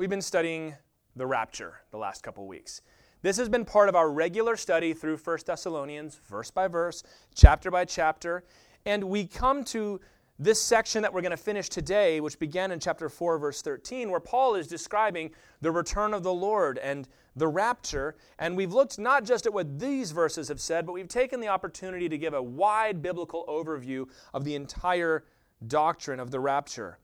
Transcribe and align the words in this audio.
we've 0.00 0.08
been 0.08 0.22
studying 0.22 0.74
the 1.14 1.26
rapture 1.26 1.74
the 1.90 1.98
last 1.98 2.22
couple 2.22 2.46
weeks. 2.48 2.80
This 3.20 3.36
has 3.36 3.50
been 3.50 3.66
part 3.66 3.90
of 3.90 3.94
our 3.94 4.10
regular 4.10 4.56
study 4.56 4.94
through 4.94 5.18
1 5.18 5.38
Thessalonians, 5.44 6.18
verse 6.26 6.50
by 6.50 6.68
verse, 6.68 7.02
chapter 7.34 7.70
by 7.70 7.84
chapter. 7.84 8.42
And 8.86 9.04
we 9.04 9.26
come 9.26 9.62
to 9.64 10.00
this 10.38 10.58
section 10.58 11.02
that 11.02 11.12
we're 11.12 11.20
going 11.20 11.32
to 11.32 11.36
finish 11.36 11.68
today, 11.68 12.18
which 12.22 12.38
began 12.38 12.70
in 12.70 12.80
chapter 12.80 13.10
4, 13.10 13.36
verse 13.36 13.60
13, 13.60 14.10
where 14.10 14.20
Paul 14.20 14.54
is 14.54 14.66
describing 14.66 15.32
the 15.60 15.70
return 15.70 16.14
of 16.14 16.22
the 16.22 16.32
Lord 16.32 16.78
and 16.78 17.06
the 17.36 17.48
rapture. 17.48 18.16
And 18.38 18.56
we've 18.56 18.72
looked 18.72 18.98
not 18.98 19.26
just 19.26 19.44
at 19.44 19.52
what 19.52 19.78
these 19.78 20.12
verses 20.12 20.48
have 20.48 20.62
said, 20.62 20.86
but 20.86 20.92
we've 20.92 21.08
taken 21.08 21.40
the 21.40 21.48
opportunity 21.48 22.08
to 22.08 22.16
give 22.16 22.32
a 22.32 22.42
wide 22.42 23.02
biblical 23.02 23.44
overview 23.46 24.08
of 24.32 24.44
the 24.46 24.54
entire 24.54 25.24
doctrine 25.66 26.20
of 26.20 26.30
the 26.30 26.40
rapture. 26.40 26.98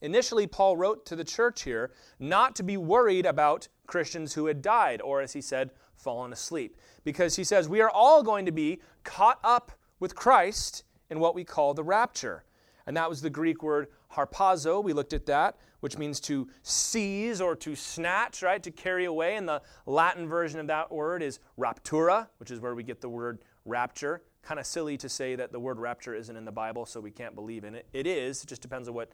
Initially, 0.00 0.46
Paul 0.46 0.76
wrote 0.76 1.04
to 1.06 1.16
the 1.16 1.24
church 1.24 1.62
here 1.62 1.90
not 2.18 2.54
to 2.56 2.62
be 2.62 2.76
worried 2.76 3.26
about 3.26 3.68
Christians 3.86 4.34
who 4.34 4.46
had 4.46 4.62
died, 4.62 5.00
or 5.02 5.20
as 5.20 5.32
he 5.32 5.40
said, 5.40 5.70
fallen 5.96 6.32
asleep. 6.32 6.76
Because 7.04 7.36
he 7.36 7.44
says, 7.44 7.68
we 7.68 7.80
are 7.80 7.90
all 7.90 8.22
going 8.22 8.46
to 8.46 8.52
be 8.52 8.80
caught 9.02 9.40
up 9.42 9.72
with 9.98 10.14
Christ 10.14 10.84
in 11.10 11.18
what 11.20 11.34
we 11.34 11.44
call 11.44 11.74
the 11.74 11.82
rapture. 11.82 12.44
And 12.86 12.96
that 12.96 13.10
was 13.10 13.20
the 13.20 13.30
Greek 13.30 13.62
word 13.62 13.88
harpazo. 14.14 14.82
We 14.82 14.92
looked 14.92 15.12
at 15.12 15.26
that, 15.26 15.56
which 15.80 15.98
means 15.98 16.20
to 16.20 16.48
seize 16.62 17.40
or 17.40 17.54
to 17.56 17.74
snatch, 17.74 18.42
right? 18.42 18.62
To 18.62 18.70
carry 18.70 19.04
away. 19.04 19.36
And 19.36 19.48
the 19.48 19.60
Latin 19.84 20.28
version 20.28 20.60
of 20.60 20.68
that 20.68 20.90
word 20.90 21.22
is 21.22 21.38
raptura, 21.58 22.28
which 22.38 22.50
is 22.50 22.60
where 22.60 22.74
we 22.74 22.82
get 22.82 23.00
the 23.00 23.08
word 23.08 23.40
rapture. 23.64 24.22
Kind 24.42 24.58
of 24.58 24.66
silly 24.66 24.96
to 24.98 25.08
say 25.08 25.34
that 25.34 25.52
the 25.52 25.60
word 25.60 25.78
rapture 25.78 26.14
isn't 26.14 26.34
in 26.34 26.44
the 26.44 26.52
Bible, 26.52 26.86
so 26.86 27.00
we 27.00 27.10
can't 27.10 27.34
believe 27.34 27.64
in 27.64 27.74
it. 27.74 27.86
It 27.92 28.06
is, 28.06 28.42
it 28.42 28.46
just 28.46 28.62
depends 28.62 28.88
on 28.88 28.94
what 28.94 29.10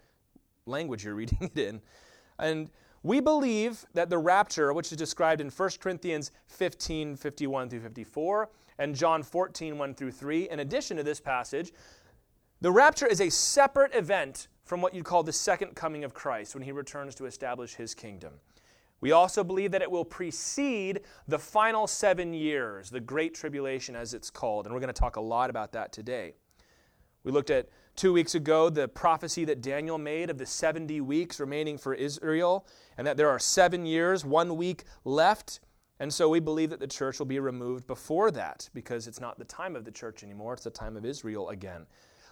language 0.66 1.04
you're 1.04 1.14
reading 1.14 1.38
it 1.54 1.58
in. 1.58 1.80
And 2.38 2.70
we 3.02 3.20
believe 3.20 3.84
that 3.94 4.08
the 4.08 4.18
rapture, 4.18 4.72
which 4.72 4.90
is 4.90 4.96
described 4.96 5.40
in 5.40 5.50
1 5.50 5.70
Corinthians 5.80 6.30
15 6.46 7.16
51 7.16 7.68
through 7.68 7.80
54, 7.80 8.50
and 8.78 8.94
John 8.94 9.22
14 9.22 9.78
1 9.78 9.94
through 9.94 10.12
3, 10.12 10.48
in 10.48 10.60
addition 10.60 10.96
to 10.96 11.02
this 11.02 11.20
passage, 11.20 11.72
the 12.60 12.72
rapture 12.72 13.06
is 13.06 13.20
a 13.20 13.30
separate 13.30 13.94
event 13.94 14.48
from 14.64 14.80
what 14.80 14.94
you'd 14.94 15.04
call 15.04 15.22
the 15.22 15.32
second 15.32 15.76
coming 15.76 16.02
of 16.02 16.14
Christ 16.14 16.54
when 16.54 16.62
he 16.62 16.72
returns 16.72 17.14
to 17.16 17.26
establish 17.26 17.74
his 17.74 17.94
kingdom. 17.94 18.32
We 19.02 19.12
also 19.12 19.44
believe 19.44 19.70
that 19.72 19.82
it 19.82 19.90
will 19.90 20.04
precede 20.04 21.00
the 21.28 21.38
final 21.38 21.86
seven 21.86 22.32
years, 22.32 22.88
the 22.88 23.00
Great 23.00 23.34
Tribulation 23.34 23.94
as 23.94 24.14
it's 24.14 24.30
called, 24.30 24.64
and 24.64 24.74
we're 24.74 24.80
going 24.80 24.92
to 24.92 24.98
talk 24.98 25.16
a 25.16 25.20
lot 25.20 25.50
about 25.50 25.72
that 25.72 25.92
today. 25.92 26.36
We 27.22 27.32
looked 27.32 27.50
at 27.50 27.68
two 27.96 28.12
weeks 28.12 28.34
ago 28.34 28.68
the 28.70 28.88
prophecy 28.88 29.44
that 29.44 29.62
Daniel 29.62 29.98
made 29.98 30.30
of 30.30 30.38
the 30.38 30.46
70 30.46 31.00
weeks 31.00 31.40
remaining 31.40 31.78
for 31.78 31.94
Israel, 31.94 32.66
and 32.98 33.06
that 33.06 33.16
there 33.16 33.28
are 33.28 33.38
seven 33.38 33.86
years, 33.86 34.24
one 34.24 34.56
week 34.56 34.84
left. 35.04 35.60
And 36.00 36.12
so 36.12 36.28
we 36.28 36.40
believe 36.40 36.70
that 36.70 36.80
the 36.80 36.86
church 36.86 37.18
will 37.18 37.26
be 37.26 37.38
removed 37.38 37.86
before 37.86 38.30
that 38.32 38.68
because 38.74 39.06
it's 39.06 39.20
not 39.20 39.38
the 39.38 39.44
time 39.44 39.76
of 39.76 39.84
the 39.84 39.92
church 39.92 40.22
anymore, 40.22 40.54
it's 40.54 40.64
the 40.64 40.70
time 40.70 40.96
of 40.96 41.04
Israel 41.04 41.50
again. 41.50 41.86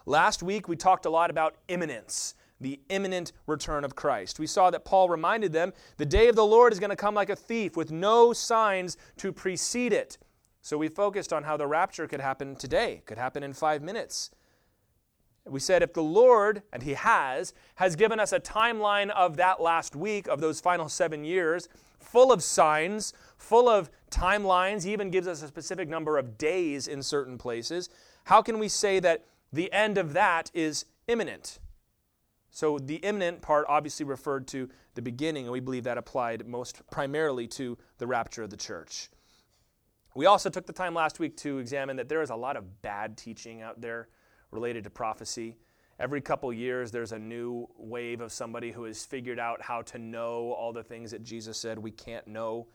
Last 0.04 0.42
week 0.42 0.68
we 0.68 0.76
talked 0.76 1.06
a 1.06 1.10
lot 1.10 1.30
about 1.30 1.56
imminence, 1.68 2.34
the 2.60 2.80
imminent 2.88 3.32
return 3.46 3.84
of 3.84 3.94
Christ. 3.94 4.40
We 4.40 4.48
saw 4.48 4.70
that 4.70 4.84
Paul 4.84 5.08
reminded 5.08 5.52
them 5.52 5.72
the 5.96 6.06
day 6.06 6.28
of 6.28 6.34
the 6.34 6.44
Lord 6.44 6.72
is 6.72 6.80
going 6.80 6.90
to 6.90 6.96
come 6.96 7.14
like 7.14 7.30
a 7.30 7.36
thief 7.36 7.76
with 7.76 7.92
no 7.92 8.32
signs 8.32 8.96
to 9.18 9.32
precede 9.32 9.92
it. 9.92 10.18
So 10.60 10.76
we 10.76 10.88
focused 10.88 11.32
on 11.32 11.44
how 11.44 11.56
the 11.56 11.66
rapture 11.66 12.06
could 12.06 12.20
happen 12.20 12.56
today, 12.56 13.02
could 13.06 13.18
happen 13.18 13.42
in 13.42 13.52
five 13.52 13.82
minutes. 13.82 14.30
We 15.44 15.60
said 15.60 15.82
if 15.82 15.92
the 15.92 16.02
Lord, 16.02 16.62
and 16.72 16.82
He 16.82 16.94
has, 16.94 17.52
has 17.76 17.96
given 17.96 18.20
us 18.20 18.32
a 18.32 18.40
timeline 18.40 19.10
of 19.10 19.36
that 19.36 19.60
last 19.60 19.96
week, 19.96 20.28
of 20.28 20.40
those 20.40 20.60
final 20.60 20.88
seven 20.88 21.24
years, 21.24 21.68
full 21.98 22.32
of 22.32 22.42
signs, 22.42 23.12
full 23.36 23.68
of 23.68 23.90
timelines, 24.10 24.84
He 24.84 24.92
even 24.92 25.10
gives 25.10 25.26
us 25.26 25.42
a 25.42 25.48
specific 25.48 25.88
number 25.88 26.16
of 26.16 26.38
days 26.38 26.86
in 26.86 27.02
certain 27.02 27.38
places, 27.38 27.88
how 28.24 28.40
can 28.42 28.58
we 28.58 28.68
say 28.68 29.00
that 29.00 29.24
the 29.52 29.72
end 29.72 29.98
of 29.98 30.12
that 30.12 30.50
is 30.54 30.84
imminent? 31.08 31.58
So 32.50 32.78
the 32.78 32.96
imminent 32.96 33.40
part 33.40 33.64
obviously 33.68 34.04
referred 34.04 34.46
to 34.48 34.68
the 34.94 35.02
beginning, 35.02 35.44
and 35.44 35.52
we 35.52 35.60
believe 35.60 35.84
that 35.84 35.98
applied 35.98 36.46
most 36.46 36.82
primarily 36.90 37.46
to 37.48 37.78
the 37.98 38.06
rapture 38.06 38.42
of 38.42 38.50
the 38.50 38.56
church. 38.56 39.08
We 40.14 40.26
also 40.26 40.50
took 40.50 40.66
the 40.66 40.72
time 40.72 40.94
last 40.94 41.18
week 41.18 41.36
to 41.38 41.58
examine 41.58 41.96
that 41.96 42.10
there 42.10 42.20
is 42.20 42.28
a 42.28 42.36
lot 42.36 42.56
of 42.56 42.82
bad 42.82 43.16
teaching 43.16 43.62
out 43.62 43.80
there 43.80 44.08
related 44.52 44.84
to 44.84 44.90
prophecy. 44.90 45.56
Every 45.98 46.20
couple 46.20 46.52
years, 46.52 46.90
there's 46.90 47.12
a 47.12 47.18
new 47.18 47.68
wave 47.76 48.20
of 48.20 48.32
somebody 48.32 48.70
who 48.70 48.84
has 48.84 49.04
figured 49.04 49.38
out 49.38 49.62
how 49.62 49.82
to 49.82 49.98
know 49.98 50.52
all 50.52 50.72
the 50.72 50.82
things 50.82 51.10
that 51.10 51.24
Jesus 51.24 51.58
said 51.58 51.78
we 51.78 51.90
can't 51.90 52.26
know, 52.26 52.68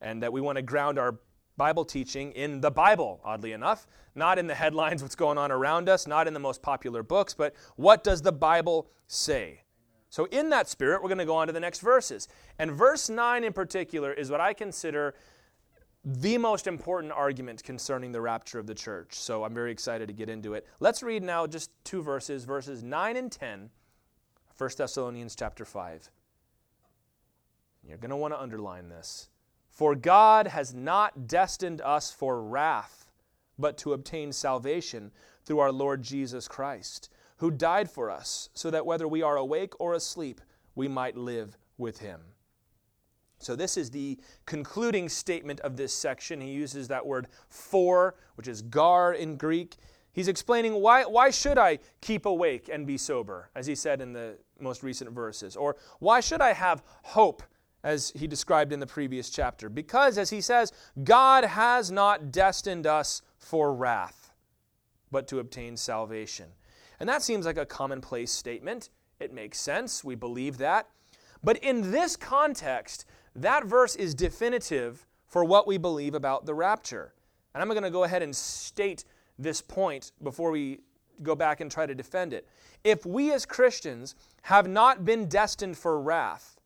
and 0.00 0.22
that 0.22 0.32
we 0.32 0.40
want 0.40 0.56
to 0.56 0.62
ground 0.62 0.98
our 0.98 1.18
Bible 1.56 1.84
teaching 1.84 2.32
in 2.32 2.60
the 2.60 2.70
Bible, 2.70 3.20
oddly 3.24 3.52
enough, 3.52 3.86
not 4.14 4.38
in 4.38 4.46
the 4.46 4.54
headlines, 4.54 5.02
what's 5.02 5.14
going 5.14 5.38
on 5.38 5.52
around 5.52 5.88
us, 5.88 6.06
not 6.06 6.26
in 6.26 6.34
the 6.34 6.40
most 6.40 6.62
popular 6.62 7.02
books, 7.02 7.34
but 7.34 7.54
what 7.76 8.02
does 8.02 8.22
the 8.22 8.32
Bible 8.32 8.90
say? 9.06 9.62
So, 10.08 10.26
in 10.26 10.50
that 10.50 10.68
spirit, 10.68 11.02
we're 11.02 11.08
going 11.08 11.18
to 11.18 11.24
go 11.24 11.36
on 11.36 11.46
to 11.46 11.52
the 11.52 11.60
next 11.60 11.80
verses. 11.80 12.28
And 12.58 12.72
verse 12.72 13.08
9 13.08 13.44
in 13.44 13.52
particular 13.52 14.12
is 14.12 14.30
what 14.30 14.40
I 14.40 14.52
consider 14.52 15.14
the 16.04 16.36
most 16.36 16.66
important 16.66 17.12
argument 17.12 17.62
concerning 17.62 18.10
the 18.10 18.20
rapture 18.20 18.58
of 18.58 18.66
the 18.66 18.74
church. 18.74 19.14
So 19.14 19.44
I'm 19.44 19.54
very 19.54 19.70
excited 19.70 20.08
to 20.08 20.14
get 20.14 20.28
into 20.28 20.54
it. 20.54 20.66
Let's 20.80 21.02
read 21.02 21.22
now 21.22 21.46
just 21.46 21.70
two 21.84 22.02
verses, 22.02 22.44
verses 22.44 22.82
9 22.82 23.16
and 23.16 23.30
10, 23.30 23.70
1 24.58 24.70
Thessalonians 24.76 25.36
chapter 25.36 25.64
5. 25.64 26.10
You're 27.86 27.98
going 27.98 28.10
to 28.10 28.16
want 28.16 28.34
to 28.34 28.40
underline 28.40 28.88
this. 28.88 29.28
For 29.70 29.94
God 29.94 30.48
has 30.48 30.74
not 30.74 31.26
destined 31.26 31.80
us 31.80 32.12
for 32.12 32.42
wrath, 32.42 33.10
but 33.58 33.78
to 33.78 33.92
obtain 33.92 34.32
salvation 34.32 35.12
through 35.44 35.60
our 35.60 35.72
Lord 35.72 36.02
Jesus 36.02 36.48
Christ, 36.48 37.10
who 37.38 37.50
died 37.50 37.90
for 37.90 38.10
us, 38.10 38.50
so 38.54 38.70
that 38.70 38.86
whether 38.86 39.08
we 39.08 39.22
are 39.22 39.36
awake 39.36 39.80
or 39.80 39.94
asleep, 39.94 40.40
we 40.74 40.88
might 40.88 41.16
live 41.16 41.56
with 41.78 41.98
him. 41.98 42.20
So, 43.42 43.56
this 43.56 43.76
is 43.76 43.90
the 43.90 44.18
concluding 44.46 45.08
statement 45.08 45.60
of 45.60 45.76
this 45.76 45.92
section. 45.92 46.40
He 46.40 46.50
uses 46.50 46.88
that 46.88 47.06
word 47.06 47.28
for, 47.48 48.14
which 48.36 48.48
is 48.48 48.62
gar 48.62 49.12
in 49.14 49.36
Greek. 49.36 49.76
He's 50.12 50.28
explaining 50.28 50.74
why, 50.74 51.04
why 51.04 51.30
should 51.30 51.58
I 51.58 51.78
keep 52.00 52.26
awake 52.26 52.68
and 52.70 52.86
be 52.86 52.98
sober, 52.98 53.50
as 53.54 53.66
he 53.66 53.74
said 53.74 54.00
in 54.00 54.12
the 54.12 54.36
most 54.60 54.82
recent 54.82 55.10
verses? 55.10 55.56
Or 55.56 55.76
why 56.00 56.20
should 56.20 56.40
I 56.40 56.52
have 56.52 56.82
hope, 57.02 57.42
as 57.82 58.12
he 58.14 58.26
described 58.26 58.72
in 58.72 58.80
the 58.80 58.86
previous 58.86 59.30
chapter? 59.30 59.68
Because, 59.68 60.18
as 60.18 60.30
he 60.30 60.40
says, 60.40 60.72
God 61.02 61.44
has 61.44 61.90
not 61.90 62.30
destined 62.30 62.86
us 62.86 63.22
for 63.38 63.74
wrath, 63.74 64.32
but 65.10 65.26
to 65.28 65.38
obtain 65.38 65.76
salvation. 65.76 66.50
And 67.00 67.08
that 67.08 67.22
seems 67.22 67.46
like 67.46 67.56
a 67.56 67.66
commonplace 67.66 68.30
statement. 68.30 68.90
It 69.18 69.32
makes 69.32 69.60
sense. 69.60 70.04
We 70.04 70.14
believe 70.14 70.58
that. 70.58 70.88
But 71.42 71.56
in 71.58 71.90
this 71.90 72.16
context, 72.16 73.04
that 73.36 73.64
verse 73.64 73.96
is 73.96 74.14
definitive 74.14 75.06
for 75.26 75.44
what 75.44 75.66
we 75.66 75.78
believe 75.78 76.14
about 76.14 76.46
the 76.46 76.54
rapture. 76.54 77.14
And 77.54 77.62
I'm 77.62 77.68
going 77.68 77.82
to 77.82 77.90
go 77.90 78.04
ahead 78.04 78.22
and 78.22 78.34
state 78.34 79.04
this 79.38 79.60
point 79.60 80.12
before 80.22 80.50
we 80.50 80.80
go 81.22 81.34
back 81.34 81.60
and 81.60 81.70
try 81.70 81.86
to 81.86 81.94
defend 81.94 82.32
it. 82.32 82.46
If 82.84 83.06
we 83.06 83.32
as 83.32 83.46
Christians 83.46 84.14
have 84.42 84.68
not 84.68 85.04
been 85.04 85.26
destined 85.26 85.76
for 85.76 86.00
wrath, 86.00 86.60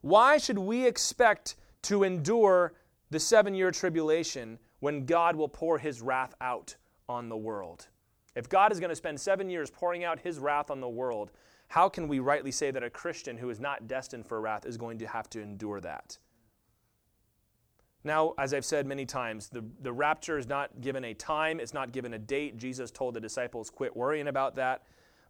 why 0.00 0.38
should 0.38 0.58
we 0.58 0.86
expect 0.86 1.56
to 1.82 2.04
endure 2.04 2.74
the 3.10 3.20
seven 3.20 3.54
year 3.54 3.70
tribulation 3.70 4.58
when 4.80 5.06
God 5.06 5.36
will 5.36 5.48
pour 5.48 5.78
his 5.78 6.00
wrath 6.00 6.34
out 6.40 6.76
on 7.08 7.28
the 7.28 7.36
world? 7.36 7.88
If 8.34 8.48
God 8.48 8.70
is 8.70 8.78
going 8.78 8.90
to 8.90 8.96
spend 8.96 9.18
seven 9.18 9.48
years 9.48 9.70
pouring 9.70 10.04
out 10.04 10.20
his 10.20 10.38
wrath 10.38 10.70
on 10.70 10.80
the 10.80 10.88
world, 10.88 11.32
how 11.68 11.88
can 11.88 12.08
we 12.08 12.20
rightly 12.20 12.50
say 12.50 12.70
that 12.70 12.82
a 12.82 12.90
Christian 12.90 13.36
who 13.36 13.50
is 13.50 13.60
not 13.60 13.88
destined 13.88 14.26
for 14.26 14.40
wrath 14.40 14.66
is 14.66 14.76
going 14.76 14.98
to 14.98 15.06
have 15.06 15.28
to 15.30 15.40
endure 15.40 15.80
that? 15.80 16.18
Now, 18.04 18.34
as 18.38 18.54
I've 18.54 18.64
said 18.64 18.86
many 18.86 19.04
times, 19.04 19.48
the, 19.48 19.64
the 19.82 19.92
rapture 19.92 20.38
is 20.38 20.46
not 20.46 20.80
given 20.80 21.04
a 21.04 21.12
time, 21.12 21.58
it's 21.58 21.74
not 21.74 21.90
given 21.90 22.14
a 22.14 22.18
date. 22.20 22.56
Jesus 22.56 22.92
told 22.92 23.14
the 23.14 23.20
disciples, 23.20 23.68
quit 23.68 23.96
worrying 23.96 24.28
about 24.28 24.54
that. 24.54 24.84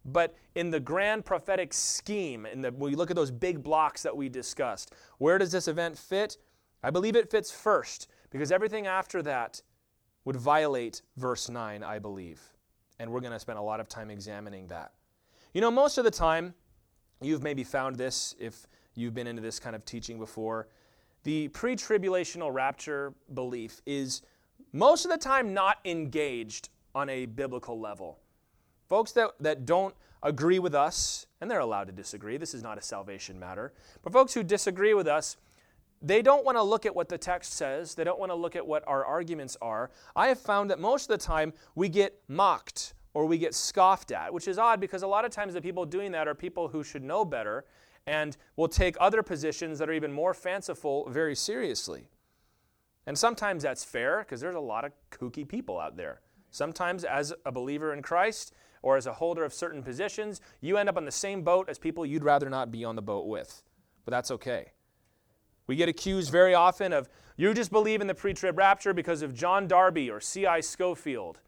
But 0.05 0.35
in 0.53 0.69
the 0.69 0.79
grand 0.79 1.25
prophetic 1.25 1.73
scheme, 1.73 2.45
in 2.45 2.61
the, 2.61 2.71
when 2.71 2.91
we 2.91 2.95
look 2.95 3.09
at 3.09 3.15
those 3.15 3.31
big 3.31 3.63
blocks 3.63 4.03
that 4.03 4.15
we 4.15 4.29
discussed, 4.29 4.93
where 5.17 5.39
does 5.39 5.51
this 5.51 5.67
event 5.67 5.97
fit? 5.97 6.37
I 6.83 6.91
believe 6.91 7.15
it 7.15 7.31
fits 7.31 7.51
first, 7.51 8.07
because 8.29 8.51
everything 8.51 8.85
after 8.85 9.23
that 9.23 9.61
would 10.23 10.35
violate 10.35 11.01
verse 11.17 11.49
9, 11.49 11.83
I 11.83 11.97
believe. 11.97 12.41
And 12.99 13.11
we're 13.11 13.21
going 13.21 13.33
to 13.33 13.39
spend 13.39 13.57
a 13.57 13.61
lot 13.61 13.79
of 13.79 13.89
time 13.89 14.11
examining 14.11 14.67
that. 14.67 14.91
You 15.57 15.61
know, 15.61 15.71
most 15.71 15.97
of 15.97 16.03
the 16.03 16.11
time, 16.11 16.53
you've 17.19 17.41
maybe 17.41 17.63
found 17.63 17.95
this 17.95 18.35
if 18.39 18.67
you've 18.93 19.15
been 19.15 19.25
into 19.25 19.41
this 19.41 19.59
kind 19.59 19.75
of 19.75 19.83
teaching 19.85 20.19
before. 20.19 20.67
The 21.23 21.47
pre 21.47 21.75
tribulational 21.75 22.53
rapture 22.53 23.15
belief 23.33 23.81
is 23.87 24.21
most 24.71 25.03
of 25.03 25.09
the 25.09 25.17
time 25.17 25.55
not 25.55 25.79
engaged 25.83 26.69
on 26.93 27.09
a 27.09 27.25
biblical 27.25 27.79
level. 27.79 28.19
Folks 28.87 29.13
that, 29.13 29.31
that 29.39 29.65
don't 29.65 29.95
agree 30.21 30.59
with 30.59 30.75
us, 30.75 31.25
and 31.41 31.49
they're 31.49 31.57
allowed 31.57 31.87
to 31.87 31.91
disagree, 31.91 32.37
this 32.37 32.53
is 32.53 32.61
not 32.61 32.77
a 32.77 32.81
salvation 32.83 33.39
matter, 33.39 33.73
but 34.03 34.13
folks 34.13 34.35
who 34.35 34.43
disagree 34.43 34.93
with 34.93 35.07
us, 35.07 35.37
they 36.03 36.21
don't 36.21 36.45
want 36.45 36.59
to 36.59 36.61
look 36.61 36.85
at 36.85 36.95
what 36.95 37.09
the 37.09 37.17
text 37.17 37.53
says. 37.53 37.95
They 37.95 38.03
don't 38.03 38.19
want 38.19 38.31
to 38.31 38.35
look 38.35 38.55
at 38.55 38.67
what 38.67 38.83
our 38.85 39.03
arguments 39.03 39.57
are. 39.59 39.89
I 40.15 40.27
have 40.27 40.39
found 40.39 40.69
that 40.69 40.79
most 40.79 41.09
of 41.09 41.19
the 41.19 41.25
time 41.25 41.51
we 41.73 41.89
get 41.89 42.21
mocked 42.27 42.93
or 43.17 43.25
we 43.25 43.39
get 43.39 43.55
scoffed 43.55 44.11
at, 44.11 44.31
which 44.31 44.47
is 44.47 44.59
odd 44.59 44.79
because 44.79 45.01
a 45.01 45.07
lot 45.07 45.25
of 45.25 45.31
times 45.31 45.55
the 45.55 45.59
people 45.59 45.87
doing 45.87 46.11
that 46.11 46.27
are 46.27 46.35
people 46.35 46.67
who 46.67 46.83
should 46.83 47.03
know 47.03 47.25
better 47.25 47.65
and 48.05 48.37
will 48.55 48.67
take 48.67 48.95
other 48.99 49.23
positions 49.23 49.79
that 49.79 49.89
are 49.89 49.93
even 49.93 50.13
more 50.13 50.35
fanciful 50.35 51.09
very 51.09 51.35
seriously. 51.35 52.09
And 53.07 53.17
sometimes 53.17 53.63
that's 53.63 53.83
fair 53.83 54.19
because 54.19 54.39
there's 54.39 54.53
a 54.53 54.59
lot 54.59 54.85
of 54.85 54.91
kooky 55.09 55.47
people 55.47 55.79
out 55.79 55.97
there. 55.97 56.21
Sometimes, 56.51 57.03
as 57.03 57.33
a 57.43 57.51
believer 57.51 57.91
in 57.91 58.03
Christ 58.03 58.53
or 58.83 58.97
as 58.97 59.07
a 59.07 59.13
holder 59.13 59.43
of 59.43 59.51
certain 59.51 59.81
positions, 59.81 60.39
you 60.61 60.77
end 60.77 60.87
up 60.87 60.95
on 60.95 61.05
the 61.05 61.11
same 61.11 61.41
boat 61.41 61.69
as 61.69 61.79
people 61.79 62.05
you'd 62.05 62.23
rather 62.23 62.51
not 62.51 62.69
be 62.69 62.85
on 62.85 62.95
the 62.95 63.01
boat 63.01 63.25
with. 63.25 63.63
But 64.05 64.11
that's 64.11 64.29
okay. 64.29 64.73
We 65.65 65.75
get 65.75 65.89
accused 65.89 66.31
very 66.31 66.53
often 66.53 66.93
of, 66.93 67.09
you 67.35 67.51
just 67.55 67.71
believe 67.71 67.99
in 67.99 68.05
the 68.05 68.13
pre 68.13 68.35
trib 68.35 68.59
rapture 68.59 68.93
because 68.93 69.23
of 69.23 69.33
John 69.33 69.67
Darby 69.67 70.07
or 70.11 70.19
C.I. 70.19 70.59
Scofield, 70.59 71.39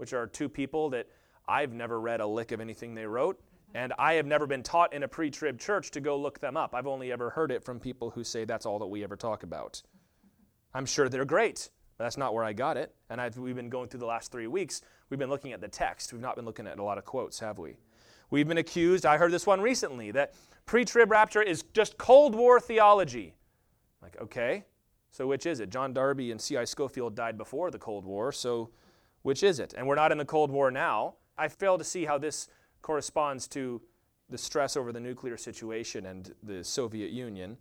which 0.00 0.14
are 0.14 0.26
two 0.26 0.48
people 0.48 0.88
that 0.90 1.06
I've 1.46 1.74
never 1.74 2.00
read 2.00 2.20
a 2.20 2.26
lick 2.26 2.52
of 2.52 2.60
anything 2.60 2.94
they 2.94 3.04
wrote, 3.04 3.38
and 3.74 3.92
I 3.98 4.14
have 4.14 4.24
never 4.24 4.46
been 4.46 4.62
taught 4.62 4.94
in 4.94 5.02
a 5.02 5.08
pre 5.08 5.30
trib 5.30 5.60
church 5.60 5.90
to 5.90 6.00
go 6.00 6.16
look 6.16 6.40
them 6.40 6.56
up. 6.56 6.74
I've 6.74 6.86
only 6.86 7.12
ever 7.12 7.28
heard 7.28 7.52
it 7.52 7.62
from 7.62 7.78
people 7.78 8.08
who 8.10 8.24
say 8.24 8.44
that's 8.46 8.64
all 8.64 8.78
that 8.78 8.86
we 8.86 9.04
ever 9.04 9.14
talk 9.14 9.42
about. 9.42 9.82
I'm 10.72 10.86
sure 10.86 11.10
they're 11.10 11.26
great, 11.26 11.68
but 11.98 12.04
that's 12.04 12.16
not 12.16 12.32
where 12.32 12.44
I 12.44 12.54
got 12.54 12.78
it. 12.78 12.94
And 13.10 13.20
I've, 13.20 13.36
we've 13.36 13.54
been 13.54 13.68
going 13.68 13.88
through 13.88 14.00
the 14.00 14.06
last 14.06 14.32
three 14.32 14.46
weeks, 14.46 14.80
we've 15.10 15.20
been 15.20 15.28
looking 15.28 15.52
at 15.52 15.60
the 15.60 15.68
text. 15.68 16.14
We've 16.14 16.22
not 16.22 16.34
been 16.34 16.46
looking 16.46 16.66
at 16.66 16.78
a 16.78 16.82
lot 16.82 16.96
of 16.96 17.04
quotes, 17.04 17.38
have 17.40 17.58
we? 17.58 17.76
We've 18.30 18.48
been 18.48 18.58
accused, 18.58 19.04
I 19.04 19.18
heard 19.18 19.32
this 19.32 19.46
one 19.46 19.60
recently, 19.60 20.12
that 20.12 20.32
pre 20.64 20.86
trib 20.86 21.10
rapture 21.10 21.42
is 21.42 21.62
just 21.74 21.98
Cold 21.98 22.34
War 22.34 22.58
theology. 22.58 23.34
Like, 24.00 24.16
okay, 24.22 24.64
so 25.10 25.26
which 25.26 25.44
is 25.44 25.60
it? 25.60 25.68
John 25.68 25.92
Darby 25.92 26.30
and 26.30 26.40
C.I. 26.40 26.64
Scofield 26.64 27.14
died 27.14 27.36
before 27.36 27.70
the 27.70 27.78
Cold 27.78 28.06
War, 28.06 28.32
so 28.32 28.70
which 29.22 29.42
is 29.42 29.58
it? 29.58 29.74
And 29.76 29.86
we're 29.86 29.94
not 29.94 30.12
in 30.12 30.18
the 30.18 30.24
Cold 30.24 30.50
War 30.50 30.70
now. 30.70 31.14
I 31.36 31.48
fail 31.48 31.78
to 31.78 31.84
see 31.84 32.04
how 32.04 32.18
this 32.18 32.48
corresponds 32.82 33.46
to 33.48 33.80
the 34.28 34.38
stress 34.38 34.76
over 34.76 34.92
the 34.92 35.00
nuclear 35.00 35.36
situation 35.36 36.06
and 36.06 36.32
the 36.42 36.62
Soviet 36.64 37.10
Union. 37.10 37.56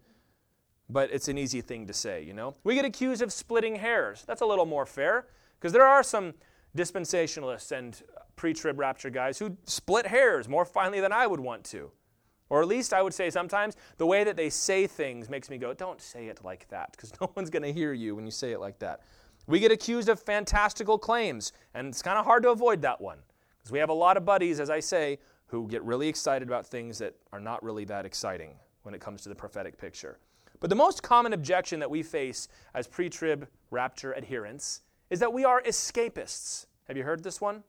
But 0.89 1.11
it's 1.11 1.27
an 1.27 1.38
easy 1.38 1.61
thing 1.61 1.88
to 1.88 1.94
say, 1.94 2.23
you 2.23 2.33
know? 2.33 2.56
We 2.63 2.75
get 2.75 2.85
accused 2.85 3.21
of 3.21 3.31
splitting 3.31 3.75
hairs. 3.75 4.23
That's 4.27 4.41
a 4.41 4.45
little 4.45 4.65
more 4.65 4.85
fair, 4.85 5.27
because 5.59 5.71
there 5.71 5.85
are 5.85 6.03
some 6.03 6.33
dispensationalists 6.75 7.71
and 7.71 8.01
pre 8.35 8.53
trib 8.53 8.79
rapture 8.79 9.09
guys 9.09 9.38
who 9.38 9.57
split 9.65 10.07
hairs 10.07 10.47
more 10.47 10.65
finely 10.65 11.00
than 11.00 11.11
I 11.11 11.27
would 11.27 11.39
want 11.39 11.63
to. 11.65 11.91
Or 12.50 12.61
at 12.61 12.67
least 12.67 12.94
I 12.94 13.03
would 13.03 13.13
say 13.13 13.29
sometimes 13.29 13.75
the 13.97 14.07
way 14.07 14.23
that 14.23 14.35
they 14.35 14.50
say 14.50 14.88
things 14.88 15.29
makes 15.29 15.50
me 15.50 15.59
go, 15.59 15.73
don't 15.73 16.01
say 16.01 16.27
it 16.27 16.44
like 16.44 16.67
that, 16.69 16.91
because 16.91 17.13
no 17.21 17.31
one's 17.35 17.50
going 17.50 17.63
to 17.63 17.73
hear 17.73 17.94
you 17.94 18.15
when 18.15 18.25
you 18.25 18.31
say 18.31 18.51
it 18.51 18.59
like 18.59 18.79
that. 18.79 19.01
We 19.50 19.60
get 19.60 19.72
accused 19.72 20.10
of 20.10 20.19
fantastical 20.19 21.00
claims, 21.00 21.54
and 21.74 21.88
it's 21.88 22.04
kind 22.04 22.19
of 22.19 22.25
hard 22.25 22.44
to 22.44 22.51
avoid 22.51 22.84
that 22.84 23.01
one. 23.01 23.18
Because 23.57 23.72
we 23.72 23.80
have 23.80 23.90
a 23.90 23.94
lot 23.94 24.16
of 24.16 24.24
buddies, 24.24 24.60
as 24.60 24.69
I 24.69 24.80
say, 24.80 25.18
who 25.48 25.68
get 25.68 25.84
really 25.84 26.07
excited 26.07 26.48
about 26.48 26.68
things 26.68 27.00
that 27.00 27.16
are 27.34 27.40
not 27.40 27.63
really 27.63 27.84
that 27.86 28.06
exciting 28.06 28.51
when 28.84 28.94
it 28.94 29.01
comes 29.01 29.24
to 29.24 29.30
the 29.30 29.34
prophetic 29.34 29.75
picture. 29.75 30.19
But 30.60 30.69
the 30.69 30.75
most 30.75 31.01
common 31.01 31.34
objection 31.34 31.80
that 31.80 31.90
we 31.90 32.04
face 32.04 32.48
as 32.75 32.86
pre 32.86 33.10
trib 33.10 33.48
rapture 33.72 34.16
adherents 34.16 34.84
is 35.10 35.19
that 35.19 35.34
we 35.34 35.46
are 35.46 35.63
escapists. 35.63 36.68
Have 36.88 36.95
you 36.95 37.04
heard 37.04 37.24
this 37.24 37.42
one? 37.42 37.63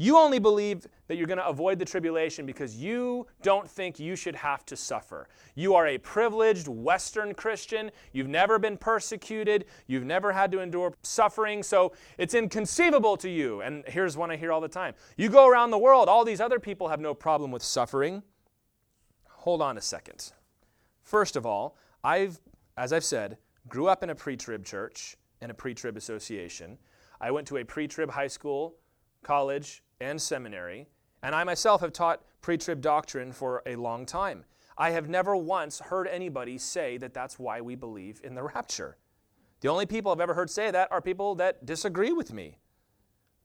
You 0.00 0.16
only 0.16 0.38
believe 0.38 0.86
that 1.08 1.16
you're 1.16 1.26
going 1.26 1.38
to 1.38 1.46
avoid 1.48 1.80
the 1.80 1.84
tribulation 1.84 2.46
because 2.46 2.76
you 2.76 3.26
don't 3.42 3.68
think 3.68 3.98
you 3.98 4.14
should 4.14 4.36
have 4.36 4.64
to 4.66 4.76
suffer. 4.76 5.28
You 5.56 5.74
are 5.74 5.88
a 5.88 5.98
privileged 5.98 6.68
Western 6.68 7.34
Christian. 7.34 7.90
You've 8.12 8.28
never 8.28 8.60
been 8.60 8.76
persecuted. 8.76 9.64
You've 9.88 10.04
never 10.04 10.32
had 10.32 10.52
to 10.52 10.60
endure 10.60 10.94
suffering. 11.02 11.64
So 11.64 11.94
it's 12.16 12.34
inconceivable 12.34 13.16
to 13.16 13.28
you. 13.28 13.60
And 13.62 13.82
here's 13.88 14.16
one 14.16 14.30
I 14.30 14.36
hear 14.36 14.52
all 14.52 14.60
the 14.60 14.68
time 14.68 14.94
You 15.16 15.28
go 15.28 15.48
around 15.48 15.72
the 15.72 15.78
world, 15.78 16.08
all 16.08 16.24
these 16.24 16.40
other 16.40 16.60
people 16.60 16.86
have 16.86 17.00
no 17.00 17.12
problem 17.12 17.50
with 17.50 17.64
suffering. 17.64 18.22
Hold 19.26 19.60
on 19.60 19.76
a 19.76 19.80
second. 19.82 20.32
First 21.02 21.34
of 21.34 21.44
all, 21.44 21.76
I've, 22.04 22.38
as 22.76 22.92
I've 22.92 23.04
said, 23.04 23.38
grew 23.66 23.88
up 23.88 24.04
in 24.04 24.10
a 24.10 24.14
pre 24.14 24.36
trib 24.36 24.64
church 24.64 25.16
and 25.40 25.50
a 25.50 25.54
pre 25.54 25.74
trib 25.74 25.96
association. 25.96 26.78
I 27.20 27.32
went 27.32 27.48
to 27.48 27.56
a 27.56 27.64
pre 27.64 27.88
trib 27.88 28.12
high 28.12 28.28
school, 28.28 28.76
college, 29.24 29.82
and 30.00 30.20
seminary, 30.20 30.86
and 31.22 31.34
I 31.34 31.44
myself 31.44 31.80
have 31.80 31.92
taught 31.92 32.22
pre 32.40 32.58
trib 32.58 32.80
doctrine 32.80 33.32
for 33.32 33.62
a 33.66 33.76
long 33.76 34.06
time. 34.06 34.44
I 34.76 34.90
have 34.90 35.08
never 35.08 35.34
once 35.34 35.80
heard 35.80 36.06
anybody 36.06 36.56
say 36.56 36.98
that 36.98 37.12
that's 37.12 37.38
why 37.38 37.60
we 37.60 37.74
believe 37.74 38.20
in 38.22 38.34
the 38.34 38.44
rapture. 38.44 38.96
The 39.60 39.68
only 39.68 39.86
people 39.86 40.12
I've 40.12 40.20
ever 40.20 40.34
heard 40.34 40.50
say 40.50 40.70
that 40.70 40.92
are 40.92 41.00
people 41.00 41.34
that 41.36 41.66
disagree 41.66 42.12
with 42.12 42.32
me. 42.32 42.58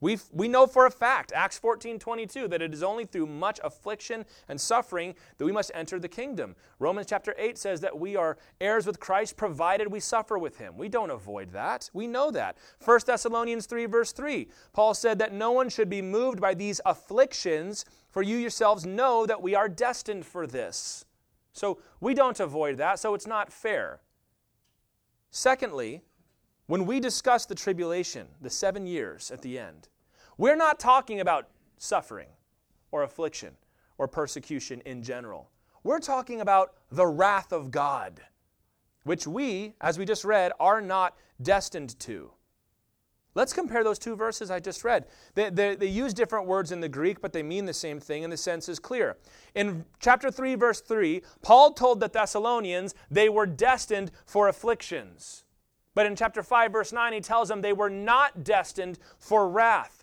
We 0.03 0.17
we 0.33 0.49
know 0.49 0.67
for 0.67 0.85
a 0.85 0.91
fact, 0.91 1.31
Acts 1.33 1.57
14 1.57 1.97
22, 1.97 2.49
that 2.49 2.61
it 2.61 2.73
is 2.73 2.83
only 2.83 3.05
through 3.05 3.25
much 3.25 3.61
affliction 3.63 4.25
and 4.49 4.59
suffering 4.59 5.15
that 5.37 5.45
we 5.45 5.53
must 5.53 5.71
enter 5.73 5.97
the 5.97 6.09
kingdom. 6.09 6.57
Romans 6.77 7.07
chapter 7.09 7.33
8 7.37 7.57
says 7.57 7.79
that 7.79 7.97
we 7.97 8.17
are 8.17 8.37
heirs 8.59 8.85
with 8.85 8.99
Christ 8.99 9.37
provided 9.37 9.87
we 9.87 10.01
suffer 10.01 10.37
with 10.37 10.57
him. 10.57 10.77
We 10.77 10.89
don't 10.89 11.09
avoid 11.09 11.53
that. 11.53 11.89
We 11.93 12.05
know 12.05 12.31
that. 12.31 12.57
1 12.83 12.99
Thessalonians 13.05 13.65
3, 13.65 13.85
verse 13.85 14.11
3, 14.11 14.49
Paul 14.73 14.93
said 14.93 15.19
that 15.19 15.31
no 15.31 15.53
one 15.53 15.69
should 15.69 15.89
be 15.89 16.01
moved 16.01 16.41
by 16.41 16.53
these 16.53 16.81
afflictions, 16.85 17.85
for 18.11 18.21
you 18.21 18.35
yourselves 18.35 18.85
know 18.85 19.25
that 19.25 19.41
we 19.41 19.55
are 19.55 19.69
destined 19.69 20.25
for 20.25 20.45
this. 20.45 21.05
So 21.53 21.79
we 22.01 22.13
don't 22.13 22.41
avoid 22.41 22.75
that, 22.77 22.99
so 22.99 23.13
it's 23.13 23.27
not 23.27 23.53
fair. 23.53 24.01
Secondly, 25.31 26.01
when 26.67 26.85
we 26.85 26.99
discuss 26.99 27.45
the 27.45 27.55
tribulation, 27.55 28.27
the 28.41 28.49
seven 28.49 28.85
years 28.85 29.31
at 29.31 29.41
the 29.41 29.57
end, 29.57 29.87
we're 30.37 30.55
not 30.55 30.79
talking 30.79 31.19
about 31.19 31.49
suffering 31.77 32.29
or 32.91 33.03
affliction 33.03 33.55
or 33.97 34.07
persecution 34.07 34.81
in 34.85 35.03
general. 35.03 35.49
We're 35.83 35.99
talking 35.99 36.41
about 36.41 36.73
the 36.91 37.07
wrath 37.07 37.51
of 37.51 37.71
God, 37.71 38.21
which 39.03 39.27
we, 39.27 39.73
as 39.81 39.99
we 39.99 40.05
just 40.05 40.23
read, 40.23 40.51
are 40.59 40.81
not 40.81 41.17
destined 41.41 41.99
to. 41.99 42.31
Let's 43.35 43.53
compare 43.53 43.83
those 43.83 43.97
two 43.97 44.15
verses 44.15 44.51
I 44.51 44.59
just 44.59 44.83
read. 44.83 45.07
They, 45.33 45.49
they, 45.49 45.75
they, 45.75 45.87
use 45.87 46.13
different 46.13 46.45
words 46.45 46.71
in 46.71 46.81
the 46.81 46.89
Greek, 46.89 47.19
but 47.19 47.33
they 47.33 47.41
mean 47.41 47.65
the 47.65 47.73
same 47.73 47.99
thing, 47.99 48.23
and 48.23 48.31
the 48.31 48.37
sense 48.37 48.69
is 48.69 48.77
clear. 48.77 49.17
In 49.55 49.85
chapter 49.99 50.29
3, 50.29 50.53
verse 50.55 50.81
3, 50.81 51.23
Paul 51.41 51.73
told 51.73 51.99
the 51.99 52.07
Thessalonians 52.07 52.93
they 53.09 53.29
were 53.29 53.47
destined 53.47 54.11
for 54.25 54.47
afflictions. 54.47 55.45
But 55.95 56.05
in 56.05 56.15
chapter 56.15 56.43
5, 56.43 56.71
verse 56.71 56.93
9, 56.93 57.13
he 57.13 57.21
tells 57.21 57.49
them 57.49 57.61
they 57.61 57.73
were 57.73 57.89
not 57.89 58.43
destined 58.43 58.99
for 59.17 59.49
wrath. 59.49 60.02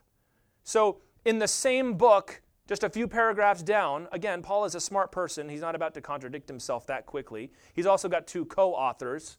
So, 0.64 1.00
in 1.25 1.38
the 1.38 1.49
same 1.49 1.95
book, 1.95 2.43
just 2.67 2.85
a 2.85 2.88
few 2.88 3.09
paragraphs 3.09 3.62
down, 3.62 4.09
again, 4.12 4.43
Paul 4.43 4.64
is 4.64 4.75
a 4.75 4.81
smart 4.81 5.11
person. 5.11 5.49
He's 5.49 5.61
not 5.61 5.75
about 5.75 5.93
to 5.95 6.00
contradict 6.00 6.49
himself 6.49 6.87
that 6.87 7.05
quickly. 7.05 7.50
He's 7.75 7.87
also 7.87 8.09
got 8.09 8.26
two 8.26 8.45
co 8.45 8.73
authors. 8.75 9.38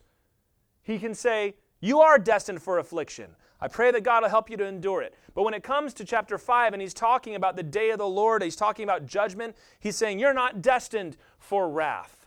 He 0.84 1.00
can 1.00 1.14
say, 1.14 1.56
You 1.80 2.02
are 2.02 2.20
destined 2.20 2.62
for 2.62 2.78
affliction. 2.78 3.36
I 3.62 3.68
pray 3.68 3.92
that 3.92 4.04
God 4.04 4.24
will 4.24 4.30
help 4.30 4.50
you 4.50 4.58
to 4.58 4.66
endure 4.66 5.04
it. 5.04 5.14
But 5.36 5.44
when 5.44 5.54
it 5.54 5.64
comes 5.64 5.94
to 5.94 6.04
chapter 6.04 6.38
5 6.38 6.74
and 6.74 6.82
he's 6.82 6.96
talking 6.96 7.36
about 7.36 7.56
the 7.56 7.64
day 7.64 7.92
of 7.92 8.00
the 8.00 8.08
Lord, 8.08 8.42
he's 8.42 8.56
talking 8.56 8.84
about 8.84 9.06
judgment, 9.06 9.56
he's 9.80 9.96
saying, 9.96 10.20
You're 10.20 10.34
not 10.34 10.62
destined 10.62 11.18
for 11.38 11.70
wrath. 11.70 12.26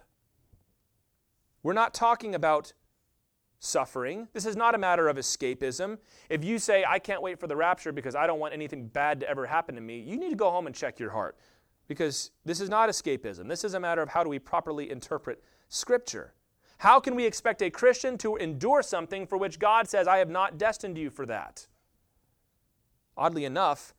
We're 1.63 1.73
not 1.73 1.93
talking 1.93 2.35
about 2.35 2.73
suffering. 3.65 4.29
This 4.33 4.47
is 4.47 4.57
not 4.57 4.75
a 4.75 4.79
matter 4.79 5.09
of 5.09 5.17
escapism. 5.17 5.99
If 6.29 6.45
you 6.45 6.59
say, 6.59 6.85
I 6.87 6.99
can't 6.99 7.23
wait 7.23 7.39
for 7.39 7.47
the 7.47 7.57
rapture 7.57 7.93
because 7.93 8.15
I 8.15 8.27
don't 8.27 8.39
want 8.39 8.53
anything 8.53 8.87
bad 8.89 9.21
to 9.21 9.29
ever 9.29 9.47
happen 9.47 9.75
to 9.75 9.81
me, 9.81 10.01
you 10.01 10.17
need 10.17 10.31
to 10.31 10.37
go 10.37 10.51
home 10.51 10.67
and 10.67 10.75
check 10.75 10.99
your 10.99 11.11
heart 11.11 11.37
because 11.89 12.31
this 12.45 12.61
is 12.61 12.69
not 12.69 12.89
escapism. 12.89 13.49
This 13.49 13.65
is 13.65 13.75
a 13.75 13.81
matter 13.81 14.03
of 14.03 14.11
how 14.11 14.23
do 14.23 14.31
we 14.31 14.39
properly 14.39 14.91
interpret 14.91 15.43
Scripture. 15.69 16.35
How 16.79 17.01
can 17.01 17.15
we 17.15 17.25
expect 17.25 17.63
a 17.63 17.71
Christian 17.71 18.19
to 18.19 18.37
endure 18.37 18.83
something 18.83 19.27
for 19.27 19.39
which 19.39 19.59
God 19.59 19.89
says, 19.89 20.07
I 20.07 20.19
have 20.19 20.31
not 20.31 20.59
destined 20.59 20.99
you 20.99 21.09
for 21.09 21.25
that? 21.27 21.67
Oddly 23.17 23.45
enough, 23.45 23.95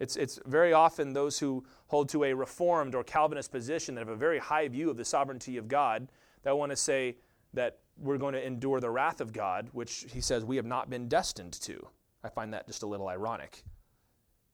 it's, 0.00 0.16
it's 0.16 0.38
very 0.46 0.72
often 0.72 1.12
those 1.12 1.38
who 1.38 1.64
hold 1.88 2.08
to 2.10 2.24
a 2.24 2.32
Reformed 2.32 2.94
or 2.94 3.04
Calvinist 3.04 3.50
position 3.50 3.94
that 3.94 4.02
have 4.02 4.08
a 4.08 4.16
very 4.16 4.38
high 4.38 4.68
view 4.68 4.90
of 4.90 4.96
the 4.96 5.04
sovereignty 5.04 5.56
of 5.56 5.68
God 5.68 6.08
that 6.42 6.56
want 6.56 6.70
to 6.70 6.76
say 6.76 7.16
that 7.54 7.78
we're 7.96 8.18
going 8.18 8.34
to 8.34 8.44
endure 8.44 8.80
the 8.80 8.90
wrath 8.90 9.20
of 9.20 9.32
God, 9.32 9.68
which 9.72 10.06
he 10.12 10.20
says 10.20 10.44
we 10.44 10.56
have 10.56 10.66
not 10.66 10.90
been 10.90 11.08
destined 11.08 11.52
to. 11.62 11.88
I 12.22 12.28
find 12.28 12.52
that 12.52 12.66
just 12.66 12.82
a 12.82 12.86
little 12.86 13.08
ironic. 13.08 13.64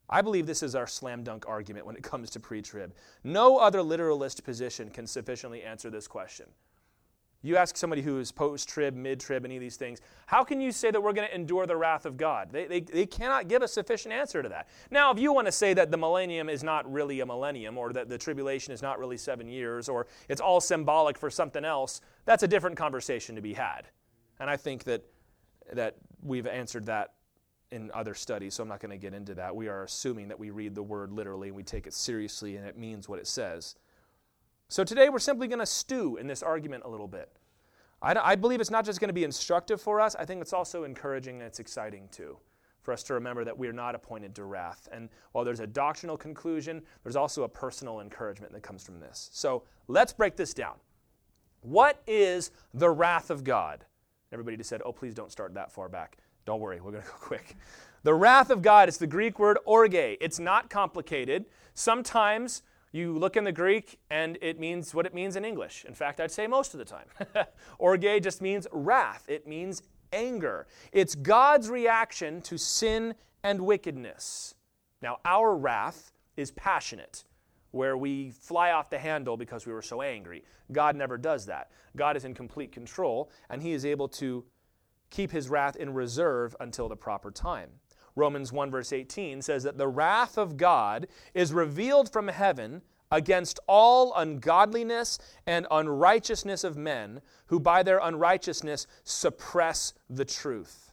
I 0.09 0.23
believe 0.23 0.47
this 0.47 0.62
is 0.62 0.75
our 0.75 0.88
slam 0.88 1.23
dunk 1.23 1.45
argument 1.47 1.87
when 1.87 1.97
it 1.97 2.02
comes 2.02 2.30
to 2.30 2.40
pre 2.40 2.62
trib. 2.62 2.95
No 3.23 3.59
other 3.59 3.83
literalist 3.83 4.45
position 4.45 4.90
can 4.90 5.07
sufficiently 5.07 5.62
answer 5.62 5.88
this 5.88 6.09
question. 6.09 6.47
You 7.42 7.56
ask 7.56 7.76
somebody 7.76 8.02
who 8.02 8.18
is 8.18 8.30
post 8.30 8.68
trib, 8.68 8.94
mid 8.94 9.18
trib, 9.18 9.47
any 9.47 9.56
of 9.56 9.62
these 9.62 9.76
things, 9.76 10.00
how 10.26 10.44
can 10.44 10.61
you 10.61 10.73
say 10.73 10.90
that 10.90 11.02
we're 11.02 11.14
going 11.14 11.26
to 11.26 11.35
endure 11.35 11.66
the 11.66 11.76
wrath 11.76 12.04
of 12.04 12.18
God? 12.18 12.50
They, 12.52 12.66
they, 12.66 12.80
they 12.80 13.06
cannot 13.06 13.49
give 13.49 13.62
a 13.62 13.68
sufficient 13.68 14.12
answer 14.12 14.42
to 14.42 14.49
that. 14.50 14.68
Now, 14.90 15.11
if 15.11 15.18
you 15.18 15.32
want 15.32 15.47
to 15.47 15.52
say 15.52 15.73
that 15.73 15.90
the 15.90 15.97
millennium 15.97 16.50
is 16.50 16.62
not 16.62 16.90
really 16.90 17.20
a 17.20 17.26
millennium, 17.26 17.78
or 17.78 17.94
that 17.94 18.11
the 18.11 18.18
tribulation 18.18 18.75
is 18.75 18.82
not 18.82 18.99
really 18.99 19.16
seven 19.16 19.49
years, 19.49 19.88
or 19.88 20.06
it's 20.28 20.40
all 20.40 20.61
symbolic 20.61 21.16
for 21.16 21.30
something 21.30 21.64
else, 21.64 22.02
that's 22.26 22.42
a 22.42 22.49
different 22.49 22.76
conversation 22.76 23.35
to 23.37 23.42
be 23.42 23.54
had. 23.54 23.88
And 24.38 24.50
I 24.50 24.59
think 24.59 24.85
that, 24.85 25.02
that 25.73 25.97
we've 26.23 26.47
answered 26.47 26.87
that 26.87 27.14
in 27.73 27.90
other 27.94 28.14
studies, 28.14 28.54
so 28.54 28.62
I'm 28.62 28.68
not 28.68 28.80
going 28.80 28.90
to 28.90 28.99
get 28.99 29.14
into 29.14 29.35
that. 29.37 29.54
We 29.54 29.68
are 29.68 29.85
assuming 29.85 30.28
that 30.28 30.38
we 30.38 30.50
read 30.50 30.75
the 30.75 30.82
word 30.82 31.12
literally 31.12 31.49
and 31.49 31.56
we 31.56 31.62
take 31.62 31.87
it 31.87 31.94
seriously 31.94 32.56
and 32.56 32.66
it 32.66 32.76
means 32.76 33.09
what 33.09 33.18
it 33.18 33.26
says. 33.26 33.76
So 34.70 34.84
today 34.84 35.08
we're 35.08 35.18
simply 35.18 35.48
going 35.48 35.58
to 35.58 35.66
stew 35.66 36.16
in 36.16 36.28
this 36.28 36.44
argument 36.44 36.84
a 36.86 36.88
little 36.88 37.08
bit. 37.08 37.28
I, 38.00 38.14
I 38.14 38.36
believe 38.36 38.60
it's 38.60 38.70
not 38.70 38.84
just 38.84 39.00
going 39.00 39.08
to 39.08 39.12
be 39.12 39.24
instructive 39.24 39.80
for 39.80 40.00
us, 40.00 40.14
I 40.14 40.24
think 40.24 40.40
it's 40.40 40.52
also 40.52 40.84
encouraging 40.84 41.38
and 41.38 41.42
it's 41.42 41.58
exciting 41.58 42.08
too 42.12 42.36
for 42.80 42.92
us 42.92 43.02
to 43.02 43.14
remember 43.14 43.44
that 43.44 43.58
we 43.58 43.66
are 43.66 43.72
not 43.72 43.96
appointed 43.96 44.32
to 44.36 44.44
wrath. 44.44 44.88
And 44.92 45.08
while 45.32 45.44
there's 45.44 45.58
a 45.58 45.66
doctrinal 45.66 46.16
conclusion, 46.16 46.82
there's 47.02 47.16
also 47.16 47.42
a 47.42 47.48
personal 47.48 48.00
encouragement 48.00 48.52
that 48.52 48.62
comes 48.62 48.84
from 48.84 49.00
this. 49.00 49.28
So 49.32 49.64
let's 49.88 50.12
break 50.12 50.36
this 50.36 50.54
down. 50.54 50.76
What 51.62 52.00
is 52.06 52.52
the 52.72 52.88
wrath 52.88 53.30
of 53.30 53.42
God? 53.42 53.84
Everybody 54.32 54.56
just 54.56 54.70
said, 54.70 54.82
oh, 54.84 54.92
please 54.92 55.14
don't 55.14 55.32
start 55.32 55.52
that 55.54 55.72
far 55.72 55.88
back. 55.88 56.18
Don't 56.46 56.60
worry, 56.60 56.80
we're 56.80 56.92
going 56.92 57.02
to 57.02 57.08
go 57.08 57.16
quick. 57.20 57.56
The 58.04 58.14
wrath 58.14 58.50
of 58.50 58.62
God 58.62 58.88
is 58.88 58.98
the 58.98 59.08
Greek 59.08 59.40
word 59.40 59.58
orge. 59.64 59.94
It's 59.94 60.38
not 60.38 60.70
complicated. 60.70 61.46
Sometimes 61.74 62.62
you 62.92 63.16
look 63.16 63.37
in 63.37 63.44
the 63.44 63.52
Greek 63.52 63.99
and 64.11 64.37
it 64.42 64.59
means 64.59 64.94
what 64.94 65.06
it 65.06 65.14
means 65.14 65.37
in 65.37 65.44
English. 65.44 65.85
In 65.87 65.94
fact, 65.94 66.20
I'd 66.20 66.30
say 66.30 66.47
most 66.47 66.75
of 66.75 66.78
the 66.78 66.85
time. 66.85 67.06
Orge 67.78 68.23
just 68.23 68.42
means 68.42 68.66
wrath, 68.73 69.25
it 69.28 69.47
means 69.47 69.82
anger. 70.12 70.66
It's 70.92 71.14
God's 71.14 71.68
reaction 71.68 72.40
to 72.42 72.59
sin 72.59 73.14
and 73.42 73.61
wickedness. 73.61 74.54
Now, 75.02 75.18
our 75.25 75.56
wrath 75.56 76.12
is 76.37 76.50
passionate, 76.52 77.25
where 77.70 77.97
we 77.97 78.30
fly 78.30 78.73
off 78.73 78.90
the 78.90 78.99
handle 78.99 79.37
because 79.37 79.66
we 79.66 79.73
were 79.73 79.82
so 79.82 80.02
angry. 80.02 80.44
God 80.73 80.97
never 80.97 81.16
does 81.16 81.47
that. 81.47 81.70
God 81.97 82.16
is 82.16 82.25
in 82.25 82.35
complete 82.35 82.73
control, 82.73 83.30
and 83.49 83.62
He 83.62 83.73
is 83.73 83.85
able 83.85 84.09
to 84.09 84.44
keep 85.11 85.30
His 85.30 85.49
wrath 85.49 85.76
in 85.76 85.94
reserve 85.94 86.54
until 86.61 86.88
the 86.88 86.97
proper 86.97 87.30
time. 87.30 87.70
Romans 88.20 88.52
1, 88.52 88.70
verse 88.70 88.92
18 88.92 89.42
says 89.42 89.62
that 89.62 89.78
the 89.78 89.88
wrath 89.88 90.38
of 90.38 90.56
God 90.56 91.08
is 91.34 91.52
revealed 91.52 92.12
from 92.12 92.28
heaven 92.28 92.82
against 93.10 93.58
all 93.66 94.14
ungodliness 94.14 95.18
and 95.46 95.66
unrighteousness 95.70 96.62
of 96.62 96.76
men 96.76 97.20
who 97.46 97.58
by 97.58 97.82
their 97.82 97.98
unrighteousness 97.98 98.86
suppress 99.02 99.94
the 100.08 100.24
truth. 100.24 100.92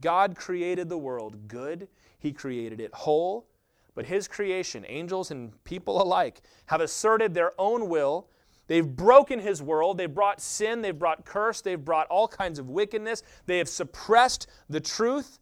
God 0.00 0.36
created 0.36 0.88
the 0.88 0.98
world 0.98 1.48
good, 1.48 1.88
He 2.18 2.32
created 2.32 2.80
it 2.80 2.94
whole, 2.94 3.48
but 3.94 4.06
His 4.06 4.28
creation, 4.28 4.84
angels 4.88 5.30
and 5.30 5.52
people 5.64 6.00
alike, 6.00 6.42
have 6.66 6.80
asserted 6.80 7.34
their 7.34 7.52
own 7.58 7.88
will. 7.88 8.28
They've 8.68 8.86
broken 8.86 9.38
his 9.40 9.60
world. 9.60 9.98
They've 9.98 10.12
brought 10.12 10.40
sin. 10.40 10.82
They've 10.82 10.98
brought 10.98 11.24
curse. 11.24 11.60
They've 11.60 11.84
brought 11.84 12.06
all 12.06 12.28
kinds 12.28 12.58
of 12.58 12.70
wickedness. 12.70 13.22
They 13.46 13.58
have 13.58 13.68
suppressed 13.68 14.46
the 14.70 14.80
truth. 14.80 15.40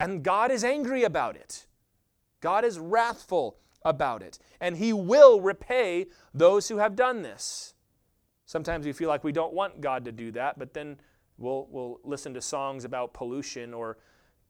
And 0.00 0.22
God 0.22 0.50
is 0.50 0.64
angry 0.64 1.04
about 1.04 1.36
it. 1.36 1.66
God 2.40 2.64
is 2.64 2.78
wrathful 2.78 3.58
about 3.84 4.22
it. 4.22 4.38
And 4.60 4.76
He 4.76 4.92
will 4.92 5.40
repay 5.40 6.06
those 6.32 6.68
who 6.68 6.78
have 6.78 6.96
done 6.96 7.22
this. 7.22 7.74
Sometimes 8.46 8.86
we 8.86 8.92
feel 8.92 9.08
like 9.08 9.24
we 9.24 9.32
don't 9.32 9.52
want 9.52 9.80
God 9.80 10.04
to 10.06 10.12
do 10.12 10.30
that, 10.32 10.58
but 10.58 10.72
then 10.72 10.98
we'll, 11.36 11.66
we'll 11.70 12.00
listen 12.04 12.32
to 12.34 12.40
songs 12.40 12.84
about 12.84 13.12
pollution 13.12 13.74
or 13.74 13.98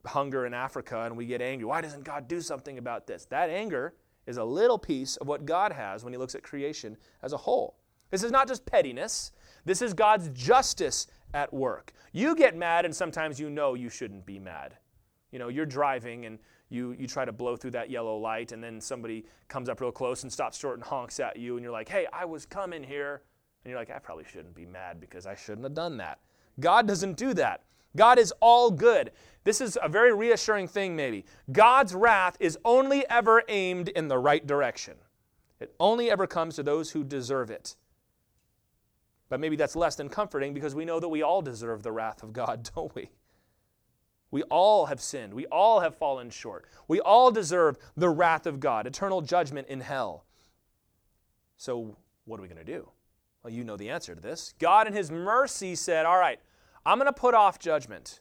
hunger 0.06 0.46
in 0.46 0.54
Africa 0.54 1.02
and 1.02 1.16
we 1.16 1.26
get 1.26 1.42
angry. 1.42 1.64
Why 1.64 1.80
doesn't 1.80 2.04
God 2.04 2.28
do 2.28 2.40
something 2.40 2.78
about 2.78 3.06
this? 3.06 3.24
That 3.26 3.50
anger 3.50 3.94
is 4.26 4.36
a 4.36 4.44
little 4.44 4.78
piece 4.78 5.16
of 5.16 5.26
what 5.26 5.46
God 5.46 5.72
has 5.72 6.04
when 6.04 6.12
He 6.12 6.18
looks 6.18 6.34
at 6.34 6.42
creation 6.42 6.96
as 7.22 7.32
a 7.32 7.36
whole. 7.36 7.76
This 8.10 8.22
is 8.22 8.30
not 8.30 8.48
just 8.48 8.64
pettiness, 8.64 9.32
this 9.64 9.82
is 9.82 9.92
God's 9.92 10.28
justice 10.30 11.06
at 11.34 11.52
work. 11.52 11.92
You 12.12 12.34
get 12.34 12.56
mad, 12.56 12.84
and 12.84 12.94
sometimes 12.94 13.38
you 13.38 13.50
know 13.50 13.74
you 13.74 13.90
shouldn't 13.90 14.24
be 14.24 14.38
mad. 14.38 14.76
You 15.30 15.38
know, 15.38 15.48
you're 15.48 15.66
driving 15.66 16.26
and 16.26 16.38
you, 16.70 16.94
you 16.98 17.06
try 17.06 17.24
to 17.24 17.32
blow 17.32 17.56
through 17.56 17.70
that 17.72 17.90
yellow 17.90 18.16
light, 18.18 18.52
and 18.52 18.62
then 18.62 18.80
somebody 18.80 19.24
comes 19.48 19.68
up 19.68 19.80
real 19.80 19.92
close 19.92 20.22
and 20.22 20.32
stops 20.32 20.58
short 20.58 20.76
and 20.76 20.84
honks 20.84 21.18
at 21.18 21.36
you, 21.38 21.56
and 21.56 21.62
you're 21.62 21.72
like, 21.72 21.88
hey, 21.88 22.06
I 22.12 22.24
was 22.24 22.44
coming 22.44 22.82
here. 22.82 23.22
And 23.64 23.70
you're 23.70 23.78
like, 23.78 23.90
I 23.90 23.98
probably 23.98 24.24
shouldn't 24.24 24.54
be 24.54 24.66
mad 24.66 25.00
because 25.00 25.26
I 25.26 25.34
shouldn't 25.34 25.64
have 25.64 25.74
done 25.74 25.96
that. 25.96 26.18
God 26.60 26.86
doesn't 26.86 27.16
do 27.16 27.34
that. 27.34 27.62
God 27.96 28.18
is 28.18 28.32
all 28.40 28.70
good. 28.70 29.12
This 29.44 29.60
is 29.60 29.78
a 29.82 29.88
very 29.88 30.14
reassuring 30.14 30.68
thing, 30.68 30.94
maybe. 30.94 31.24
God's 31.50 31.94
wrath 31.94 32.36
is 32.38 32.58
only 32.64 33.08
ever 33.08 33.42
aimed 33.48 33.88
in 33.88 34.08
the 34.08 34.18
right 34.18 34.46
direction, 34.46 34.94
it 35.60 35.74
only 35.80 36.10
ever 36.10 36.26
comes 36.26 36.56
to 36.56 36.62
those 36.62 36.90
who 36.90 37.02
deserve 37.02 37.50
it. 37.50 37.76
But 39.28 39.40
maybe 39.40 39.56
that's 39.56 39.76
less 39.76 39.96
than 39.96 40.08
comforting 40.08 40.54
because 40.54 40.74
we 40.74 40.84
know 40.84 41.00
that 41.00 41.08
we 41.08 41.22
all 41.22 41.42
deserve 41.42 41.82
the 41.82 41.92
wrath 41.92 42.22
of 42.22 42.32
God, 42.32 42.70
don't 42.74 42.94
we? 42.94 43.10
We 44.30 44.42
all 44.44 44.86
have 44.86 45.00
sinned. 45.00 45.32
We 45.32 45.46
all 45.46 45.80
have 45.80 45.96
fallen 45.96 46.30
short. 46.30 46.66
We 46.86 47.00
all 47.00 47.30
deserve 47.30 47.78
the 47.96 48.10
wrath 48.10 48.46
of 48.46 48.60
God, 48.60 48.86
eternal 48.86 49.22
judgment 49.22 49.68
in 49.68 49.80
hell. 49.80 50.24
So, 51.56 51.96
what 52.24 52.38
are 52.38 52.42
we 52.42 52.48
going 52.48 52.64
to 52.64 52.64
do? 52.64 52.90
Well, 53.42 53.52
you 53.52 53.64
know 53.64 53.76
the 53.76 53.88
answer 53.90 54.14
to 54.14 54.20
this. 54.20 54.54
God, 54.58 54.86
in 54.86 54.92
His 54.92 55.10
mercy, 55.10 55.74
said, 55.74 56.04
All 56.04 56.18
right, 56.18 56.38
I'm 56.84 56.98
going 56.98 57.06
to 57.06 57.12
put 57.12 57.34
off 57.34 57.58
judgment. 57.58 58.20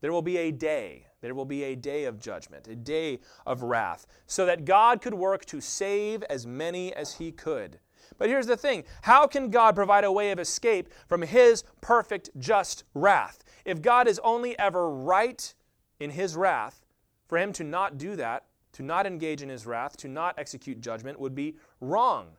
There 0.00 0.12
will 0.12 0.22
be 0.22 0.36
a 0.36 0.50
day. 0.50 1.06
There 1.20 1.34
will 1.34 1.44
be 1.46 1.64
a 1.64 1.74
day 1.74 2.04
of 2.04 2.20
judgment, 2.20 2.68
a 2.68 2.76
day 2.76 3.20
of 3.46 3.62
wrath, 3.62 4.06
so 4.26 4.44
that 4.44 4.64
God 4.64 5.00
could 5.00 5.14
work 5.14 5.44
to 5.46 5.60
save 5.60 6.22
as 6.24 6.46
many 6.46 6.92
as 6.92 7.14
He 7.14 7.32
could. 7.32 7.78
But 8.18 8.28
here's 8.28 8.46
the 8.46 8.56
thing 8.56 8.84
how 9.02 9.26
can 9.26 9.50
God 9.50 9.74
provide 9.74 10.04
a 10.04 10.12
way 10.12 10.30
of 10.30 10.38
escape 10.38 10.88
from 11.08 11.22
His 11.22 11.64
perfect, 11.80 12.30
just 12.38 12.84
wrath? 12.94 13.44
If 13.64 13.80
God 13.80 14.06
is 14.06 14.20
only 14.22 14.58
ever 14.58 14.90
right 14.90 15.54
in 15.98 16.10
his 16.10 16.36
wrath, 16.36 16.84
for 17.26 17.38
him 17.38 17.52
to 17.54 17.64
not 17.64 17.96
do 17.96 18.16
that, 18.16 18.44
to 18.72 18.82
not 18.82 19.06
engage 19.06 19.42
in 19.42 19.48
his 19.48 19.66
wrath, 19.66 19.96
to 19.98 20.08
not 20.08 20.38
execute 20.38 20.80
judgment, 20.80 21.18
would 21.18 21.34
be 21.34 21.56
wrong. 21.80 22.36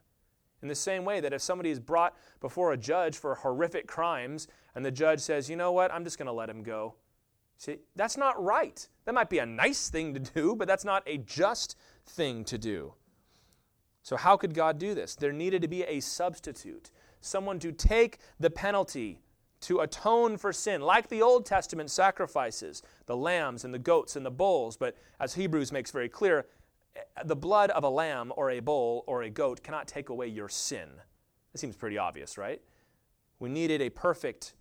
In 0.62 0.68
the 0.68 0.76
same 0.76 1.06
way 1.06 1.20
that 1.20 1.34
if 1.34 1.42
somebody 1.42 1.70
is 1.70 1.80
brought 1.80 2.16
before 2.40 2.74
a 2.74 2.78
judge 2.78 3.18
for 3.18 3.36
horrific 3.36 3.88
crimes 3.88 4.48
and 4.76 4.86
the 4.86 4.92
judge 4.92 5.20
says, 5.20 5.50
you 5.50 5.56
know 5.56 5.72
what, 5.72 5.92
I'm 5.92 6.04
just 6.04 6.18
going 6.18 6.28
to 6.28 6.32
let 6.32 6.50
him 6.50 6.64
go. 6.64 6.96
See, 7.58 7.78
that's 7.96 8.18
not 8.18 8.42
right. 8.44 8.88
That 9.06 9.14
might 9.14 9.30
be 9.30 9.40
a 9.40 9.46
nice 9.46 9.90
thing 9.90 10.14
to 10.14 10.20
do, 10.20 10.56
but 10.56 10.68
that's 10.68 10.86
not 10.86 11.04
a 11.08 11.18
just 11.18 11.78
thing 12.06 12.44
to 12.46 12.58
do. 12.58 12.94
So, 14.06 14.16
how 14.16 14.38
could 14.38 14.54
God 14.54 14.78
do 14.78 14.94
this? 14.94 15.16
There 15.16 15.34
needed 15.34 15.64
to 15.64 15.68
be 15.68 15.82
a 15.82 16.00
substitute, 16.00 16.92
someone 17.22 17.58
to 17.58 17.72
take 17.72 18.20
the 18.40 18.52
penalty 18.52 19.20
to 19.62 19.80
atone 19.80 20.38
for 20.38 20.54
sin, 20.54 20.80
like 20.80 21.10
the 21.10 21.24
Old 21.24 21.44
Testament 21.44 21.90
sacrifices, 21.90 22.84
the 23.08 23.18
lambs 23.18 23.66
and 23.66 23.74
the 23.74 23.80
goats 23.80 24.16
and 24.16 24.24
the 24.24 24.30
bulls. 24.30 24.78
But 24.78 24.96
as 25.20 25.34
Hebrews 25.34 25.72
makes 25.72 25.90
very 25.90 26.08
clear, 26.08 26.46
the 27.26 27.36
blood 27.36 27.72
of 27.72 27.84
a 27.84 27.90
lamb 27.90 28.32
or 28.38 28.52
a 28.52 28.60
bull 28.60 29.06
or 29.08 29.24
a 29.24 29.30
goat 29.32 29.64
cannot 29.64 29.88
take 29.88 30.10
away 30.10 30.28
your 30.28 30.50
sin. 30.50 30.88
That 31.52 31.58
seems 31.58 31.76
pretty 31.76 31.98
obvious, 31.98 32.38
right? 32.38 32.62
We 33.40 33.50
needed 33.50 33.82
a 33.82 33.90
perfect, 33.90 34.54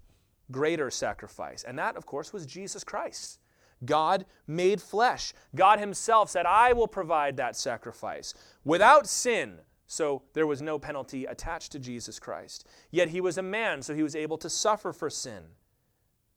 greater 0.53 0.91
sacrifice. 0.91 1.65
And 1.65 1.79
that, 1.79 1.97
of 1.97 2.07
course, 2.07 2.33
was 2.33 2.47
Jesus 2.47 2.83
Christ. 2.83 3.41
God 3.85 4.27
made 4.47 4.81
flesh. 4.81 5.33
God 5.55 5.79
Himself 5.79 6.31
said, 6.31 6.47
I 6.47 6.73
will 6.73 6.89
provide 6.89 7.37
that 7.37 7.57
sacrifice 7.57 8.35
without 8.65 9.07
sin 9.07 9.59
so 9.87 10.23
there 10.33 10.47
was 10.47 10.63
no 10.63 10.79
penalty 10.79 11.25
attached 11.25 11.73
to 11.73 11.79
Jesus 11.79 12.19
Christ. 12.19 12.67
Yet 12.91 13.11
he 13.11 13.21
was 13.21 13.39
a 13.39 13.43
man, 13.43 13.83
so 13.83 13.95
he 13.95 14.03
was 14.03 14.17
able 14.17 14.39
to 14.39 14.51
suffer 14.51 14.93
for 14.93 15.11
sin. 15.11 15.45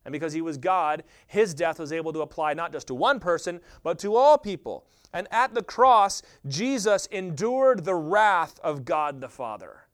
And 0.05 0.11
because 0.11 0.33
he 0.33 0.41
was 0.41 0.57
God, 0.57 1.03
his 1.27 1.53
death 1.53 1.79
was 1.79 1.91
able 1.91 2.13
to 2.13 2.21
apply 2.21 2.53
not 2.53 2.71
just 2.71 2.87
to 2.87 2.93
one 2.93 3.19
person, 3.19 3.59
but 3.83 3.99
to 3.99 4.15
all 4.15 4.37
people. 4.37 4.85
And 5.11 5.27
at 5.31 5.53
the 5.53 5.63
cross, 5.63 6.21
Jesus 6.47 7.07
endured 7.07 7.83
the 7.83 7.95
wrath 7.95 8.59
of 8.63 8.85
God 8.85 9.21
the 9.21 9.29
Father. 9.29 9.87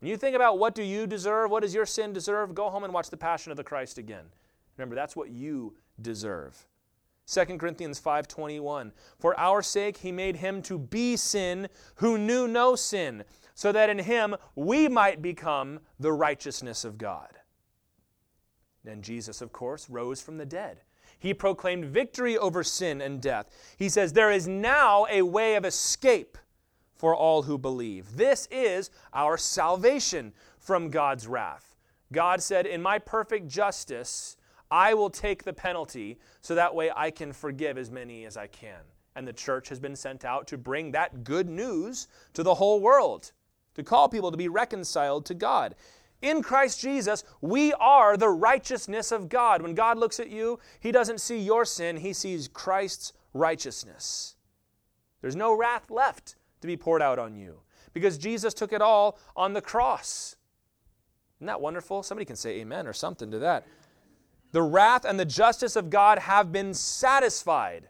When 0.00 0.10
you 0.10 0.16
think 0.16 0.36
about 0.36 0.58
what 0.58 0.74
do 0.74 0.82
you 0.82 1.06
deserve, 1.06 1.50
what 1.50 1.62
does 1.62 1.74
your 1.74 1.86
sin 1.86 2.12
deserve, 2.12 2.54
go 2.54 2.68
home 2.68 2.84
and 2.84 2.92
watch 2.92 3.08
the 3.08 3.16
Passion 3.16 3.50
of 3.50 3.56
the 3.56 3.64
Christ 3.64 3.96
again. 3.96 4.26
Remember, 4.76 4.94
that's 4.94 5.16
what 5.16 5.30
you 5.30 5.74
deserve. 6.00 6.66
2 7.26 7.58
Corinthians 7.58 8.00
5:21 8.00 8.92
For 9.18 9.38
our 9.38 9.62
sake 9.62 9.98
he 9.98 10.12
made 10.12 10.36
him 10.36 10.62
to 10.62 10.78
be 10.78 11.16
sin 11.16 11.68
who 11.96 12.18
knew 12.18 12.46
no 12.46 12.76
sin 12.76 13.24
so 13.54 13.72
that 13.72 13.90
in 13.90 13.98
him 13.98 14.36
we 14.54 14.88
might 14.88 15.20
become 15.20 15.80
the 15.98 16.12
righteousness 16.12 16.84
of 16.84 16.98
God. 16.98 17.38
Then 18.84 19.02
Jesus 19.02 19.40
of 19.40 19.52
course 19.52 19.90
rose 19.90 20.22
from 20.22 20.38
the 20.38 20.46
dead. 20.46 20.82
He 21.18 21.34
proclaimed 21.34 21.86
victory 21.86 22.38
over 22.38 22.62
sin 22.62 23.00
and 23.00 23.20
death. 23.20 23.50
He 23.76 23.88
says 23.88 24.12
there 24.12 24.30
is 24.30 24.46
now 24.46 25.06
a 25.10 25.22
way 25.22 25.56
of 25.56 25.64
escape 25.64 26.38
for 26.94 27.14
all 27.14 27.42
who 27.42 27.58
believe. 27.58 28.16
This 28.16 28.46
is 28.50 28.90
our 29.12 29.36
salvation 29.36 30.32
from 30.58 30.90
God's 30.90 31.26
wrath. 31.26 31.74
God 32.12 32.42
said, 32.42 32.66
In 32.66 32.82
my 32.82 32.98
perfect 32.98 33.48
justice, 33.48 34.36
I 34.70 34.94
will 34.94 35.10
take 35.10 35.44
the 35.44 35.52
penalty 35.52 36.18
so 36.40 36.54
that 36.54 36.74
way 36.74 36.90
I 36.94 37.10
can 37.10 37.32
forgive 37.32 37.78
as 37.78 37.90
many 37.90 38.24
as 38.24 38.36
I 38.36 38.46
can. 38.46 38.80
And 39.14 39.26
the 39.26 39.32
church 39.32 39.68
has 39.68 39.78
been 39.78 39.96
sent 39.96 40.24
out 40.24 40.46
to 40.48 40.58
bring 40.58 40.92
that 40.92 41.24
good 41.24 41.48
news 41.48 42.08
to 42.34 42.42
the 42.42 42.54
whole 42.54 42.80
world, 42.80 43.32
to 43.74 43.82
call 43.82 44.08
people 44.08 44.30
to 44.30 44.36
be 44.36 44.48
reconciled 44.48 45.24
to 45.26 45.34
God. 45.34 45.74
In 46.22 46.42
Christ 46.42 46.80
Jesus, 46.80 47.24
we 47.40 47.72
are 47.74 48.16
the 48.16 48.28
righteousness 48.28 49.12
of 49.12 49.28
God. 49.28 49.62
When 49.62 49.74
God 49.74 49.98
looks 49.98 50.18
at 50.18 50.30
you, 50.30 50.58
He 50.80 50.92
doesn't 50.92 51.20
see 51.20 51.38
your 51.38 51.64
sin, 51.64 51.96
He 51.98 52.12
sees 52.12 52.48
Christ's 52.48 53.12
righteousness. 53.32 54.36
There's 55.20 55.36
no 55.36 55.56
wrath 55.56 55.90
left 55.90 56.36
to 56.60 56.66
be 56.66 56.76
poured 56.76 57.02
out 57.02 57.18
on 57.18 57.36
you 57.36 57.60
because 57.92 58.18
Jesus 58.18 58.54
took 58.54 58.72
it 58.72 58.82
all 58.82 59.18
on 59.36 59.52
the 59.52 59.60
cross. 59.60 60.36
Isn't 61.38 61.46
that 61.46 61.60
wonderful? 61.60 62.02
Somebody 62.02 62.24
can 62.24 62.36
say 62.36 62.60
amen 62.60 62.86
or 62.86 62.92
something 62.92 63.30
to 63.30 63.38
that. 63.40 63.66
The 64.52 64.62
wrath 64.62 65.04
and 65.04 65.18
the 65.18 65.24
justice 65.24 65.76
of 65.76 65.90
God 65.90 66.20
have 66.20 66.52
been 66.52 66.72
satisfied. 66.72 67.88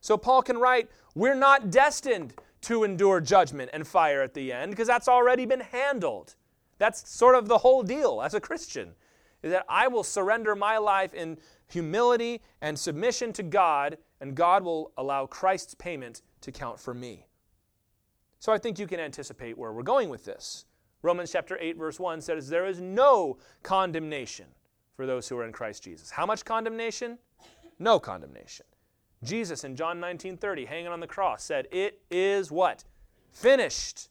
So 0.00 0.16
Paul 0.16 0.42
can 0.42 0.58
write, 0.58 0.90
We're 1.14 1.34
not 1.34 1.70
destined 1.70 2.34
to 2.62 2.84
endure 2.84 3.20
judgment 3.20 3.70
and 3.72 3.86
fire 3.86 4.22
at 4.22 4.34
the 4.34 4.52
end 4.52 4.70
because 4.70 4.86
that's 4.86 5.08
already 5.08 5.46
been 5.46 5.60
handled. 5.60 6.34
That's 6.78 7.08
sort 7.08 7.34
of 7.34 7.48
the 7.48 7.58
whole 7.58 7.82
deal 7.82 8.20
as 8.22 8.34
a 8.34 8.40
Christian, 8.40 8.92
is 9.42 9.52
that 9.52 9.64
I 9.68 9.88
will 9.88 10.02
surrender 10.02 10.54
my 10.54 10.78
life 10.78 11.14
in 11.14 11.38
humility 11.68 12.42
and 12.60 12.78
submission 12.78 13.32
to 13.34 13.42
God, 13.42 13.98
and 14.20 14.34
God 14.34 14.62
will 14.62 14.92
allow 14.96 15.26
Christ's 15.26 15.74
payment 15.74 16.22
to 16.42 16.52
count 16.52 16.78
for 16.78 16.94
me. 16.94 17.26
So 18.38 18.52
I 18.52 18.58
think 18.58 18.78
you 18.78 18.86
can 18.86 19.00
anticipate 19.00 19.56
where 19.56 19.72
we're 19.72 19.82
going 19.82 20.08
with 20.08 20.24
this. 20.24 20.66
Romans 21.02 21.32
chapter 21.32 21.58
8, 21.60 21.76
verse 21.76 21.98
1 21.98 22.20
says, 22.20 22.48
There 22.48 22.66
is 22.66 22.80
no 22.80 23.38
condemnation 23.62 24.46
for 24.96 25.06
those 25.06 25.28
who 25.28 25.38
are 25.38 25.44
in 25.44 25.52
Christ 25.52 25.82
Jesus. 25.82 26.10
How 26.10 26.26
much 26.26 26.44
condemnation? 26.44 27.18
No 27.78 27.98
condemnation. 27.98 28.66
Jesus 29.22 29.64
in 29.64 29.76
John 29.76 30.00
19 30.00 30.36
30, 30.36 30.64
hanging 30.64 30.88
on 30.88 31.00
the 31.00 31.06
cross, 31.06 31.44
said, 31.44 31.68
It 31.70 32.00
is 32.10 32.50
what? 32.50 32.84
Finished. 33.32 34.08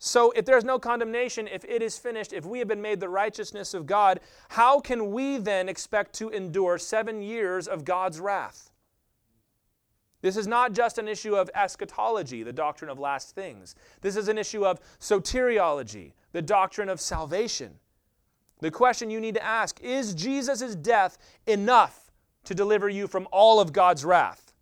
So, 0.00 0.30
if 0.30 0.44
there's 0.44 0.64
no 0.64 0.78
condemnation, 0.78 1.48
if 1.48 1.64
it 1.64 1.82
is 1.82 1.98
finished, 1.98 2.32
if 2.32 2.46
we 2.46 2.60
have 2.60 2.68
been 2.68 2.80
made 2.80 3.00
the 3.00 3.08
righteousness 3.08 3.74
of 3.74 3.84
God, 3.84 4.20
how 4.50 4.78
can 4.78 5.10
we 5.10 5.38
then 5.38 5.68
expect 5.68 6.12
to 6.14 6.28
endure 6.28 6.78
seven 6.78 7.20
years 7.20 7.66
of 7.66 7.84
God's 7.84 8.20
wrath? 8.20 8.70
This 10.20 10.36
is 10.36 10.46
not 10.46 10.72
just 10.72 10.98
an 10.98 11.08
issue 11.08 11.34
of 11.34 11.50
eschatology, 11.54 12.44
the 12.44 12.52
doctrine 12.52 12.90
of 12.90 12.98
last 12.98 13.34
things. 13.34 13.74
This 14.00 14.16
is 14.16 14.28
an 14.28 14.38
issue 14.38 14.64
of 14.64 14.80
soteriology, 15.00 16.12
the 16.32 16.42
doctrine 16.42 16.88
of 16.88 17.00
salvation. 17.00 17.78
The 18.60 18.70
question 18.70 19.10
you 19.10 19.20
need 19.20 19.34
to 19.34 19.44
ask 19.44 19.80
is 19.80 20.14
Jesus' 20.14 20.74
death 20.74 21.18
enough 21.46 22.10
to 22.44 22.54
deliver 22.54 22.88
you 22.88 23.06
from 23.06 23.28
all 23.30 23.60
of 23.60 23.72
God's 23.72 24.04
wrath? 24.04 24.52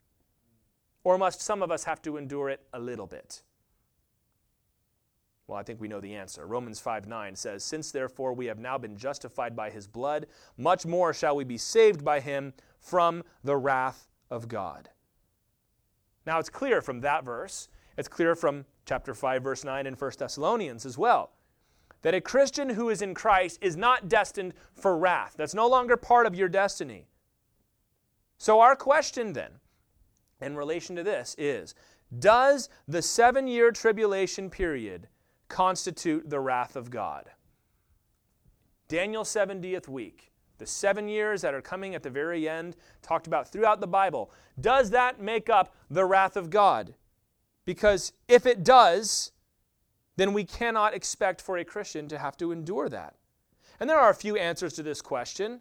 Or 1.05 1.17
must 1.19 1.41
some 1.41 1.63
of 1.63 1.71
us 1.71 1.85
have 1.85 2.03
to 2.03 2.17
endure 2.17 2.49
it 2.51 2.61
a 2.73 2.81
little 2.81 3.07
bit? 3.07 3.43
Well, 5.47 5.59
I 5.59 5.63
think 5.63 5.81
we 5.81 5.87
know 5.87 6.01
the 6.01 6.17
answer. 6.17 6.47
Romans 6.47 6.81
5 6.81 7.07
9 7.07 7.37
says, 7.37 7.63
Since 7.63 7.93
therefore 7.93 8.33
we 8.33 8.47
have 8.47 8.59
now 8.59 8.77
been 8.77 8.97
justified 8.97 9.55
by 9.55 9.71
his 9.71 9.87
blood, 9.87 10.27
much 10.57 10.85
more 10.85 11.15
shall 11.15 11.37
we 11.37 11.45
be 11.45 11.59
saved 11.59 12.05
by 12.05 12.21
him 12.21 12.53
from 12.81 13.23
the 13.45 13.57
wrath 13.57 14.09
of 14.31 14.49
God. 14.49 14.91
Now 16.27 16.41
it's 16.41 16.51
clear 16.51 16.83
from 16.83 17.01
that 17.03 17.25
verse, 17.25 17.69
it's 17.97 18.09
clear 18.09 18.35
from 18.35 18.65
chapter 18.85 19.15
5, 19.15 19.43
verse 19.43 19.65
9 19.65 19.87
in 19.87 19.95
1 19.95 20.11
Thessalonians 20.19 20.85
as 20.85 20.99
well, 20.99 21.31
that 22.07 22.15
a 22.15 22.21
Christian 22.21 22.69
who 22.69 22.89
is 22.89 23.03
in 23.03 23.15
Christ 23.15 23.59
is 23.61 23.77
not 23.77 24.09
destined 24.09 24.55
for 24.73 24.97
wrath. 24.97 25.35
That's 25.37 25.57
no 25.57 25.67
longer 25.67 25.97
part 25.97 26.25
of 26.25 26.37
your 26.37 26.49
destiny. 26.49 27.09
So, 28.39 28.61
our 28.61 28.77
question 28.77 29.33
then, 29.33 29.51
in 30.41 30.55
relation 30.55 30.95
to 30.95 31.03
this, 31.03 31.35
is 31.37 31.75
Does 32.17 32.69
the 32.87 33.03
seven 33.03 33.49
year 33.49 33.73
tribulation 33.73 34.51
period 34.51 35.09
constitute 35.49 36.31
the 36.31 36.39
wrath 36.39 36.77
of 36.77 36.91
God. 36.91 37.29
Daniel's 38.87 39.29
70th 39.29 39.89
week, 39.89 40.31
the 40.59 40.67
seven 40.67 41.09
years 41.09 41.43
that 41.43 41.55
are 41.55 41.61
coming 41.61 41.97
at 41.97 42.05
the 42.05 42.11
very 42.11 42.49
end, 42.49 42.77
talked 43.03 43.27
about 43.27 43.51
throughout 43.51 43.81
the 43.81 43.87
Bible, 43.89 44.31
does 44.61 44.91
that 44.91 45.21
make 45.21 45.51
up 45.51 45.75
the 45.91 46.05
wrath 46.05 46.37
of 46.37 46.51
God? 46.51 46.95
Because 47.65 48.13
if 48.29 48.47
it 48.47 48.63
does, 48.63 49.33
then 50.17 50.33
we 50.33 50.45
cannot 50.45 50.95
expect 50.95 51.41
for 51.41 51.57
a 51.57 51.65
Christian 51.65 52.09
to 52.09 52.19
have 52.19 52.37
to 52.39 52.53
endure 52.53 52.89
that. 52.89 53.15
And 53.79 53.89
there 53.89 53.99
are 53.99 54.11
a 54.11 54.15
few 54.15 54.37
answers 54.37 54.73
to 54.75 54.83
this 54.83 55.03
question. 55.03 55.61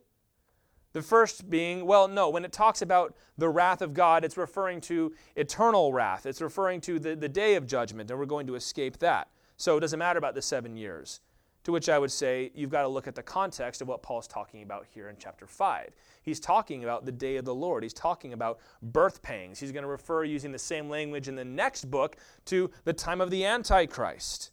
The 0.94 1.02
first 1.02 1.50
being, 1.50 1.86
well, 1.86 2.08
no, 2.08 2.30
when 2.30 2.46
it 2.46 2.54
talks 2.54 2.82
about 2.82 3.16
the 3.38 3.50
wrath 3.50 3.82
of 3.82 3.94
God, 3.94 4.24
it's 4.24 4.38
referring 4.38 4.80
to 4.82 5.14
eternal 5.36 5.92
wrath. 5.92 6.26
It's 6.26 6.42
referring 6.42 6.80
to 6.82 7.00
the, 7.00 7.18
the 7.18 7.28
day 7.28 7.56
of 7.56 7.68
judgment, 7.68 8.10
and 8.10 8.18
we're 8.18 8.26
going 8.26 8.48
to 8.48 8.56
escape 8.56 9.00
that. 9.00 9.28
So 9.58 9.76
it 9.78 9.82
doesn't 9.82 10.00
matter 10.00 10.18
about 10.18 10.36
the 10.36 10.42
seven 10.42 10.78
years. 10.78 11.20
To 11.66 11.72
which 11.72 11.90
I 11.90 12.00
would 12.00 12.12
say 12.12 12.52
you've 12.54 12.70
got 12.70 12.84
to 12.84 12.88
look 12.88 13.08
at 13.08 13.16
the 13.16 13.24
context 13.24 13.82
of 13.82 13.88
what 13.88 14.04
Paul's 14.04 14.28
talking 14.28 14.62
about 14.62 14.86
here 14.94 15.10
in 15.10 15.16
chapter 15.20 15.48
5. 15.48 15.90
He's 16.22 16.40
talking 16.40 16.84
about 16.84 17.06
the 17.06 17.12
day 17.12 17.38
of 17.38 17.46
the 17.46 17.56
Lord. 17.56 17.82
He's 17.82 17.94
talking 17.94 18.34
about 18.34 18.60
birth 18.82 19.24
pangs. 19.24 19.60
He's 19.60 19.72
going 19.72 19.84
to 19.84 19.90
refer, 19.90 20.24
using 20.24 20.52
the 20.52 20.60
same 20.60 20.90
language 20.90 21.28
in 21.28 21.36
the 21.36 21.44
next 21.44 21.90
book, 21.90 22.18
to 22.46 22.70
the 22.84 22.94
time 22.94 23.20
of 23.20 23.32
the 23.32 23.46
Antichrist. 23.46 24.52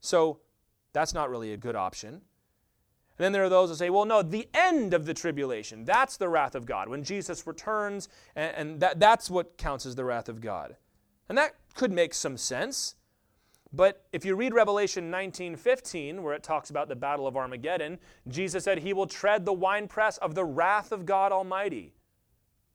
So 0.00 0.38
that's 0.92 1.12
not 1.12 1.30
really 1.30 1.52
a 1.52 1.56
good 1.56 1.74
option. 1.74 2.22
And 3.18 3.24
then 3.24 3.32
there 3.32 3.44
are 3.44 3.48
those 3.48 3.70
who 3.70 3.74
say, 3.74 3.90
well, 3.90 4.04
no, 4.04 4.22
the 4.22 4.48
end 4.54 4.94
of 4.94 5.06
the 5.06 5.14
tribulation, 5.14 5.84
that's 5.84 6.16
the 6.16 6.28
wrath 6.28 6.54
of 6.54 6.64
God. 6.64 6.88
When 6.88 7.02
Jesus 7.02 7.46
returns, 7.46 8.08
and, 8.36 8.54
and 8.56 8.80
that, 8.80 9.00
that's 9.00 9.28
what 9.30 9.56
counts 9.58 9.84
as 9.84 9.96
the 9.96 10.04
wrath 10.04 10.28
of 10.28 10.40
God. 10.40 10.76
And 11.28 11.36
that 11.38 11.56
could 11.74 11.90
make 11.90 12.14
some 12.14 12.36
sense. 12.36 12.94
But 13.76 14.06
if 14.10 14.24
you 14.24 14.36
read 14.36 14.54
Revelation 14.54 15.10
19:15, 15.10 16.22
where 16.22 16.34
it 16.34 16.42
talks 16.42 16.70
about 16.70 16.88
the 16.88 16.96
battle 16.96 17.26
of 17.26 17.36
Armageddon, 17.36 17.98
Jesus 18.26 18.64
said 18.64 18.78
he 18.78 18.94
will 18.94 19.06
tread 19.06 19.44
the 19.44 19.52
winepress 19.52 20.16
of 20.18 20.34
the 20.34 20.46
wrath 20.46 20.92
of 20.92 21.04
God 21.04 21.30
Almighty. 21.30 21.92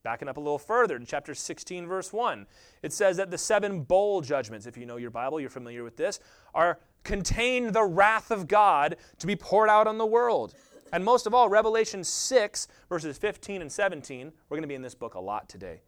Backing 0.03 0.27
up 0.27 0.37
a 0.37 0.39
little 0.39 0.59
further 0.59 0.95
in 0.95 1.05
chapter 1.05 1.33
16, 1.33 1.87
verse 1.87 2.13
1, 2.13 2.45
it 2.83 2.93
says 2.93 3.17
that 3.17 3.31
the 3.31 3.37
seven 3.37 3.81
bowl 3.81 4.21
judgments, 4.21 4.67
if 4.67 4.77
you 4.77 4.85
know 4.85 4.97
your 4.97 5.09
Bible, 5.09 5.39
you're 5.39 5.49
familiar 5.49 5.83
with 5.83 5.97
this, 5.97 6.19
are 6.53 6.79
contain 7.03 7.71
the 7.71 7.83
wrath 7.83 8.29
of 8.29 8.47
God 8.47 8.97
to 9.17 9.27
be 9.27 9.35
poured 9.35 9.69
out 9.69 9.87
on 9.87 9.97
the 9.97 10.05
world. 10.05 10.53
And 10.93 11.03
most 11.03 11.25
of 11.25 11.33
all, 11.33 11.49
Revelation 11.49 12.03
6, 12.03 12.67
verses 12.89 13.17
15 13.17 13.61
and 13.61 13.71
17, 13.71 14.31
we're 14.49 14.57
going 14.57 14.63
to 14.63 14.67
be 14.67 14.75
in 14.75 14.81
this 14.83 14.95
book 14.95 15.15
a 15.15 15.19
lot 15.19 15.49
today 15.49 15.81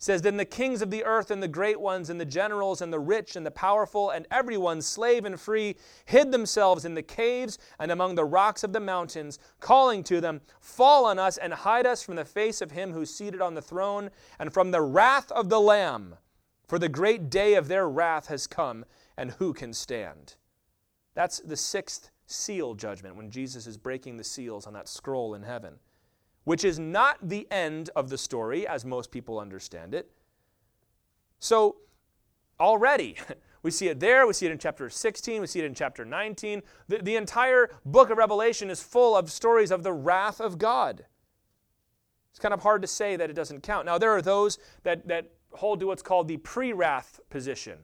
says, 0.00 0.22
Then 0.22 0.38
the 0.38 0.44
kings 0.44 0.82
of 0.82 0.90
the 0.90 1.04
earth 1.04 1.30
and 1.30 1.42
the 1.42 1.48
great 1.48 1.78
ones 1.78 2.10
and 2.10 2.18
the 2.18 2.24
generals 2.24 2.80
and 2.80 2.92
the 2.92 2.98
rich 2.98 3.36
and 3.36 3.44
the 3.44 3.50
powerful 3.50 4.10
and 4.10 4.26
everyone, 4.30 4.82
slave 4.82 5.26
and 5.26 5.38
free, 5.38 5.76
hid 6.06 6.32
themselves 6.32 6.84
in 6.84 6.94
the 6.94 7.02
caves 7.02 7.58
and 7.78 7.92
among 7.92 8.14
the 8.14 8.24
rocks 8.24 8.64
of 8.64 8.72
the 8.72 8.80
mountains, 8.80 9.38
calling 9.60 10.02
to 10.04 10.20
them, 10.20 10.40
Fall 10.58 11.04
on 11.04 11.18
us 11.18 11.36
and 11.36 11.52
hide 11.52 11.86
us 11.86 12.02
from 12.02 12.16
the 12.16 12.24
face 12.24 12.62
of 12.62 12.72
him 12.72 12.92
who's 12.92 13.14
seated 13.14 13.42
on 13.42 13.54
the 13.54 13.62
throne 13.62 14.10
and 14.38 14.52
from 14.52 14.70
the 14.70 14.80
wrath 14.80 15.30
of 15.32 15.50
the 15.50 15.60
Lamb. 15.60 16.16
For 16.66 16.78
the 16.78 16.88
great 16.88 17.28
day 17.28 17.54
of 17.54 17.68
their 17.68 17.88
wrath 17.88 18.28
has 18.28 18.46
come, 18.46 18.86
and 19.16 19.32
who 19.32 19.52
can 19.52 19.74
stand? 19.74 20.36
That's 21.14 21.40
the 21.40 21.56
sixth 21.56 22.10
seal 22.26 22.74
judgment 22.74 23.16
when 23.16 23.30
Jesus 23.30 23.66
is 23.66 23.76
breaking 23.76 24.16
the 24.16 24.24
seals 24.24 24.66
on 24.66 24.72
that 24.72 24.88
scroll 24.88 25.34
in 25.34 25.42
heaven 25.42 25.78
which 26.50 26.64
is 26.64 26.80
not 26.80 27.16
the 27.22 27.46
end 27.52 27.90
of 27.94 28.08
the 28.08 28.18
story 28.18 28.66
as 28.66 28.84
most 28.84 29.12
people 29.12 29.38
understand 29.38 29.94
it. 29.94 30.10
So, 31.38 31.76
already, 32.58 33.18
we 33.62 33.70
see 33.70 33.86
it 33.86 34.00
there, 34.00 34.26
we 34.26 34.32
see 34.32 34.46
it 34.46 34.50
in 34.50 34.58
chapter 34.58 34.90
16, 34.90 35.42
we 35.42 35.46
see 35.46 35.60
it 35.60 35.64
in 35.64 35.74
chapter 35.74 36.04
19. 36.04 36.62
The, 36.88 36.98
the 36.98 37.14
entire 37.14 37.70
book 37.84 38.10
of 38.10 38.18
Revelation 38.18 38.68
is 38.68 38.82
full 38.82 39.16
of 39.16 39.30
stories 39.30 39.70
of 39.70 39.84
the 39.84 39.92
wrath 39.92 40.40
of 40.40 40.58
God. 40.58 41.04
It's 42.32 42.40
kind 42.40 42.52
of 42.52 42.64
hard 42.64 42.82
to 42.82 42.88
say 42.88 43.14
that 43.14 43.30
it 43.30 43.34
doesn't 43.34 43.62
count. 43.62 43.86
Now, 43.86 43.96
there 43.96 44.10
are 44.10 44.20
those 44.20 44.58
that, 44.82 45.06
that 45.06 45.30
hold 45.52 45.78
to 45.78 45.86
what's 45.86 46.02
called 46.02 46.26
the 46.26 46.38
pre 46.38 46.72
wrath 46.72 47.20
position, 47.30 47.78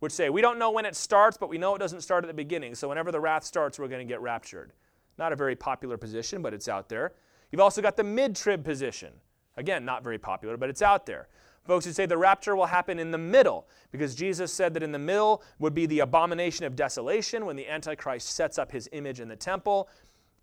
which 0.00 0.12
say 0.12 0.28
we 0.28 0.42
don't 0.42 0.58
know 0.58 0.70
when 0.70 0.84
it 0.84 0.94
starts, 0.94 1.38
but 1.38 1.48
we 1.48 1.56
know 1.56 1.74
it 1.74 1.78
doesn't 1.78 2.02
start 2.02 2.22
at 2.24 2.28
the 2.28 2.34
beginning. 2.34 2.74
So, 2.74 2.86
whenever 2.86 3.12
the 3.12 3.20
wrath 3.20 3.44
starts, 3.44 3.78
we're 3.78 3.88
going 3.88 4.06
to 4.06 4.12
get 4.12 4.20
raptured. 4.20 4.74
Not 5.16 5.32
a 5.32 5.36
very 5.36 5.56
popular 5.56 5.96
position, 5.96 6.42
but 6.42 6.52
it's 6.52 6.68
out 6.68 6.90
there. 6.90 7.14
You've 7.50 7.60
also 7.60 7.82
got 7.82 7.96
the 7.96 8.04
mid 8.04 8.36
trib 8.36 8.64
position. 8.64 9.12
Again, 9.56 9.84
not 9.84 10.04
very 10.04 10.18
popular, 10.18 10.56
but 10.56 10.70
it's 10.70 10.82
out 10.82 11.06
there. 11.06 11.28
Folks 11.64 11.84
who 11.84 11.92
say 11.92 12.06
the 12.06 12.16
rapture 12.16 12.56
will 12.56 12.66
happen 12.66 12.98
in 12.98 13.10
the 13.10 13.18
middle 13.18 13.68
because 13.92 14.14
Jesus 14.14 14.52
said 14.52 14.72
that 14.74 14.82
in 14.82 14.92
the 14.92 14.98
middle 14.98 15.42
would 15.58 15.74
be 15.74 15.86
the 15.86 16.00
abomination 16.00 16.64
of 16.64 16.74
desolation 16.74 17.44
when 17.44 17.56
the 17.56 17.68
Antichrist 17.68 18.30
sets 18.30 18.58
up 18.58 18.72
his 18.72 18.88
image 18.92 19.20
in 19.20 19.28
the 19.28 19.36
temple. 19.36 19.88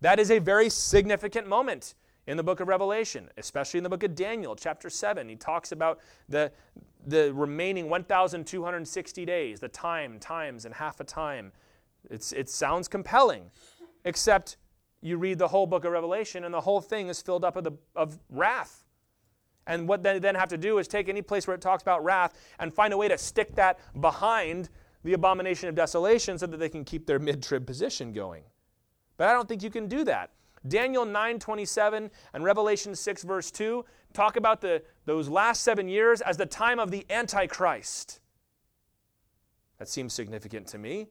That 0.00 0.20
is 0.20 0.30
a 0.30 0.38
very 0.38 0.70
significant 0.70 1.48
moment 1.48 1.94
in 2.28 2.36
the 2.36 2.42
book 2.42 2.60
of 2.60 2.68
Revelation, 2.68 3.28
especially 3.36 3.78
in 3.78 3.84
the 3.84 3.90
book 3.90 4.04
of 4.04 4.14
Daniel, 4.14 4.54
chapter 4.54 4.88
7. 4.88 5.28
He 5.28 5.34
talks 5.34 5.72
about 5.72 5.98
the, 6.28 6.52
the 7.06 7.32
remaining 7.34 7.88
1,260 7.88 9.24
days, 9.24 9.60
the 9.60 9.68
time, 9.68 10.20
times, 10.20 10.64
and 10.66 10.74
half 10.74 11.00
a 11.00 11.04
time 11.04 11.52
It's, 12.10 12.32
it 12.32 12.48
sounds 12.48 12.86
compelling, 12.86 13.50
except 14.04 14.58
you 15.00 15.16
read 15.16 15.38
the 15.38 15.48
whole 15.48 15.66
book 15.66 15.84
of 15.84 15.92
Revelation 15.92 16.44
and 16.44 16.52
the 16.52 16.60
whole 16.60 16.80
thing 16.80 17.08
is 17.08 17.22
filled 17.22 17.44
up 17.44 17.56
of, 17.56 17.64
the, 17.64 17.72
of 17.94 18.18
wrath. 18.30 18.84
And 19.66 19.86
what 19.86 20.02
they 20.02 20.18
then 20.18 20.34
have 20.34 20.48
to 20.48 20.58
do 20.58 20.78
is 20.78 20.88
take 20.88 21.08
any 21.08 21.22
place 21.22 21.46
where 21.46 21.54
it 21.54 21.60
talks 21.60 21.82
about 21.82 22.02
wrath 22.02 22.34
and 22.58 22.72
find 22.72 22.92
a 22.92 22.96
way 22.96 23.08
to 23.08 23.18
stick 23.18 23.54
that 23.56 23.78
behind 24.00 24.70
the 25.04 25.12
abomination 25.12 25.68
of 25.68 25.74
desolation 25.74 26.38
so 26.38 26.46
that 26.46 26.56
they 26.56 26.68
can 26.68 26.84
keep 26.84 27.06
their 27.06 27.18
mid-trib 27.18 27.66
position 27.66 28.12
going. 28.12 28.42
But 29.16 29.28
I 29.28 29.32
don't 29.32 29.48
think 29.48 29.62
you 29.62 29.70
can 29.70 29.86
do 29.86 30.04
that. 30.04 30.30
Daniel 30.66 31.04
9:27 31.04 32.10
and 32.34 32.44
Revelation 32.44 32.94
6 32.94 33.22
verse 33.22 33.50
2 33.50 33.84
talk 34.12 34.36
about 34.36 34.60
the, 34.60 34.82
those 35.04 35.28
last 35.28 35.62
7 35.62 35.86
years 35.88 36.20
as 36.20 36.36
the 36.36 36.46
time 36.46 36.80
of 36.80 36.90
the 36.90 37.06
antichrist. 37.10 38.20
That 39.78 39.88
seems 39.88 40.12
significant 40.12 40.66
to 40.68 40.78
me. 40.78 41.08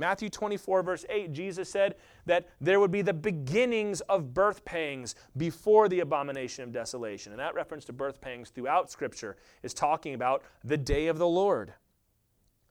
Matthew 0.00 0.30
24, 0.30 0.82
verse 0.82 1.04
8, 1.08 1.32
Jesus 1.32 1.70
said 1.70 1.94
that 2.26 2.48
there 2.60 2.80
would 2.80 2.90
be 2.90 3.02
the 3.02 3.12
beginnings 3.12 4.00
of 4.02 4.34
birth 4.34 4.64
pangs 4.64 5.14
before 5.36 5.88
the 5.88 6.00
abomination 6.00 6.64
of 6.64 6.72
desolation. 6.72 7.32
And 7.32 7.38
that 7.38 7.54
reference 7.54 7.84
to 7.84 7.92
birth 7.92 8.20
pangs 8.20 8.50
throughout 8.50 8.90
Scripture 8.90 9.36
is 9.62 9.74
talking 9.74 10.14
about 10.14 10.42
the 10.64 10.78
day 10.78 11.06
of 11.06 11.18
the 11.18 11.28
Lord. 11.28 11.74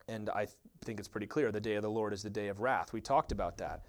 And 0.08 0.28
I 0.28 0.48
think 0.84 0.98
it's 0.98 1.08
pretty 1.08 1.28
clear 1.28 1.52
the 1.52 1.60
day 1.60 1.76
of 1.76 1.82
the 1.82 1.90
Lord 1.90 2.12
is 2.12 2.22
the 2.22 2.28
day 2.28 2.48
of 2.48 2.60
wrath. 2.60 2.92
We 2.92 3.00
talked 3.00 3.30
about 3.30 3.56
that. 3.58 3.82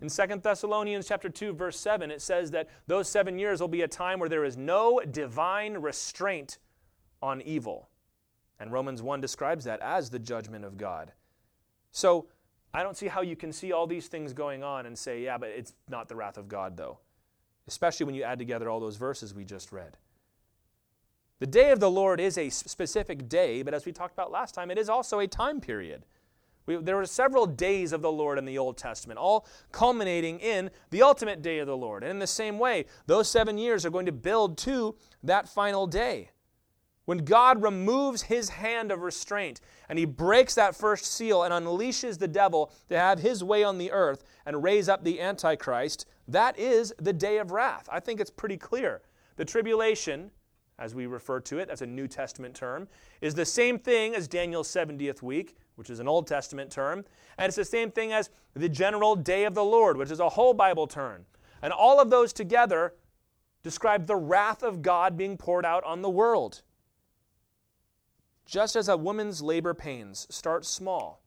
In 0.00 0.08
2 0.08 0.40
Thessalonians 0.42 1.06
chapter 1.06 1.28
2 1.28 1.54
verse 1.54 1.78
7 1.78 2.10
it 2.10 2.20
says 2.20 2.50
that 2.50 2.68
those 2.86 3.08
7 3.08 3.38
years 3.38 3.60
will 3.60 3.68
be 3.68 3.82
a 3.82 3.88
time 3.88 4.18
where 4.18 4.28
there 4.28 4.44
is 4.44 4.56
no 4.56 5.00
divine 5.10 5.74
restraint 5.74 6.58
on 7.22 7.40
evil. 7.42 7.88
And 8.58 8.72
Romans 8.72 9.02
1 9.02 9.20
describes 9.20 9.64
that 9.64 9.80
as 9.80 10.10
the 10.10 10.18
judgment 10.18 10.64
of 10.64 10.76
God. 10.76 11.12
So 11.92 12.26
I 12.76 12.82
don't 12.82 12.94
see 12.94 13.06
how 13.06 13.22
you 13.22 13.36
can 13.36 13.54
see 13.54 13.72
all 13.72 13.86
these 13.86 14.06
things 14.06 14.34
going 14.34 14.62
on 14.62 14.84
and 14.84 14.98
say, 14.98 15.22
yeah, 15.22 15.38
but 15.38 15.48
it's 15.48 15.72
not 15.88 16.08
the 16.08 16.14
wrath 16.14 16.36
of 16.36 16.46
God, 16.46 16.76
though. 16.76 16.98
Especially 17.66 18.04
when 18.04 18.14
you 18.14 18.22
add 18.22 18.38
together 18.38 18.68
all 18.68 18.80
those 18.80 18.98
verses 18.98 19.32
we 19.32 19.46
just 19.46 19.72
read. 19.72 19.96
The 21.38 21.46
day 21.46 21.70
of 21.70 21.80
the 21.80 21.90
Lord 21.90 22.20
is 22.20 22.36
a 22.36 22.50
specific 22.50 23.30
day, 23.30 23.62
but 23.62 23.72
as 23.72 23.86
we 23.86 23.92
talked 23.92 24.12
about 24.12 24.30
last 24.30 24.54
time, 24.54 24.70
it 24.70 24.76
is 24.76 24.90
also 24.90 25.20
a 25.20 25.26
time 25.26 25.58
period. 25.58 26.04
We, 26.66 26.76
there 26.76 26.96
were 26.96 27.06
several 27.06 27.46
days 27.46 27.92
of 27.92 28.02
the 28.02 28.12
Lord 28.12 28.36
in 28.36 28.44
the 28.44 28.58
Old 28.58 28.76
Testament, 28.76 29.18
all 29.18 29.46
culminating 29.72 30.38
in 30.38 30.70
the 30.90 31.00
ultimate 31.00 31.40
day 31.40 31.60
of 31.60 31.66
the 31.66 31.76
Lord. 31.76 32.02
And 32.02 32.10
in 32.10 32.18
the 32.18 32.26
same 32.26 32.58
way, 32.58 32.84
those 33.06 33.26
seven 33.26 33.56
years 33.56 33.86
are 33.86 33.90
going 33.90 34.04
to 34.04 34.12
build 34.12 34.58
to 34.58 34.96
that 35.22 35.48
final 35.48 35.86
day. 35.86 36.28
When 37.06 37.18
God 37.18 37.62
removes 37.62 38.22
his 38.22 38.50
hand 38.50 38.90
of 38.90 39.00
restraint 39.00 39.60
and 39.88 39.98
he 39.98 40.04
breaks 40.04 40.56
that 40.56 40.76
first 40.76 41.06
seal 41.06 41.44
and 41.44 41.54
unleashes 41.54 42.18
the 42.18 42.28
devil 42.28 42.72
to 42.88 42.98
have 42.98 43.20
his 43.20 43.42
way 43.42 43.62
on 43.62 43.78
the 43.78 43.92
earth 43.92 44.24
and 44.44 44.62
raise 44.62 44.88
up 44.88 45.04
the 45.04 45.20
Antichrist, 45.20 46.06
that 46.28 46.58
is 46.58 46.92
the 46.98 47.12
day 47.12 47.38
of 47.38 47.52
wrath. 47.52 47.88
I 47.90 48.00
think 48.00 48.20
it's 48.20 48.30
pretty 48.30 48.56
clear. 48.56 49.02
The 49.36 49.44
tribulation, 49.44 50.32
as 50.80 50.96
we 50.96 51.06
refer 51.06 51.38
to 51.40 51.58
it, 51.58 51.70
as 51.70 51.80
a 51.80 51.86
New 51.86 52.08
Testament 52.08 52.56
term, 52.56 52.88
is 53.20 53.34
the 53.34 53.46
same 53.46 53.78
thing 53.78 54.16
as 54.16 54.26
Daniel's 54.26 54.68
70th 54.68 55.22
week, 55.22 55.56
which 55.76 55.90
is 55.90 56.00
an 56.00 56.08
Old 56.08 56.26
Testament 56.26 56.72
term, 56.72 57.04
and 57.38 57.46
it's 57.46 57.56
the 57.56 57.64
same 57.64 57.92
thing 57.92 58.12
as 58.12 58.30
the 58.54 58.68
general 58.68 59.14
day 59.14 59.44
of 59.44 59.54
the 59.54 59.64
Lord, 59.64 59.96
which 59.96 60.10
is 60.10 60.18
a 60.18 60.28
whole 60.28 60.54
Bible 60.54 60.88
term. 60.88 61.24
And 61.62 61.72
all 61.72 62.00
of 62.00 62.10
those 62.10 62.32
together 62.32 62.94
describe 63.62 64.06
the 64.06 64.16
wrath 64.16 64.64
of 64.64 64.82
God 64.82 65.16
being 65.16 65.36
poured 65.36 65.64
out 65.64 65.84
on 65.84 66.02
the 66.02 66.10
world. 66.10 66.62
Just 68.46 68.76
as 68.76 68.88
a 68.88 68.96
woman's 68.96 69.42
labor 69.42 69.74
pains 69.74 70.26
start 70.30 70.64
small, 70.64 71.20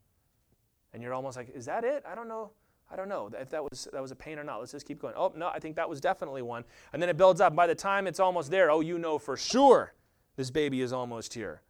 and 0.92 1.02
you're 1.02 1.14
almost 1.14 1.36
like, 1.36 1.50
is 1.54 1.66
that 1.66 1.84
it? 1.84 2.02
I 2.10 2.14
don't 2.14 2.28
know. 2.28 2.50
I 2.90 2.96
don't 2.96 3.08
know 3.08 3.30
if 3.38 3.50
that 3.50 3.62
was 3.62 3.86
that 3.92 4.02
was 4.02 4.10
a 4.10 4.16
pain 4.16 4.38
or 4.38 4.42
not. 4.42 4.58
Let's 4.58 4.72
just 4.72 4.86
keep 4.86 5.00
going. 5.00 5.14
Oh 5.16 5.32
no, 5.36 5.48
I 5.48 5.60
think 5.60 5.76
that 5.76 5.88
was 5.88 6.00
definitely 6.00 6.42
one. 6.42 6.64
And 6.92 7.00
then 7.00 7.08
it 7.08 7.16
builds 7.16 7.40
up. 7.40 7.54
By 7.54 7.66
the 7.68 7.74
time 7.74 8.06
it's 8.06 8.18
almost 8.18 8.50
there, 8.50 8.70
oh, 8.70 8.80
you 8.80 8.98
know 8.98 9.18
for 9.18 9.36
sure 9.36 9.94
this 10.36 10.50
baby 10.50 10.80
is 10.80 10.92
almost 10.92 11.34
here. 11.34 11.62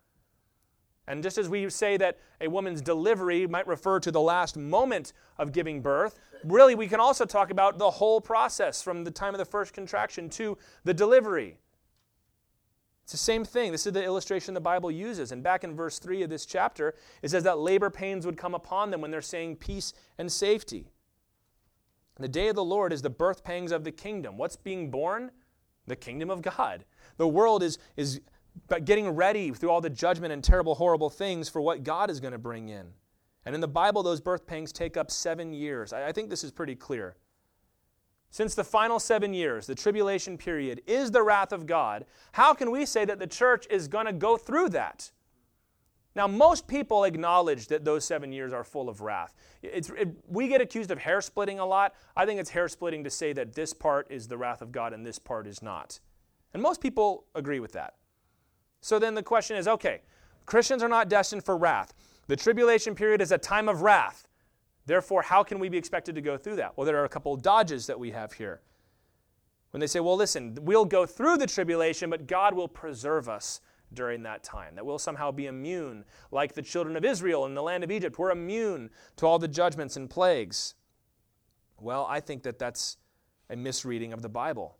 And 1.06 1.22
just 1.22 1.36
as 1.36 1.48
we 1.48 1.68
say 1.68 1.96
that 1.96 2.18
a 2.40 2.48
woman's 2.48 2.80
delivery 2.80 3.46
might 3.46 3.66
refer 3.66 3.98
to 4.00 4.10
the 4.10 4.20
last 4.20 4.56
moment 4.56 5.12
of 5.36 5.52
giving 5.52 5.82
birth, 5.82 6.18
really 6.44 6.74
we 6.74 6.86
can 6.86 7.00
also 7.00 7.26
talk 7.26 7.50
about 7.50 7.78
the 7.78 7.90
whole 7.90 8.20
process 8.20 8.80
from 8.80 9.04
the 9.04 9.10
time 9.10 9.34
of 9.34 9.38
the 9.38 9.44
first 9.44 9.74
contraction 9.74 10.30
to 10.30 10.56
the 10.84 10.94
delivery. 10.94 11.58
It's 13.10 13.20
the 13.20 13.24
same 13.24 13.44
thing. 13.44 13.72
This 13.72 13.88
is 13.88 13.92
the 13.92 14.04
illustration 14.04 14.54
the 14.54 14.60
Bible 14.60 14.88
uses. 14.88 15.32
And 15.32 15.42
back 15.42 15.64
in 15.64 15.74
verse 15.74 15.98
3 15.98 16.22
of 16.22 16.30
this 16.30 16.46
chapter, 16.46 16.94
it 17.22 17.30
says 17.30 17.42
that 17.42 17.58
labor 17.58 17.90
pains 17.90 18.24
would 18.24 18.36
come 18.36 18.54
upon 18.54 18.92
them 18.92 19.00
when 19.00 19.10
they're 19.10 19.20
saying 19.20 19.56
peace 19.56 19.92
and 20.16 20.30
safety. 20.30 20.92
The 22.20 22.28
day 22.28 22.46
of 22.46 22.54
the 22.54 22.62
Lord 22.62 22.92
is 22.92 23.02
the 23.02 23.10
birth 23.10 23.42
pangs 23.42 23.72
of 23.72 23.82
the 23.82 23.90
kingdom. 23.90 24.38
What's 24.38 24.54
being 24.54 24.92
born? 24.92 25.32
The 25.88 25.96
kingdom 25.96 26.30
of 26.30 26.40
God. 26.40 26.84
The 27.16 27.26
world 27.26 27.64
is, 27.64 27.78
is 27.96 28.20
getting 28.84 29.08
ready 29.08 29.50
through 29.50 29.70
all 29.70 29.80
the 29.80 29.90
judgment 29.90 30.32
and 30.32 30.44
terrible, 30.44 30.76
horrible 30.76 31.10
things 31.10 31.48
for 31.48 31.60
what 31.60 31.82
God 31.82 32.10
is 32.10 32.20
going 32.20 32.30
to 32.30 32.38
bring 32.38 32.68
in. 32.68 32.90
And 33.44 33.56
in 33.56 33.60
the 33.60 33.66
Bible, 33.66 34.04
those 34.04 34.20
birth 34.20 34.46
pangs 34.46 34.70
take 34.70 34.96
up 34.96 35.10
seven 35.10 35.52
years. 35.52 35.92
I, 35.92 36.06
I 36.06 36.12
think 36.12 36.30
this 36.30 36.44
is 36.44 36.52
pretty 36.52 36.76
clear. 36.76 37.16
Since 38.30 38.54
the 38.54 38.64
final 38.64 39.00
seven 39.00 39.34
years, 39.34 39.66
the 39.66 39.74
tribulation 39.74 40.38
period, 40.38 40.82
is 40.86 41.10
the 41.10 41.22
wrath 41.22 41.52
of 41.52 41.66
God, 41.66 42.04
how 42.32 42.54
can 42.54 42.70
we 42.70 42.86
say 42.86 43.04
that 43.04 43.18
the 43.18 43.26
church 43.26 43.66
is 43.68 43.88
going 43.88 44.06
to 44.06 44.12
go 44.12 44.36
through 44.36 44.68
that? 44.70 45.10
Now, 46.14 46.26
most 46.26 46.66
people 46.66 47.04
acknowledge 47.04 47.68
that 47.68 47.84
those 47.84 48.04
seven 48.04 48.32
years 48.32 48.52
are 48.52 48.64
full 48.64 48.88
of 48.88 49.00
wrath. 49.00 49.34
It, 49.62 49.90
we 50.28 50.48
get 50.48 50.60
accused 50.60 50.90
of 50.90 50.98
hair 50.98 51.20
splitting 51.20 51.60
a 51.60 51.66
lot. 51.66 51.94
I 52.16 52.26
think 52.26 52.40
it's 52.40 52.50
hair 52.50 52.68
splitting 52.68 53.04
to 53.04 53.10
say 53.10 53.32
that 53.32 53.54
this 53.54 53.72
part 53.72 54.08
is 54.10 54.26
the 54.26 54.36
wrath 54.36 54.60
of 54.60 54.72
God 54.72 54.92
and 54.92 55.06
this 55.06 55.18
part 55.18 55.46
is 55.46 55.62
not. 55.62 56.00
And 56.52 56.62
most 56.62 56.80
people 56.80 57.26
agree 57.34 57.60
with 57.60 57.72
that. 57.72 57.94
So 58.80 58.98
then 58.98 59.14
the 59.14 59.22
question 59.22 59.56
is 59.56 59.68
okay, 59.68 60.00
Christians 60.46 60.82
are 60.82 60.88
not 60.88 61.08
destined 61.08 61.44
for 61.44 61.56
wrath. 61.56 61.94
The 62.26 62.36
tribulation 62.36 62.94
period 62.94 63.20
is 63.20 63.30
a 63.30 63.38
time 63.38 63.68
of 63.68 63.82
wrath. 63.82 64.26
Therefore, 64.86 65.22
how 65.22 65.42
can 65.42 65.58
we 65.58 65.68
be 65.68 65.78
expected 65.78 66.14
to 66.14 66.20
go 66.20 66.36
through 66.36 66.56
that? 66.56 66.76
Well, 66.76 66.84
there 66.84 66.98
are 66.98 67.04
a 67.04 67.08
couple 67.08 67.34
of 67.34 67.42
dodges 67.42 67.86
that 67.86 67.98
we 67.98 68.10
have 68.10 68.32
here. 68.32 68.60
When 69.70 69.80
they 69.80 69.86
say, 69.86 70.00
well, 70.00 70.16
listen, 70.16 70.58
we'll 70.62 70.84
go 70.84 71.06
through 71.06 71.36
the 71.36 71.46
tribulation, 71.46 72.10
but 72.10 72.26
God 72.26 72.54
will 72.54 72.68
preserve 72.68 73.28
us 73.28 73.60
during 73.92 74.22
that 74.24 74.42
time. 74.42 74.74
That 74.74 74.84
we'll 74.84 74.98
somehow 74.98 75.30
be 75.30 75.46
immune, 75.46 76.04
like 76.32 76.54
the 76.54 76.62
children 76.62 76.96
of 76.96 77.04
Israel 77.04 77.46
in 77.46 77.54
the 77.54 77.62
land 77.62 77.84
of 77.84 77.90
Egypt. 77.90 78.18
We're 78.18 78.30
immune 78.30 78.90
to 79.16 79.26
all 79.26 79.38
the 79.38 79.48
judgments 79.48 79.96
and 79.96 80.10
plagues. 80.10 80.74
Well, 81.78 82.06
I 82.08 82.20
think 82.20 82.42
that 82.42 82.58
that's 82.58 82.96
a 83.48 83.56
misreading 83.56 84.12
of 84.12 84.22
the 84.22 84.28
Bible 84.28 84.76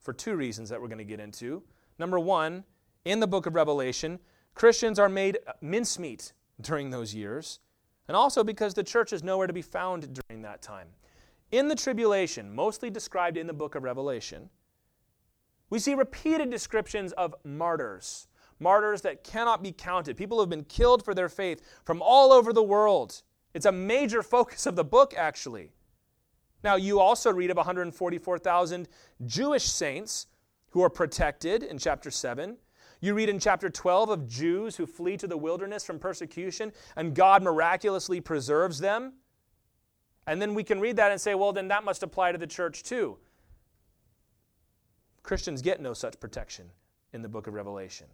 for 0.00 0.12
two 0.12 0.36
reasons 0.36 0.68
that 0.68 0.80
we're 0.80 0.88
going 0.88 0.98
to 0.98 1.04
get 1.04 1.20
into. 1.20 1.62
Number 1.98 2.18
one, 2.18 2.64
in 3.04 3.20
the 3.20 3.26
book 3.26 3.46
of 3.46 3.54
Revelation, 3.54 4.20
Christians 4.54 4.98
are 4.98 5.08
made 5.08 5.38
mincemeat 5.60 6.32
during 6.60 6.90
those 6.90 7.14
years 7.14 7.60
and 8.08 8.16
also 8.16 8.42
because 8.42 8.74
the 8.74 8.82
church 8.82 9.12
is 9.12 9.22
nowhere 9.22 9.46
to 9.46 9.52
be 9.52 9.62
found 9.62 10.18
during 10.28 10.42
that 10.42 10.62
time. 10.62 10.88
In 11.52 11.68
the 11.68 11.76
tribulation, 11.76 12.54
mostly 12.54 12.90
described 12.90 13.36
in 13.36 13.46
the 13.46 13.52
book 13.52 13.74
of 13.74 13.82
Revelation, 13.82 14.50
we 15.70 15.78
see 15.78 15.94
repeated 15.94 16.50
descriptions 16.50 17.12
of 17.12 17.34
martyrs, 17.44 18.26
martyrs 18.58 19.02
that 19.02 19.22
cannot 19.22 19.62
be 19.62 19.72
counted, 19.72 20.16
people 20.16 20.38
who 20.38 20.42
have 20.42 20.50
been 20.50 20.64
killed 20.64 21.04
for 21.04 21.14
their 21.14 21.28
faith 21.28 21.62
from 21.84 22.02
all 22.02 22.32
over 22.32 22.52
the 22.52 22.62
world. 22.62 23.22
It's 23.54 23.66
a 23.66 23.72
major 23.72 24.22
focus 24.34 24.66
of 24.66 24.76
the 24.76 24.84
book, 24.84 25.14
actually. 25.16 25.72
Now, 26.64 26.76
you 26.76 26.98
also 27.00 27.32
read 27.32 27.50
of 27.50 27.56
144,000 27.56 28.88
Jewish 29.26 29.64
saints 29.64 30.26
who 30.70 30.82
are 30.82 30.90
protected 30.90 31.62
in 31.62 31.78
chapter 31.78 32.10
7. 32.10 32.56
You 33.00 33.14
read 33.14 33.28
in 33.28 33.38
chapter 33.38 33.70
12 33.70 34.10
of 34.10 34.28
Jews 34.28 34.76
who 34.76 34.86
flee 34.86 35.16
to 35.18 35.26
the 35.26 35.36
wilderness 35.36 35.84
from 35.84 35.98
persecution, 35.98 36.72
and 36.96 37.14
God 37.14 37.42
miraculously 37.42 38.20
preserves 38.20 38.78
them. 38.78 39.14
And 40.26 40.42
then 40.42 40.54
we 40.54 40.64
can 40.64 40.80
read 40.80 40.96
that 40.96 41.12
and 41.12 41.20
say, 41.20 41.34
well, 41.34 41.52
then 41.52 41.68
that 41.68 41.84
must 41.84 42.02
apply 42.02 42.32
to 42.32 42.38
the 42.38 42.46
church 42.46 42.82
too. 42.82 43.18
Christians 45.22 45.62
get 45.62 45.80
no 45.80 45.94
such 45.94 46.18
protection 46.18 46.70
in 47.12 47.22
the 47.22 47.28
book 47.28 47.46
of 47.46 47.54
Revelation. 47.54 48.06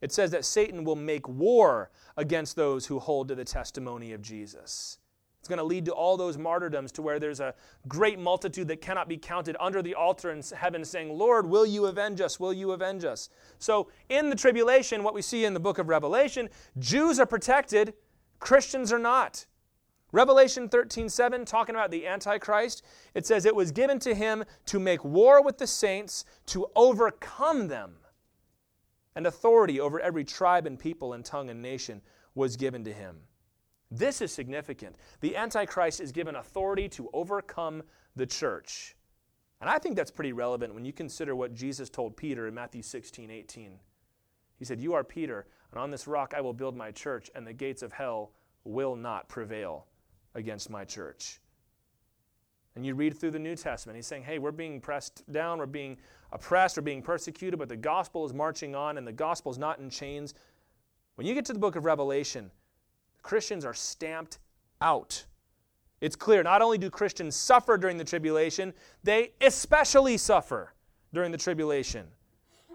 It 0.00 0.12
says 0.12 0.30
that 0.32 0.44
Satan 0.44 0.84
will 0.84 0.96
make 0.96 1.28
war 1.28 1.90
against 2.16 2.56
those 2.56 2.86
who 2.86 2.98
hold 2.98 3.28
to 3.28 3.34
the 3.34 3.44
testimony 3.44 4.12
of 4.12 4.20
Jesus. 4.20 4.98
It's 5.44 5.48
going 5.50 5.58
to 5.58 5.64
lead 5.64 5.84
to 5.84 5.92
all 5.92 6.16
those 6.16 6.38
martyrdoms 6.38 6.90
to 6.92 7.02
where 7.02 7.20
there's 7.20 7.38
a 7.38 7.54
great 7.86 8.18
multitude 8.18 8.66
that 8.68 8.80
cannot 8.80 9.10
be 9.10 9.18
counted 9.18 9.58
under 9.60 9.82
the 9.82 9.94
altar 9.94 10.30
in 10.30 10.42
heaven 10.56 10.82
saying, 10.86 11.18
Lord, 11.18 11.46
will 11.46 11.66
you 11.66 11.84
avenge 11.84 12.22
us? 12.22 12.40
Will 12.40 12.54
you 12.54 12.72
avenge 12.72 13.04
us? 13.04 13.28
So, 13.58 13.90
in 14.08 14.30
the 14.30 14.36
tribulation, 14.36 15.02
what 15.02 15.12
we 15.12 15.20
see 15.20 15.44
in 15.44 15.52
the 15.52 15.60
book 15.60 15.76
of 15.76 15.90
Revelation, 15.90 16.48
Jews 16.78 17.20
are 17.20 17.26
protected, 17.26 17.92
Christians 18.38 18.90
are 18.90 18.98
not. 18.98 19.44
Revelation 20.12 20.66
13, 20.66 21.10
7, 21.10 21.44
talking 21.44 21.74
about 21.74 21.90
the 21.90 22.06
Antichrist, 22.06 22.82
it 23.12 23.26
says, 23.26 23.44
It 23.44 23.54
was 23.54 23.70
given 23.70 23.98
to 23.98 24.14
him 24.14 24.44
to 24.64 24.80
make 24.80 25.04
war 25.04 25.44
with 25.44 25.58
the 25.58 25.66
saints, 25.66 26.24
to 26.46 26.68
overcome 26.74 27.68
them. 27.68 27.96
And 29.14 29.26
authority 29.26 29.78
over 29.78 30.00
every 30.00 30.24
tribe 30.24 30.64
and 30.64 30.78
people 30.78 31.12
and 31.12 31.22
tongue 31.22 31.50
and 31.50 31.60
nation 31.60 32.00
was 32.34 32.56
given 32.56 32.82
to 32.84 32.94
him. 32.94 33.18
This 33.96 34.20
is 34.20 34.32
significant. 34.32 34.96
The 35.20 35.36
Antichrist 35.36 36.00
is 36.00 36.10
given 36.10 36.34
authority 36.34 36.88
to 36.90 37.08
overcome 37.12 37.82
the 38.16 38.26
church. 38.26 38.96
And 39.60 39.70
I 39.70 39.78
think 39.78 39.94
that's 39.94 40.10
pretty 40.10 40.32
relevant 40.32 40.74
when 40.74 40.84
you 40.84 40.92
consider 40.92 41.36
what 41.36 41.54
Jesus 41.54 41.88
told 41.88 42.16
Peter 42.16 42.48
in 42.48 42.54
Matthew 42.54 42.82
16, 42.82 43.30
18. 43.30 43.78
He 44.58 44.64
said, 44.64 44.80
You 44.80 44.94
are 44.94 45.04
Peter, 45.04 45.46
and 45.70 45.80
on 45.80 45.92
this 45.92 46.08
rock 46.08 46.34
I 46.36 46.40
will 46.40 46.52
build 46.52 46.76
my 46.76 46.90
church, 46.90 47.30
and 47.36 47.46
the 47.46 47.52
gates 47.52 47.82
of 47.82 47.92
hell 47.92 48.32
will 48.64 48.96
not 48.96 49.28
prevail 49.28 49.86
against 50.34 50.70
my 50.70 50.84
church. 50.84 51.40
And 52.74 52.84
you 52.84 52.96
read 52.96 53.16
through 53.16 53.30
the 53.30 53.38
New 53.38 53.54
Testament, 53.54 53.94
he's 53.94 54.08
saying, 54.08 54.24
Hey, 54.24 54.40
we're 54.40 54.50
being 54.50 54.80
pressed 54.80 55.22
down, 55.30 55.58
we're 55.58 55.66
being 55.66 55.98
oppressed, 56.32 56.76
we're 56.76 56.82
being 56.82 57.02
persecuted, 57.02 57.60
but 57.60 57.68
the 57.68 57.76
gospel 57.76 58.24
is 58.26 58.34
marching 58.34 58.74
on, 58.74 58.98
and 58.98 59.06
the 59.06 59.12
gospel 59.12 59.52
is 59.52 59.58
not 59.58 59.78
in 59.78 59.88
chains. 59.88 60.34
When 61.14 61.28
you 61.28 61.34
get 61.34 61.44
to 61.44 61.52
the 61.52 61.60
book 61.60 61.76
of 61.76 61.84
Revelation, 61.84 62.50
Christians 63.24 63.64
are 63.64 63.74
stamped 63.74 64.38
out. 64.80 65.24
It's 66.00 66.14
clear 66.14 66.42
not 66.42 66.62
only 66.62 66.78
do 66.78 66.90
Christians 66.90 67.34
suffer 67.34 67.76
during 67.76 67.96
the 67.96 68.04
tribulation, 68.04 68.72
they 69.02 69.32
especially 69.40 70.18
suffer 70.18 70.74
during 71.12 71.32
the 71.32 71.38
tribulation. 71.38 72.06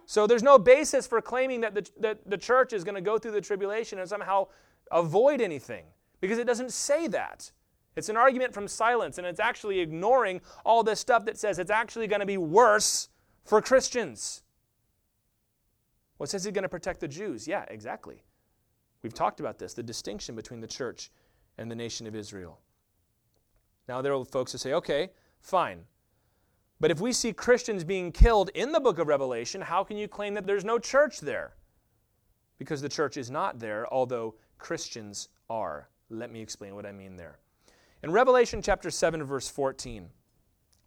So 0.07 0.25
there's 0.25 0.41
no 0.41 0.57
basis 0.57 1.05
for 1.05 1.21
claiming 1.21 1.61
that 1.61 1.75
the, 1.75 1.87
that 1.99 2.27
the 2.27 2.37
church 2.37 2.73
is 2.73 2.83
going 2.83 2.95
to 2.95 3.01
go 3.01 3.19
through 3.19 3.33
the 3.33 3.41
tribulation 3.41 3.99
and 3.99 4.09
somehow 4.09 4.47
avoid 4.91 5.39
anything 5.39 5.85
because 6.19 6.39
it 6.39 6.47
doesn't 6.47 6.73
say 6.73 7.07
that. 7.07 7.51
It's 7.95 8.09
an 8.09 8.17
argument 8.17 8.53
from 8.53 8.67
silence, 8.67 9.17
and 9.17 9.27
it's 9.27 9.39
actually 9.39 9.79
ignoring 9.79 10.41
all 10.65 10.83
this 10.83 10.99
stuff 10.99 11.25
that 11.25 11.37
says 11.37 11.59
it's 11.59 11.71
actually 11.71 12.07
going 12.07 12.21
to 12.21 12.25
be 12.25 12.37
worse 12.37 13.09
for 13.43 13.61
Christians. 13.61 14.41
What 16.17 16.25
well, 16.25 16.31
says 16.31 16.43
he's 16.43 16.53
going 16.53 16.63
to 16.63 16.69
protect 16.69 17.01
the 17.01 17.07
Jews? 17.07 17.47
Yeah, 17.47 17.65
exactly. 17.67 18.23
We've 19.01 19.13
talked 19.13 19.39
about 19.39 19.59
this 19.59 19.73
the 19.73 19.83
distinction 19.83 20.35
between 20.35 20.59
the 20.59 20.67
church 20.67 21.11
and 21.57 21.69
the 21.69 21.75
nation 21.75 22.07
of 22.07 22.15
Israel. 22.15 22.59
Now, 23.87 24.01
there 24.01 24.13
are 24.13 24.23
folks 24.23 24.51
who 24.51 24.57
say, 24.57 24.73
okay, 24.73 25.09
fine. 25.41 25.81
But 26.79 26.91
if 26.91 27.01
we 27.01 27.11
see 27.11 27.33
Christians 27.33 27.83
being 27.83 28.11
killed 28.11 28.49
in 28.53 28.71
the 28.71 28.79
book 28.79 28.99
of 28.99 29.07
Revelation, 29.07 29.61
how 29.61 29.83
can 29.83 29.97
you 29.97 30.07
claim 30.07 30.33
that 30.35 30.45
there's 30.45 30.63
no 30.63 30.79
church 30.79 31.19
there? 31.19 31.55
Because 32.57 32.81
the 32.81 32.89
church 32.89 33.17
is 33.17 33.29
not 33.29 33.59
there, 33.59 33.91
although 33.91 34.35
Christians 34.57 35.29
are. 35.49 35.89
Let 36.09 36.31
me 36.31 36.41
explain 36.41 36.75
what 36.75 36.85
I 36.85 36.91
mean 36.91 37.17
there. 37.17 37.39
In 38.03 38.11
Revelation 38.11 38.61
chapter 38.61 38.89
7, 38.89 39.23
verse 39.23 39.49
14, 39.49 40.07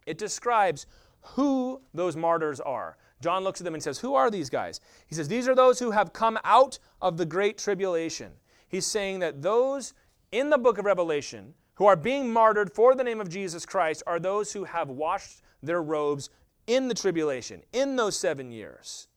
it 0.05 0.17
describes 0.17 0.87
who 1.21 1.81
those 1.93 2.15
martyrs 2.15 2.59
are. 2.59 2.97
John 3.23 3.43
looks 3.43 3.61
at 3.61 3.65
them 3.65 3.73
and 3.73 3.81
says, 3.81 3.99
Who 3.99 4.13
are 4.15 4.29
these 4.29 4.49
guys? 4.49 4.81
He 5.07 5.15
says, 5.15 5.27
These 5.27 5.47
are 5.47 5.55
those 5.55 5.79
who 5.79 5.91
have 5.91 6.13
come 6.13 6.37
out 6.43 6.77
of 7.01 7.17
the 7.17 7.25
great 7.25 7.57
tribulation. 7.57 8.33
He's 8.67 8.85
saying 8.85 9.19
that 9.19 9.41
those 9.41 9.93
in 10.31 10.49
the 10.49 10.57
book 10.57 10.77
of 10.77 10.85
Revelation 10.85 11.53
who 11.75 11.85
are 11.85 11.95
being 11.95 12.31
martyred 12.31 12.71
for 12.73 12.93
the 12.93 13.03
name 13.03 13.21
of 13.21 13.29
Jesus 13.29 13.65
Christ 13.65 14.03
are 14.05 14.19
those 14.19 14.51
who 14.51 14.65
have 14.65 14.89
washed 14.89 15.41
their 15.61 15.81
robes 15.81 16.29
in 16.67 16.87
the 16.87 16.93
tribulation, 16.93 17.61
in 17.71 17.95
those 17.95 18.17
seven 18.17 18.51
years. 18.51 19.07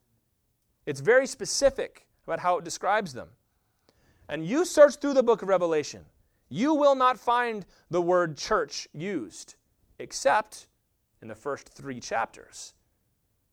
It's 0.86 1.00
very 1.00 1.26
specific 1.26 2.06
about 2.26 2.40
how 2.40 2.58
it 2.58 2.64
describes 2.64 3.12
them. 3.12 3.28
And 4.28 4.46
you 4.46 4.64
search 4.64 4.96
through 4.96 5.14
the 5.14 5.22
book 5.22 5.42
of 5.42 5.48
Revelation, 5.48 6.04
you 6.48 6.74
will 6.74 6.94
not 6.94 7.18
find 7.18 7.66
the 7.90 8.00
word 8.00 8.36
church 8.36 8.88
used, 8.92 9.56
except 9.98 10.68
in 11.22 11.28
the 11.28 11.34
first 11.34 11.68
three 11.68 12.00
chapters. 12.00 12.74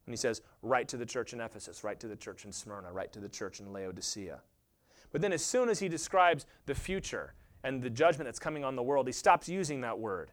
And 0.06 0.14
he 0.14 0.18
says, 0.18 0.42
Write 0.62 0.88
to 0.90 0.98
the 0.98 1.06
church 1.06 1.34
in 1.34 1.40
Ephesus, 1.40 1.84
write 1.84 2.00
to 2.02 2.08
the 2.08 2.16
church 2.16 2.46
in 2.46 2.52
Smyrna, 2.52 2.92
write 2.92 3.14
to 3.14 3.20
the 3.20 3.30
church 3.30 3.60
in 3.60 3.72
Laodicea. 3.72 4.42
But 5.12 5.22
then, 5.22 5.32
as 5.32 5.44
soon 5.44 5.70
as 5.70 5.80
he 5.80 5.88
describes 5.88 6.46
the 6.66 6.76
future 6.76 7.34
and 7.64 7.82
the 7.82 7.90
judgment 7.90 8.28
that's 8.28 8.40
coming 8.40 8.64
on 8.64 8.76
the 8.76 8.84
world, 8.84 9.08
he 9.08 9.14
stops 9.14 9.48
using 9.48 9.82
that 9.82 10.00
word. 10.00 10.32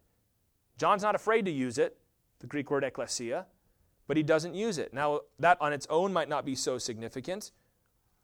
John's 0.79 1.03
not 1.03 1.15
afraid 1.15 1.45
to 1.45 1.51
use 1.51 1.79
it, 1.79 1.99
the 2.41 2.47
Greek 2.47 2.71
word 2.71 2.83
ekklesia, 2.83 3.45
but 4.07 4.17
he 4.17 4.23
doesn't 4.23 4.55
use 4.55 4.79
it. 4.79 4.95
Now, 4.95 5.21
that 5.39 5.59
on 5.61 5.73
its 5.73 5.87
own 5.91 6.13
might 6.13 6.29
not 6.29 6.45
be 6.45 6.55
so 6.55 6.79
significant, 6.79 7.53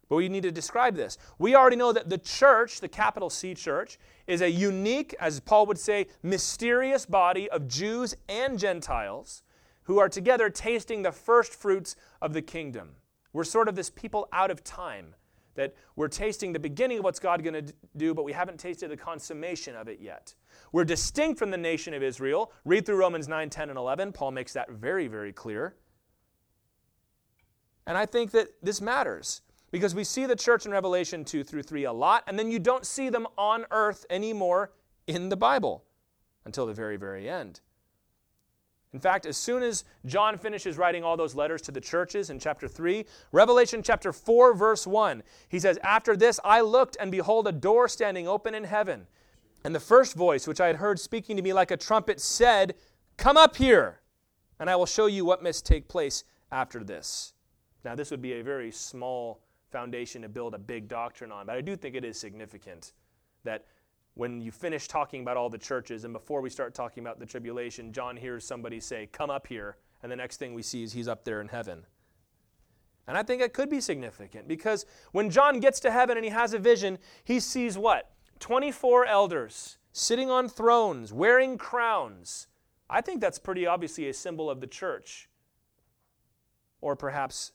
but 0.09 0.15
we 0.15 0.29
need 0.29 0.43
to 0.43 0.51
describe 0.51 0.95
this. 0.95 1.17
We 1.37 1.55
already 1.55 1.75
know 1.75 1.93
that 1.93 2.09
the 2.09 2.17
church, 2.17 2.81
the 2.81 2.87
capital 2.87 3.29
C 3.29 3.53
church, 3.53 3.99
is 4.25 4.41
a 4.41 4.49
unique, 4.49 5.15
as 5.19 5.39
Paul 5.39 5.65
would 5.67 5.77
say, 5.77 6.07
mysterious 6.23 7.05
body 7.05 7.49
of 7.49 7.67
Jews 7.67 8.15
and 8.27 8.57
Gentiles 8.57 9.43
who 9.87 9.99
are 9.99 10.09
together 10.09 10.49
tasting 10.49 11.01
the 11.01 11.11
first 11.11 11.53
fruits 11.53 11.95
of 12.21 12.33
the 12.33 12.41
kingdom. 12.41 12.91
We're 13.31 13.45
sort 13.45 13.67
of 13.67 13.75
this 13.75 13.89
people 13.89 14.27
out 14.33 14.51
of 14.51 14.63
time 14.63 15.15
that 15.55 15.73
we're 15.95 16.09
tasting 16.09 16.53
the 16.53 16.59
beginning 16.59 16.99
of 16.99 17.03
what's 17.03 17.19
God 17.19 17.41
going 17.41 17.65
to 17.65 17.73
do, 17.95 18.13
but 18.13 18.23
we 18.23 18.33
haven't 18.33 18.59
tasted 18.59 18.91
the 18.91 18.97
consummation 18.97 19.75
of 19.75 19.87
it 19.87 19.99
yet. 19.99 20.35
We're 20.71 20.85
distinct 20.85 21.39
from 21.39 21.51
the 21.51 21.57
nation 21.57 21.93
of 21.93 22.03
Israel. 22.03 22.51
Read 22.65 22.85
through 22.85 22.97
Romans 22.97 23.27
9, 23.27 23.49
10, 23.49 23.69
and 23.69 23.77
11. 23.77 24.11
Paul 24.11 24.31
makes 24.31 24.53
that 24.53 24.69
very, 24.69 25.07
very 25.07 25.33
clear. 25.33 25.75
And 27.87 27.97
I 27.97 28.05
think 28.05 28.31
that 28.31 28.49
this 28.61 28.81
matters 28.81 29.41
because 29.71 29.95
we 29.95 30.03
see 30.03 30.25
the 30.25 30.35
church 30.35 30.65
in 30.65 30.71
Revelation 30.71 31.23
2 31.23 31.43
through 31.43 31.63
3 31.63 31.85
a 31.85 31.93
lot, 31.93 32.23
and 32.27 32.37
then 32.37 32.51
you 32.51 32.59
don't 32.59 32.85
see 32.85 33.09
them 33.09 33.25
on 33.37 33.65
earth 33.71 34.05
anymore 34.09 34.73
in 35.07 35.29
the 35.29 35.37
Bible 35.37 35.85
until 36.45 36.65
the 36.65 36.73
very, 36.73 36.97
very 36.97 37.29
end. 37.29 37.61
In 38.93 38.99
fact, 38.99 39.25
as 39.25 39.35
soon 39.35 39.63
as 39.63 39.83
John 40.05 40.37
finishes 40.37 40.77
writing 40.77 41.03
all 41.03 41.17
those 41.17 41.35
letters 41.35 41.61
to 41.63 41.71
the 41.71 41.81
churches 41.81 42.29
in 42.29 42.39
chapter 42.39 42.67
3, 42.67 43.05
Revelation 43.31 43.83
chapter 43.83 44.13
4, 44.13 44.53
verse 44.53 44.87
1, 44.87 45.23
he 45.49 45.59
says, 45.59 45.77
After 45.83 46.15
this 46.15 46.39
I 46.43 46.61
looked, 46.61 46.95
and 46.99 47.11
behold, 47.11 47.47
a 47.47 47.51
door 47.51 47.87
standing 47.87 48.27
open 48.27 48.55
in 48.55 48.63
heaven. 48.63 49.07
And 49.65 49.75
the 49.75 49.79
first 49.79 50.15
voice, 50.15 50.47
which 50.47 50.61
I 50.61 50.67
had 50.67 50.77
heard 50.77 50.99
speaking 50.99 51.35
to 51.35 51.43
me 51.43 51.51
like 51.51 51.71
a 51.71 51.77
trumpet, 51.77 52.21
said, 52.21 52.75
Come 53.17 53.35
up 53.35 53.57
here, 53.57 53.99
and 54.59 54.69
I 54.69 54.75
will 54.77 54.85
show 54.85 55.07
you 55.07 55.25
what 55.25 55.43
must 55.43 55.65
take 55.65 55.89
place 55.89 56.23
after 56.51 56.83
this. 56.83 57.33
Now, 57.83 57.95
this 57.95 58.09
would 58.11 58.21
be 58.21 58.33
a 58.33 58.43
very 58.43 58.71
small 58.71 59.41
foundation 59.71 60.21
to 60.21 60.29
build 60.29 60.53
a 60.53 60.59
big 60.59 60.87
doctrine 60.87 61.31
on, 61.31 61.45
but 61.45 61.55
I 61.55 61.61
do 61.61 61.75
think 61.75 61.95
it 61.95 62.05
is 62.05 62.17
significant 62.17 62.93
that 63.43 63.65
when 64.17 64.41
you 64.41 64.51
finish 64.51 64.87
talking 64.87 65.21
about 65.21 65.37
all 65.37 65.49
the 65.49 65.57
churches 65.57 66.03
and 66.03 66.11
before 66.11 66.41
we 66.41 66.49
start 66.49 66.73
talking 66.73 67.03
about 67.03 67.19
the 67.19 67.25
tribulation, 67.25 67.93
John 67.93 68.17
hears 68.17 68.45
somebody 68.45 68.79
say, 68.79 69.07
Come 69.11 69.29
up 69.29 69.47
here. 69.47 69.77
And 70.01 70.11
the 70.11 70.15
next 70.15 70.37
thing 70.37 70.53
we 70.53 70.63
see 70.63 70.83
is 70.83 70.93
he's 70.93 71.07
up 71.07 71.23
there 71.23 71.39
in 71.39 71.47
heaven. 71.47 71.85
And 73.07 73.17
I 73.17 73.23
think 73.23 73.41
it 73.41 73.53
could 73.53 73.69
be 73.69 73.79
significant 73.79 74.47
because 74.47 74.85
when 75.11 75.29
John 75.29 75.59
gets 75.59 75.79
to 75.81 75.91
heaven 75.91 76.17
and 76.17 76.25
he 76.25 76.31
has 76.31 76.53
a 76.53 76.59
vision, 76.59 76.97
he 77.23 77.39
sees 77.39 77.77
what? 77.77 78.11
24 78.39 79.05
elders 79.05 79.77
sitting 79.93 80.29
on 80.29 80.49
thrones, 80.49 81.13
wearing 81.13 81.57
crowns. 81.57 82.47
I 82.89 83.01
think 83.01 83.21
that's 83.21 83.39
pretty 83.39 83.65
obviously 83.65 84.09
a 84.09 84.13
symbol 84.13 84.49
of 84.49 84.61
the 84.61 84.67
church. 84.67 85.29
Or 86.81 86.95
perhaps 86.95 87.53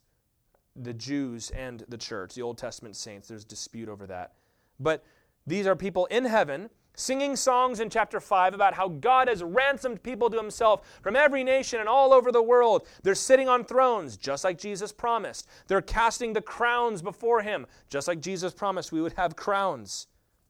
the 0.74 0.94
Jews 0.94 1.50
and 1.50 1.84
the 1.88 1.98
church, 1.98 2.34
the 2.34 2.42
Old 2.42 2.58
Testament 2.58 2.96
saints. 2.96 3.28
There's 3.28 3.44
dispute 3.44 3.88
over 3.88 4.06
that. 4.06 4.32
But 4.80 5.04
these 5.46 5.66
are 5.66 5.76
people 5.76 6.06
in 6.06 6.24
heaven 6.24 6.70
singing 6.94 7.36
songs 7.36 7.80
in 7.80 7.88
chapter 7.88 8.20
5 8.20 8.54
about 8.54 8.74
how 8.74 8.88
God 8.88 9.28
has 9.28 9.42
ransomed 9.42 10.02
people 10.02 10.28
to 10.30 10.36
himself 10.36 11.00
from 11.02 11.16
every 11.16 11.42
nation 11.42 11.80
and 11.80 11.88
all 11.88 12.12
over 12.12 12.30
the 12.30 12.42
world. 12.42 12.86
They're 13.02 13.14
sitting 13.14 13.48
on 13.48 13.64
thrones, 13.64 14.16
just 14.16 14.44
like 14.44 14.58
Jesus 14.58 14.92
promised. 14.92 15.48
They're 15.68 15.80
casting 15.80 16.32
the 16.32 16.42
crowns 16.42 17.02
before 17.02 17.42
him, 17.42 17.66
just 17.88 18.08
like 18.08 18.20
Jesus 18.20 18.52
promised 18.52 18.92
we 18.92 19.00
would 19.00 19.14
have 19.14 19.36
crowns. 19.36 20.06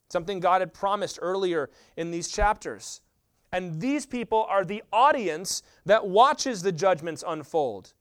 Something 0.08 0.40
God 0.40 0.60
had 0.60 0.74
promised 0.74 1.18
earlier 1.22 1.70
in 1.96 2.10
these 2.10 2.28
chapters. 2.28 3.00
And 3.52 3.80
these 3.80 4.06
people 4.06 4.46
are 4.48 4.64
the 4.64 4.82
audience 4.92 5.62
that 5.86 6.06
watches 6.06 6.62
the 6.62 6.72
judgments 6.72 7.22
unfold. 7.26 7.94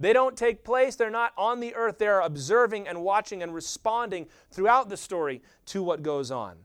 They 0.00 0.12
don't 0.12 0.36
take 0.36 0.64
place, 0.64 0.96
they're 0.96 1.10
not 1.10 1.32
on 1.38 1.60
the 1.60 1.74
earth, 1.74 1.98
they're 1.98 2.20
observing 2.20 2.88
and 2.88 3.02
watching 3.02 3.42
and 3.42 3.54
responding 3.54 4.26
throughout 4.50 4.88
the 4.88 4.96
story 4.96 5.40
to 5.66 5.82
what 5.82 6.02
goes 6.02 6.30
on. 6.30 6.56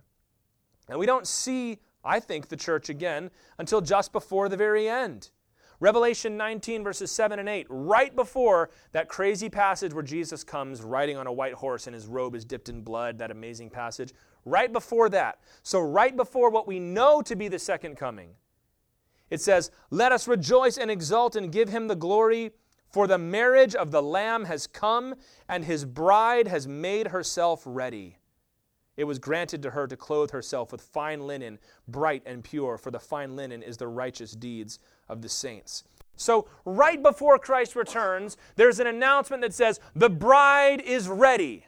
And 0.90 0.98
we 0.98 1.06
don't 1.06 1.28
see, 1.28 1.80
I 2.04 2.20
think, 2.20 2.48
the 2.48 2.58
church 2.58 2.90
again 2.90 3.30
until 3.60 3.82
just 3.82 4.12
before 4.12 4.50
the 4.50 4.58
very 4.58 4.90
end. 4.90 5.30
Revelation 5.82 6.36
19, 6.36 6.84
verses 6.84 7.10
7 7.12 7.40
and 7.40 7.48
8, 7.48 7.68
right 7.70 8.14
before 8.14 8.70
that 8.92 9.08
crazy 9.08 9.48
passage 9.48 9.94
where 9.94 10.04
Jesus 10.04 10.44
comes 10.44 10.82
riding 10.82 11.16
on 11.16 11.26
a 11.26 11.32
white 11.32 11.54
horse 11.54 11.88
and 11.88 11.94
his 11.94 12.06
robe 12.06 12.36
is 12.36 12.44
dipped 12.44 12.68
in 12.68 12.82
blood, 12.82 13.18
that 13.20 13.32
amazing 13.32 13.70
passage, 13.70 14.14
right 14.44 14.74
before 14.74 15.08
that. 15.10 15.40
So, 15.64 15.80
right 15.80 16.16
before 16.16 16.50
what 16.50 16.68
we 16.68 16.80
know 16.80 17.22
to 17.22 17.36
be 17.36 17.48
the 17.48 17.60
second 17.60 17.96
coming, 17.96 18.32
it 19.30 19.40
says, 19.40 19.72
Let 19.90 20.12
us 20.12 20.28
rejoice 20.28 20.78
and 20.78 20.92
exult 20.92 21.38
and 21.38 21.52
give 21.52 21.70
him 21.70 21.88
the 21.88 21.96
glory 21.96 22.52
for 22.90 23.08
the 23.08 23.18
marriage 23.18 23.76
of 23.76 23.92
the 23.92 24.02
Lamb 24.02 24.46
has 24.46 24.68
come, 24.68 25.16
and 25.48 25.66
his 25.66 25.86
bride 25.86 26.48
has 26.48 26.68
made 26.68 27.08
herself 27.08 27.64
ready. 27.66 28.18
It 28.98 29.06
was 29.06 29.18
granted 29.18 29.64
to 29.64 29.70
her 29.70 29.88
to 29.88 29.96
clothe 29.96 30.32
herself 30.32 30.74
with 30.74 30.82
fine 30.82 31.26
linen, 31.26 31.60
bright 31.88 32.22
and 32.26 32.44
pure, 32.44 32.78
for 32.78 32.92
the 32.92 33.00
fine 33.00 33.36
linen 33.36 33.64
is 33.64 33.78
the 33.78 33.88
righteous 33.88 34.34
deeds 34.34 34.78
of 35.08 35.22
the 35.22 35.30
saints. 35.30 35.86
So, 36.18 36.50
right 36.66 37.02
before 37.02 37.40
Christ 37.40 37.78
returns, 37.78 38.36
there's 38.58 38.82
an 38.82 38.88
announcement 38.88 39.42
that 39.42 39.54
says, 39.54 39.80
The 39.96 40.10
bride 40.10 40.82
is 40.82 41.08
ready. 41.08 41.66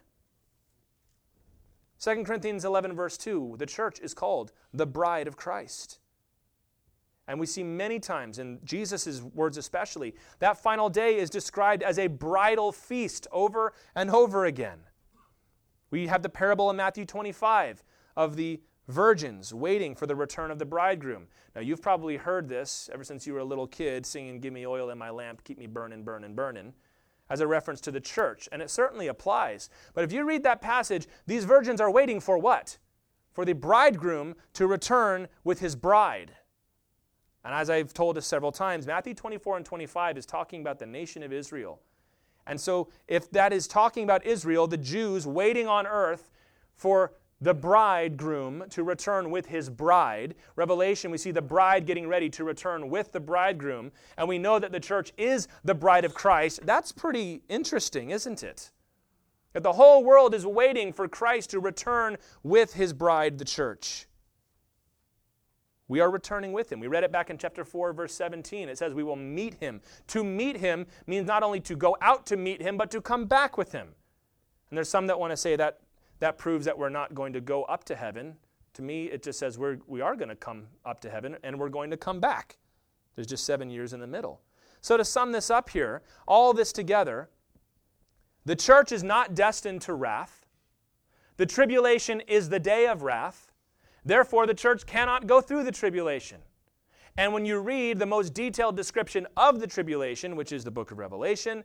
2 2.01 2.25
Corinthians 2.25 2.65
11, 2.65 2.93
verse 2.93 3.17
2, 3.17 3.55
the 3.59 3.65
church 3.65 4.01
is 4.01 4.13
called 4.13 4.51
the 4.73 4.85
bride 4.85 5.27
of 5.27 5.37
Christ. 5.37 6.00
And 7.31 7.39
we 7.39 7.45
see 7.45 7.63
many 7.63 7.97
times, 7.97 8.39
in 8.39 8.59
Jesus' 8.65 9.21
words 9.21 9.55
especially, 9.55 10.15
that 10.39 10.57
final 10.57 10.89
day 10.89 11.17
is 11.17 11.29
described 11.29 11.81
as 11.81 11.97
a 11.97 12.07
bridal 12.07 12.73
feast 12.73 13.25
over 13.31 13.71
and 13.95 14.11
over 14.11 14.43
again. 14.43 14.79
We 15.91 16.07
have 16.07 16.23
the 16.23 16.29
parable 16.29 16.69
in 16.69 16.75
Matthew 16.75 17.05
25 17.05 17.85
of 18.17 18.35
the 18.35 18.59
virgins 18.89 19.53
waiting 19.53 19.95
for 19.95 20.07
the 20.07 20.15
return 20.15 20.51
of 20.51 20.59
the 20.59 20.65
bridegroom. 20.65 21.27
Now, 21.55 21.61
you've 21.61 21.81
probably 21.81 22.17
heard 22.17 22.49
this 22.49 22.89
ever 22.93 23.05
since 23.05 23.25
you 23.25 23.31
were 23.31 23.39
a 23.39 23.45
little 23.45 23.65
kid 23.65 24.05
singing, 24.05 24.41
Give 24.41 24.51
me 24.51 24.67
oil 24.67 24.89
in 24.89 24.97
my 24.97 25.09
lamp, 25.09 25.45
keep 25.45 25.57
me 25.57 25.67
burning, 25.67 26.03
burning, 26.03 26.35
burning, 26.35 26.73
as 27.29 27.39
a 27.39 27.47
reference 27.47 27.79
to 27.79 27.91
the 27.91 28.01
church. 28.01 28.49
And 28.51 28.61
it 28.61 28.69
certainly 28.69 29.07
applies. 29.07 29.69
But 29.93 30.03
if 30.03 30.11
you 30.11 30.25
read 30.25 30.43
that 30.43 30.61
passage, 30.61 31.07
these 31.27 31.45
virgins 31.45 31.79
are 31.79 31.89
waiting 31.89 32.19
for 32.19 32.37
what? 32.37 32.77
For 33.31 33.45
the 33.45 33.53
bridegroom 33.53 34.35
to 34.51 34.67
return 34.67 35.29
with 35.45 35.61
his 35.61 35.77
bride. 35.77 36.33
And 37.43 37.53
as 37.53 37.69
I've 37.69 37.93
told 37.93 38.17
us 38.17 38.27
several 38.27 38.51
times, 38.51 38.85
Matthew 38.85 39.13
24 39.13 39.57
and 39.57 39.65
25 39.65 40.17
is 40.17 40.25
talking 40.25 40.61
about 40.61 40.79
the 40.79 40.85
nation 40.85 41.23
of 41.23 41.33
Israel. 41.33 41.79
And 42.47 42.59
so, 42.59 42.89
if 43.07 43.29
that 43.31 43.53
is 43.53 43.67
talking 43.67 44.03
about 44.03 44.25
Israel, 44.25 44.67
the 44.67 44.77
Jews 44.77 45.27
waiting 45.27 45.67
on 45.67 45.85
earth 45.85 46.31
for 46.75 47.13
the 47.41 47.53
bridegroom 47.53 48.63
to 48.69 48.83
return 48.83 49.31
with 49.31 49.47
his 49.47 49.69
bride. 49.69 50.35
Revelation, 50.55 51.09
we 51.09 51.17
see 51.17 51.31
the 51.31 51.41
bride 51.41 51.87
getting 51.87 52.07
ready 52.07 52.29
to 52.29 52.43
return 52.43 52.89
with 52.89 53.11
the 53.11 53.19
bridegroom, 53.19 53.91
and 54.17 54.27
we 54.27 54.37
know 54.37 54.59
that 54.59 54.71
the 54.71 54.79
church 54.79 55.11
is 55.17 55.47
the 55.63 55.73
bride 55.73 56.05
of 56.05 56.13
Christ. 56.13 56.59
That's 56.63 56.91
pretty 56.91 57.41
interesting, 57.49 58.11
isn't 58.11 58.43
it? 58.43 58.71
That 59.53 59.63
the 59.63 59.73
whole 59.73 60.03
world 60.03 60.35
is 60.35 60.45
waiting 60.45 60.93
for 60.93 61.07
Christ 61.07 61.49
to 61.49 61.59
return 61.59 62.17
with 62.43 62.73
his 62.73 62.93
bride, 62.93 63.39
the 63.39 63.45
church. 63.45 64.07
We 65.91 65.99
are 65.99 66.09
returning 66.09 66.53
with 66.53 66.71
him. 66.71 66.79
We 66.79 66.87
read 66.87 67.03
it 67.03 67.11
back 67.11 67.29
in 67.29 67.37
chapter 67.37 67.65
4, 67.65 67.91
verse 67.91 68.13
17. 68.13 68.69
It 68.69 68.77
says, 68.77 68.93
We 68.93 69.03
will 69.03 69.17
meet 69.17 69.55
him. 69.55 69.81
To 70.07 70.23
meet 70.23 70.55
him 70.55 70.87
means 71.05 71.27
not 71.27 71.43
only 71.43 71.59
to 71.59 71.75
go 71.75 71.97
out 71.99 72.25
to 72.27 72.37
meet 72.37 72.61
him, 72.61 72.77
but 72.77 72.89
to 72.91 73.01
come 73.01 73.25
back 73.25 73.57
with 73.57 73.73
him. 73.73 73.87
And 74.69 74.77
there's 74.77 74.87
some 74.87 75.07
that 75.07 75.19
want 75.19 75.31
to 75.31 75.37
say 75.37 75.57
that 75.57 75.81
that 76.19 76.37
proves 76.37 76.63
that 76.63 76.77
we're 76.77 76.87
not 76.87 77.13
going 77.13 77.33
to 77.33 77.41
go 77.41 77.63
up 77.63 77.83
to 77.83 77.95
heaven. 77.97 78.37
To 78.75 78.81
me, 78.81 79.07
it 79.07 79.21
just 79.21 79.37
says 79.37 79.59
we're, 79.59 79.79
we 79.85 79.99
are 79.99 80.15
going 80.15 80.29
to 80.29 80.35
come 80.37 80.67
up 80.85 81.01
to 81.01 81.09
heaven 81.09 81.35
and 81.43 81.59
we're 81.59 81.67
going 81.67 81.91
to 81.91 81.97
come 81.97 82.21
back. 82.21 82.57
There's 83.15 83.27
just 83.27 83.45
seven 83.45 83.69
years 83.69 83.91
in 83.91 83.99
the 83.99 84.07
middle. 84.07 84.39
So, 84.79 84.95
to 84.95 85.03
sum 85.03 85.33
this 85.33 85.49
up 85.51 85.71
here, 85.71 86.03
all 86.25 86.53
this 86.53 86.71
together, 86.71 87.27
the 88.45 88.55
church 88.55 88.93
is 88.93 89.03
not 89.03 89.35
destined 89.35 89.81
to 89.81 89.93
wrath. 89.93 90.45
The 91.35 91.45
tribulation 91.45 92.21
is 92.21 92.47
the 92.47 92.59
day 92.59 92.87
of 92.87 93.01
wrath. 93.01 93.50
Therefore, 94.03 94.47
the 94.47 94.53
church 94.53 94.85
cannot 94.85 95.27
go 95.27 95.41
through 95.41 95.63
the 95.63 95.71
tribulation. 95.71 96.41
And 97.17 97.33
when 97.33 97.45
you 97.45 97.59
read 97.59 97.99
the 97.99 98.05
most 98.05 98.33
detailed 98.33 98.75
description 98.75 99.27
of 99.37 99.59
the 99.59 99.67
tribulation, 99.67 100.35
which 100.35 100.51
is 100.51 100.63
the 100.63 100.71
book 100.71 100.91
of 100.91 100.97
Revelation, 100.97 101.63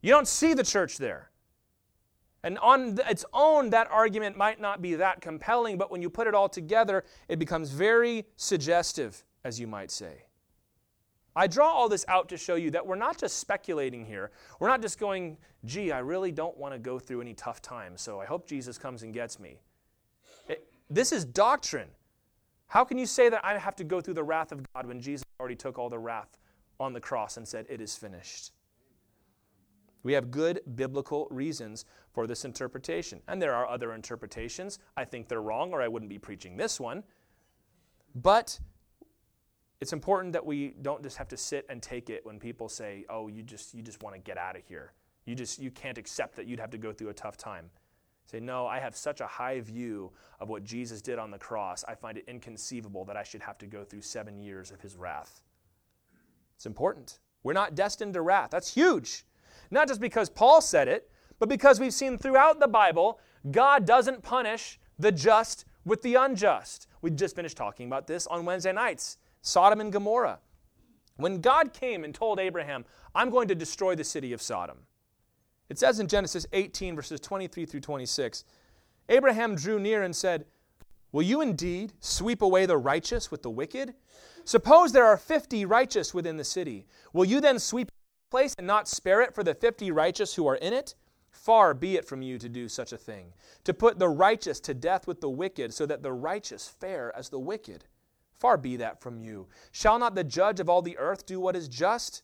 you 0.00 0.10
don't 0.10 0.28
see 0.28 0.54
the 0.54 0.64
church 0.64 0.98
there. 0.98 1.30
And 2.42 2.58
on 2.58 2.98
its 3.08 3.24
own, 3.32 3.70
that 3.70 3.90
argument 3.90 4.36
might 4.36 4.60
not 4.60 4.80
be 4.80 4.94
that 4.94 5.20
compelling, 5.20 5.78
but 5.78 5.90
when 5.90 6.00
you 6.00 6.08
put 6.08 6.26
it 6.26 6.34
all 6.34 6.48
together, 6.48 7.04
it 7.28 7.38
becomes 7.38 7.70
very 7.70 8.24
suggestive, 8.36 9.24
as 9.44 9.58
you 9.58 9.66
might 9.66 9.90
say. 9.90 10.26
I 11.34 11.46
draw 11.46 11.70
all 11.70 11.88
this 11.88 12.04
out 12.08 12.28
to 12.30 12.38
show 12.38 12.54
you 12.54 12.70
that 12.70 12.86
we're 12.86 12.96
not 12.96 13.18
just 13.18 13.38
speculating 13.38 14.06
here. 14.06 14.30
We're 14.58 14.68
not 14.68 14.80
just 14.80 14.98
going, 14.98 15.36
gee, 15.66 15.92
I 15.92 15.98
really 15.98 16.32
don't 16.32 16.56
want 16.56 16.72
to 16.72 16.78
go 16.78 16.98
through 16.98 17.20
any 17.20 17.34
tough 17.34 17.60
times, 17.60 18.00
so 18.00 18.20
I 18.20 18.24
hope 18.24 18.48
Jesus 18.48 18.78
comes 18.78 19.02
and 19.02 19.12
gets 19.12 19.38
me. 19.38 19.60
This 20.88 21.12
is 21.12 21.24
doctrine. 21.24 21.88
How 22.68 22.84
can 22.84 22.98
you 22.98 23.06
say 23.06 23.28
that 23.28 23.44
I 23.44 23.58
have 23.58 23.76
to 23.76 23.84
go 23.84 24.00
through 24.00 24.14
the 24.14 24.24
wrath 24.24 24.52
of 24.52 24.60
God 24.74 24.86
when 24.86 25.00
Jesus 25.00 25.24
already 25.40 25.56
took 25.56 25.78
all 25.78 25.88
the 25.88 25.98
wrath 25.98 26.36
on 26.78 26.92
the 26.92 27.00
cross 27.00 27.36
and 27.36 27.46
said, 27.46 27.66
It 27.68 27.80
is 27.80 27.96
finished? 27.96 28.52
We 30.02 30.12
have 30.12 30.30
good 30.30 30.60
biblical 30.76 31.26
reasons 31.30 31.84
for 32.12 32.28
this 32.28 32.44
interpretation. 32.44 33.20
And 33.26 33.42
there 33.42 33.54
are 33.54 33.66
other 33.66 33.92
interpretations. 33.92 34.78
I 34.96 35.04
think 35.04 35.26
they're 35.26 35.42
wrong, 35.42 35.72
or 35.72 35.82
I 35.82 35.88
wouldn't 35.88 36.08
be 36.08 36.18
preaching 36.18 36.56
this 36.56 36.78
one. 36.78 37.02
But 38.14 38.60
it's 39.80 39.92
important 39.92 40.32
that 40.32 40.46
we 40.46 40.74
don't 40.82 41.02
just 41.02 41.16
have 41.16 41.28
to 41.28 41.36
sit 41.36 41.66
and 41.68 41.82
take 41.82 42.08
it 42.08 42.24
when 42.24 42.38
people 42.38 42.68
say, 42.68 43.04
"Oh, 43.10 43.26
you 43.26 43.42
just 43.42 43.74
you 43.74 43.82
just 43.82 44.02
want 44.02 44.14
to 44.14 44.20
get 44.20 44.38
out 44.38 44.56
of 44.56 44.62
here. 44.64 44.92
You 45.24 45.34
just 45.34 45.58
you 45.58 45.70
can't 45.72 45.98
accept 45.98 46.36
that 46.36 46.46
you'd 46.46 46.60
have 46.60 46.70
to 46.70 46.78
go 46.78 46.92
through 46.92 47.08
a 47.08 47.14
tough 47.14 47.36
time." 47.36 47.70
Say, 48.26 48.40
no, 48.40 48.66
I 48.66 48.80
have 48.80 48.96
such 48.96 49.20
a 49.20 49.26
high 49.26 49.60
view 49.60 50.12
of 50.40 50.48
what 50.48 50.64
Jesus 50.64 51.00
did 51.00 51.18
on 51.18 51.30
the 51.30 51.38
cross, 51.38 51.84
I 51.86 51.94
find 51.94 52.18
it 52.18 52.24
inconceivable 52.26 53.04
that 53.04 53.16
I 53.16 53.22
should 53.22 53.42
have 53.42 53.56
to 53.58 53.66
go 53.66 53.84
through 53.84 54.02
seven 54.02 54.40
years 54.40 54.72
of 54.72 54.80
his 54.80 54.96
wrath. 54.96 55.40
It's 56.56 56.66
important. 56.66 57.20
We're 57.44 57.52
not 57.52 57.76
destined 57.76 58.14
to 58.14 58.22
wrath. 58.22 58.50
That's 58.50 58.74
huge. 58.74 59.24
Not 59.70 59.86
just 59.86 60.00
because 60.00 60.28
Paul 60.28 60.60
said 60.60 60.88
it, 60.88 61.08
but 61.38 61.48
because 61.48 61.78
we've 61.78 61.94
seen 61.94 62.18
throughout 62.18 62.58
the 62.58 62.68
Bible, 62.68 63.20
God 63.50 63.86
doesn't 63.86 64.22
punish 64.22 64.80
the 64.98 65.12
just 65.12 65.64
with 65.84 66.02
the 66.02 66.14
unjust. 66.14 66.88
We 67.02 67.10
just 67.10 67.36
finished 67.36 67.56
talking 67.56 67.86
about 67.86 68.06
this 68.06 68.26
on 68.26 68.44
Wednesday 68.44 68.72
nights 68.72 69.18
Sodom 69.42 69.80
and 69.80 69.92
Gomorrah. 69.92 70.40
When 71.16 71.40
God 71.40 71.72
came 71.72 72.02
and 72.02 72.12
told 72.14 72.40
Abraham, 72.40 72.84
I'm 73.14 73.30
going 73.30 73.48
to 73.48 73.54
destroy 73.54 73.94
the 73.94 74.04
city 74.04 74.32
of 74.32 74.42
Sodom, 74.42 74.78
it 75.68 75.78
says 75.78 75.98
in 76.00 76.08
Genesis 76.08 76.46
18, 76.52 76.96
verses 76.96 77.20
23 77.20 77.66
through 77.66 77.80
26 77.80 78.44
Abraham 79.08 79.54
drew 79.54 79.78
near 79.78 80.02
and 80.02 80.14
said, 80.14 80.46
Will 81.12 81.22
you 81.22 81.40
indeed 81.40 81.92
sweep 82.00 82.42
away 82.42 82.66
the 82.66 82.76
righteous 82.76 83.30
with 83.30 83.42
the 83.42 83.50
wicked? 83.50 83.94
Suppose 84.44 84.92
there 84.92 85.06
are 85.06 85.16
50 85.16 85.64
righteous 85.64 86.12
within 86.12 86.36
the 86.36 86.44
city. 86.44 86.86
Will 87.12 87.24
you 87.24 87.40
then 87.40 87.58
sweep 87.58 87.88
the 87.88 88.30
place 88.30 88.54
and 88.58 88.66
not 88.66 88.88
spare 88.88 89.22
it 89.22 89.34
for 89.34 89.44
the 89.44 89.54
50 89.54 89.90
righteous 89.92 90.34
who 90.34 90.46
are 90.46 90.56
in 90.56 90.72
it? 90.72 90.94
Far 91.30 91.74
be 91.74 91.96
it 91.96 92.04
from 92.04 92.22
you 92.22 92.38
to 92.38 92.48
do 92.48 92.68
such 92.68 92.92
a 92.92 92.98
thing, 92.98 93.32
to 93.64 93.74
put 93.74 93.98
the 93.98 94.08
righteous 94.08 94.58
to 94.60 94.74
death 94.74 95.06
with 95.06 95.20
the 95.20 95.28
wicked, 95.28 95.72
so 95.72 95.86
that 95.86 96.02
the 96.02 96.12
righteous 96.12 96.66
fare 96.68 97.14
as 97.16 97.28
the 97.28 97.38
wicked. 97.38 97.84
Far 98.32 98.56
be 98.56 98.76
that 98.76 99.00
from 99.00 99.18
you. 99.18 99.46
Shall 99.70 99.98
not 99.98 100.14
the 100.14 100.24
judge 100.24 100.60
of 100.60 100.68
all 100.68 100.82
the 100.82 100.98
earth 100.98 101.24
do 101.24 101.38
what 101.38 101.56
is 101.56 101.68
just? 101.68 102.22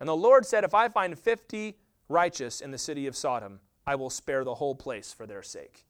And 0.00 0.08
the 0.08 0.16
Lord 0.16 0.46
said, 0.46 0.64
If 0.64 0.74
I 0.74 0.88
find 0.88 1.18
50 1.18 1.76
righteous 2.12 2.60
in 2.60 2.70
the 2.70 2.78
city 2.78 3.06
of 3.06 3.16
Sodom, 3.16 3.60
I 3.86 3.94
will 3.96 4.10
spare 4.10 4.44
the 4.44 4.54
whole 4.54 4.74
place 4.74 5.12
for 5.12 5.26
their 5.26 5.42
sake. 5.42 5.86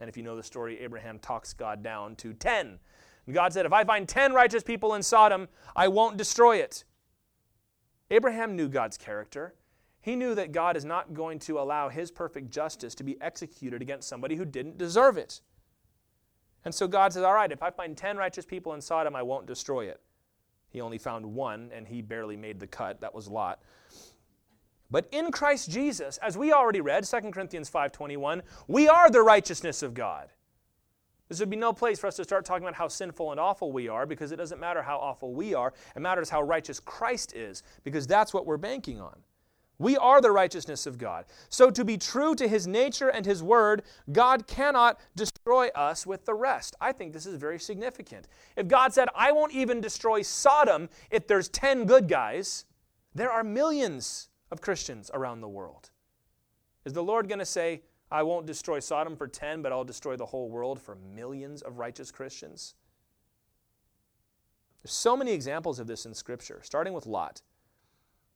And 0.00 0.08
if 0.08 0.16
you 0.16 0.22
know 0.22 0.36
the 0.36 0.42
story, 0.42 0.80
Abraham 0.80 1.18
talks 1.18 1.52
God 1.52 1.82
down 1.82 2.16
to 2.16 2.32
10. 2.32 2.78
And 3.26 3.34
God 3.34 3.52
said, 3.52 3.66
If 3.66 3.72
I 3.72 3.84
find 3.84 4.08
10 4.08 4.32
righteous 4.32 4.62
people 4.62 4.94
in 4.94 5.02
Sodom, 5.02 5.48
I 5.76 5.88
won't 5.88 6.16
destroy 6.16 6.56
it. 6.56 6.84
Abraham 8.10 8.56
knew 8.56 8.68
God's 8.68 8.96
character. 8.96 9.54
He 10.00 10.16
knew 10.16 10.34
that 10.34 10.52
God 10.52 10.76
is 10.76 10.84
not 10.84 11.12
going 11.12 11.38
to 11.40 11.60
allow 11.60 11.90
his 11.90 12.10
perfect 12.10 12.50
justice 12.50 12.94
to 12.94 13.04
be 13.04 13.20
executed 13.20 13.82
against 13.82 14.08
somebody 14.08 14.36
who 14.36 14.46
didn't 14.46 14.78
deserve 14.78 15.18
it. 15.18 15.42
And 16.64 16.74
so 16.74 16.88
God 16.88 17.12
says, 17.12 17.22
All 17.22 17.34
right, 17.34 17.52
if 17.52 17.62
I 17.62 17.70
find 17.70 17.96
10 17.96 18.16
righteous 18.16 18.46
people 18.46 18.72
in 18.72 18.80
Sodom, 18.80 19.14
I 19.14 19.22
won't 19.22 19.46
destroy 19.46 19.86
it. 19.86 20.00
He 20.70 20.80
only 20.80 20.98
found 20.98 21.26
one, 21.26 21.70
and 21.74 21.86
he 21.86 22.00
barely 22.00 22.36
made 22.36 22.60
the 22.60 22.66
cut. 22.66 23.00
That 23.00 23.14
was 23.14 23.28
Lot. 23.28 23.60
But 24.90 25.08
in 25.12 25.30
Christ 25.30 25.70
Jesus, 25.70 26.18
as 26.18 26.36
we 26.36 26.52
already 26.52 26.80
read, 26.80 27.06
2 27.06 27.32
Corinthians 27.32 27.70
5:21, 27.70 28.42
we 28.66 28.88
are 28.88 29.10
the 29.10 29.22
righteousness 29.22 29.82
of 29.82 29.94
God. 29.94 30.30
This 31.28 31.38
would 31.38 31.48
be 31.48 31.56
no 31.56 31.72
place 31.72 32.00
for 32.00 32.08
us 32.08 32.16
to 32.16 32.24
start 32.24 32.44
talking 32.44 32.64
about 32.64 32.74
how 32.74 32.88
sinful 32.88 33.30
and 33.30 33.38
awful 33.38 33.70
we 33.70 33.86
are 33.86 34.04
because 34.04 34.32
it 34.32 34.36
doesn't 34.36 34.58
matter 34.58 34.82
how 34.82 34.98
awful 34.98 35.32
we 35.32 35.54
are. 35.54 35.72
It 35.94 36.00
matters 36.00 36.28
how 36.28 36.42
righteous 36.42 36.80
Christ 36.80 37.34
is 37.34 37.62
because 37.84 38.08
that's 38.08 38.34
what 38.34 38.46
we're 38.46 38.56
banking 38.56 39.00
on. 39.00 39.22
We 39.78 39.96
are 39.96 40.20
the 40.20 40.32
righteousness 40.32 40.86
of 40.86 40.98
God. 40.98 41.26
So, 41.48 41.70
to 41.70 41.84
be 41.84 41.96
true 41.96 42.34
to 42.34 42.48
his 42.48 42.66
nature 42.66 43.08
and 43.08 43.24
his 43.24 43.42
word, 43.44 43.82
God 44.12 44.46
cannot 44.46 44.98
destroy 45.14 45.68
us 45.68 46.04
with 46.04 46.26
the 46.26 46.34
rest. 46.34 46.74
I 46.80 46.92
think 46.92 47.12
this 47.12 47.26
is 47.26 47.36
very 47.36 47.60
significant. 47.60 48.26
If 48.56 48.66
God 48.66 48.92
said, 48.92 49.08
I 49.14 49.30
won't 49.30 49.54
even 49.54 49.80
destroy 49.80 50.22
Sodom 50.22 50.90
if 51.10 51.28
there's 51.28 51.48
10 51.48 51.86
good 51.86 52.08
guys, 52.08 52.66
there 53.14 53.30
are 53.30 53.44
millions 53.44 54.29
of 54.50 54.60
Christians 54.60 55.10
around 55.14 55.40
the 55.40 55.48
world. 55.48 55.90
Is 56.84 56.92
the 56.92 57.02
Lord 57.02 57.28
going 57.28 57.38
to 57.38 57.46
say, 57.46 57.82
I 58.10 58.22
won't 58.22 58.46
destroy 58.46 58.80
Sodom 58.80 59.16
for 59.16 59.28
10, 59.28 59.62
but 59.62 59.72
I'll 59.72 59.84
destroy 59.84 60.16
the 60.16 60.26
whole 60.26 60.50
world 60.50 60.80
for 60.80 60.96
millions 60.96 61.62
of 61.62 61.78
righteous 61.78 62.10
Christians? 62.10 62.74
There's 64.82 64.92
so 64.92 65.16
many 65.16 65.32
examples 65.32 65.78
of 65.78 65.86
this 65.86 66.06
in 66.06 66.14
Scripture, 66.14 66.60
starting 66.62 66.92
with 66.92 67.06
Lot. 67.06 67.42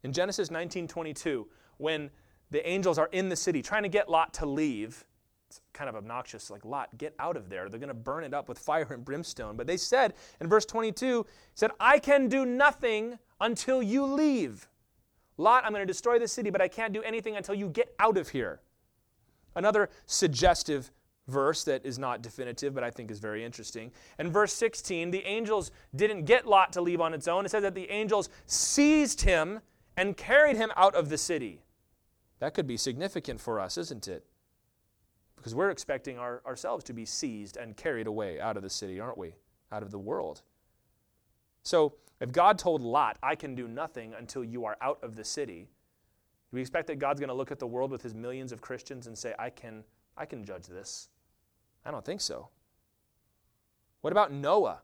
In 0.03 0.13
Genesis 0.13 0.51
19:22, 0.51 1.49
when 1.79 2.11
the 2.51 2.67
angels 2.69 2.99
are 2.99 3.09
in 3.13 3.31
the 3.31 3.37
city 3.37 3.63
trying 3.63 3.83
to 3.83 3.89
get 3.89 4.11
Lot 4.11 4.35
to 4.35 4.47
leave, 4.47 5.07
it's 5.49 5.61
kind 5.73 5.89
of 5.89 5.97
obnoxious, 5.97 6.51
like 6.51 6.65
Lot, 6.65 6.97
get 6.99 7.15
out 7.19 7.37
of 7.37 7.49
there. 7.49 7.69
They're 7.69 7.81
going 7.81 7.89
to 7.89 7.95
burn 7.95 8.25
it 8.25 8.35
up 8.35 8.49
with 8.49 8.59
fire 8.59 8.87
and 8.91 9.05
brimstone. 9.05 9.57
But 9.57 9.67
they 9.67 9.77
said 9.77 10.15
in 10.41 10.49
verse 10.49 10.67
22, 10.67 11.27
said, 11.55 11.71
I 11.81 11.99
can 11.99 12.29
do 12.29 12.45
nothing 12.45 13.19
until 13.41 13.83
you 13.83 14.05
leave. 14.05 14.69
Lot, 15.37 15.65
I'm 15.65 15.73
going 15.73 15.83
to 15.83 15.87
destroy 15.87 16.19
the 16.19 16.29
city, 16.29 16.51
but 16.51 16.61
I 16.61 16.69
can't 16.69 16.93
do 16.93 17.03
anything 17.03 17.37
until 17.37 17.55
you 17.55 17.69
get 17.69 17.95
out 17.99 18.17
of 18.17 18.29
here. 18.29 18.61
Another 19.57 19.91
suggestive 20.07 20.91
verse 21.27 21.65
that 21.65 21.85
is 21.85 21.99
not 21.99 22.23
definitive, 22.23 22.75
but 22.75 22.85
I 22.85 22.91
think 22.91 23.11
is 23.11 23.19
very 23.19 23.45
interesting. 23.45 23.91
In 24.19 24.31
verse 24.31 24.53
16, 24.53 25.11
the 25.11 25.25
angels 25.25 25.71
didn't 25.95 26.25
get 26.25 26.47
Lot 26.47 26.73
to 26.75 26.81
leave 26.81 27.01
on 27.01 27.15
its 27.15 27.27
own. 27.29 27.45
It 27.45 27.51
says 27.51 27.63
that 27.63 27.75
the 27.75 27.91
angels 27.91 28.29
seized 28.47 29.23
him 29.23 29.61
and 29.97 30.17
carried 30.17 30.57
him 30.57 30.71
out 30.77 30.95
of 30.95 31.09
the 31.09 31.19
city. 31.19 31.63
That 32.41 32.55
could 32.55 32.67
be 32.67 32.77
significant 32.77 33.41
for 33.41 33.59
us, 33.61 33.79
isn't 33.79 34.09
it? 34.09 34.25
Because 35.37 35.55
we're 35.55 35.71
expecting 35.71 36.19
our, 36.19 36.43
ourselves 36.47 36.85
to 36.85 36.93
be 36.93 37.05
seized 37.05 37.57
and 37.57 37.77
carried 37.77 38.07
away 38.07 38.41
out 38.41 38.57
of 38.57 38.63
the 38.63 38.71
city, 38.71 39.01
aren't 39.01 39.19
we? 39.19 39.35
Out 39.73 39.83
of 39.83 39.91
the 39.91 39.99
world. 39.99 40.43
So, 41.63 41.95
if 42.21 42.33
God 42.33 42.59
told 42.59 42.83
Lot, 42.83 43.19
I 43.23 43.35
can 43.35 43.55
do 43.55 43.69
nothing 43.69 44.15
until 44.19 44.45
you 44.45 44.65
are 44.65 44.77
out 44.81 44.99
of 45.03 45.17
the 45.17 45.25
city, 45.25 45.69
do 46.51 46.57
we 46.57 46.61
expect 46.61 46.87
that 46.87 46.99
God's 46.99 47.21
going 47.21 47.29
to 47.29 47.35
look 47.35 47.51
at 47.51 47.59
the 47.59 47.67
world 47.67 47.91
with 47.91 48.03
his 48.03 48.15
millions 48.15 48.53
of 48.53 48.61
Christians 48.61 49.07
and 49.07 49.17
say, 49.17 49.35
I 49.39 49.51
can, 49.51 49.85
I 50.17 50.25
can 50.25 50.45
judge 50.45 50.67
this? 50.67 51.09
I 51.85 51.91
don't 51.91 52.05
think 52.05 52.21
so. 52.21 52.49
What 54.01 54.13
about 54.13 54.33
Noah? 54.33 54.83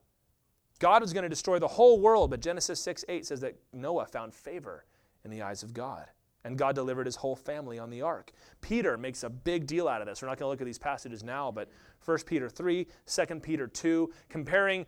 God 0.81 1.03
was 1.03 1.12
going 1.12 1.22
to 1.24 1.28
destroy 1.28 1.59
the 1.59 1.68
whole 1.68 2.01
world, 2.01 2.31
but 2.31 2.41
Genesis 2.41 2.81
6 2.81 3.05
8 3.09 3.26
says 3.26 3.41
that 3.41 3.55
Noah 3.72 4.07
found 4.07 4.35
favor 4.35 4.85
in 5.24 5.31
the 5.31 5.43
eyes 5.43 5.62
of 5.62 5.74
God. 5.74 6.07
And 6.45 6.57
God 6.57 6.74
delivered 6.74 7.07
his 7.07 7.16
whole 7.16 7.36
family 7.36 7.78
on 7.78 7.91
the 7.91 8.03
ark. 8.03 8.32
Peter 8.61 8.97
makes 8.97 9.22
a 9.22 9.28
big 9.28 9.66
deal 9.66 9.88
out 9.88 10.01
of 10.01 10.07
this. 10.07 10.22
We're 10.22 10.28
not 10.28 10.38
going 10.38 10.47
to 10.47 10.51
look 10.51 10.61
at 10.62 10.66
these 10.66 10.78
passages 10.78 11.22
now, 11.22 11.51
but 11.51 11.68
1 12.05 12.18
Peter 12.26 12.49
3, 12.49 12.86
2 13.07 13.26
Peter 13.41 13.66
2, 13.66 14.11
comparing 14.28 14.86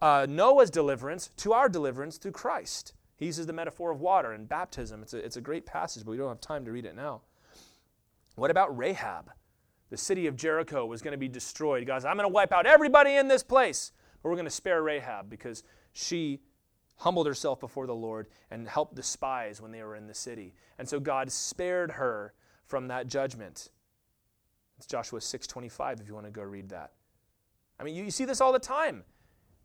uh, 0.00 0.26
Noah's 0.28 0.70
deliverance 0.70 1.30
to 1.38 1.52
our 1.52 1.68
deliverance 1.68 2.18
through 2.18 2.32
Christ. 2.32 2.94
He 3.16 3.26
uses 3.26 3.46
the 3.46 3.52
metaphor 3.52 3.90
of 3.90 4.00
water 4.00 4.32
and 4.32 4.48
baptism. 4.48 5.02
It's 5.02 5.14
a, 5.14 5.18
it's 5.18 5.36
a 5.36 5.40
great 5.40 5.66
passage, 5.66 6.04
but 6.04 6.12
we 6.12 6.16
don't 6.16 6.28
have 6.28 6.40
time 6.40 6.64
to 6.64 6.72
read 6.72 6.86
it 6.86 6.94
now. 6.94 7.22
What 8.36 8.50
about 8.50 8.76
Rahab? 8.76 9.32
the 9.92 9.98
city 9.98 10.26
of 10.26 10.36
Jericho 10.36 10.86
was 10.86 11.02
going 11.02 11.12
to 11.12 11.18
be 11.18 11.28
destroyed. 11.28 11.86
God 11.86 12.00
said, 12.00 12.08
I'm 12.08 12.16
going 12.16 12.24
to 12.24 12.32
wipe 12.32 12.50
out 12.50 12.64
everybody 12.64 13.16
in 13.16 13.28
this 13.28 13.42
place, 13.42 13.92
but 14.22 14.30
we're 14.30 14.36
going 14.36 14.46
to 14.46 14.50
spare 14.50 14.82
Rahab 14.82 15.28
because 15.28 15.64
she 15.92 16.40
humbled 17.02 17.26
herself 17.26 17.58
before 17.58 17.88
the 17.88 17.94
Lord 17.94 18.28
and 18.52 18.68
helped 18.68 18.94
the 18.94 19.02
spies 19.02 19.60
when 19.60 19.72
they 19.72 19.82
were 19.82 19.96
in 19.96 20.06
the 20.06 20.14
city. 20.14 20.54
And 20.78 20.88
so 20.88 21.00
God 21.00 21.32
spared 21.32 21.90
her 21.92 22.32
from 22.64 22.86
that 22.88 23.08
judgment. 23.08 23.70
It's 24.78 24.86
Joshua 24.86 25.18
6:25 25.18 26.00
if 26.00 26.06
you 26.06 26.14
want 26.14 26.26
to 26.26 26.32
go 26.32 26.42
read 26.42 26.68
that. 26.68 26.92
I 27.80 27.82
mean, 27.82 27.96
you, 27.96 28.04
you 28.04 28.12
see 28.12 28.24
this 28.24 28.40
all 28.40 28.52
the 28.52 28.60
time. 28.60 29.02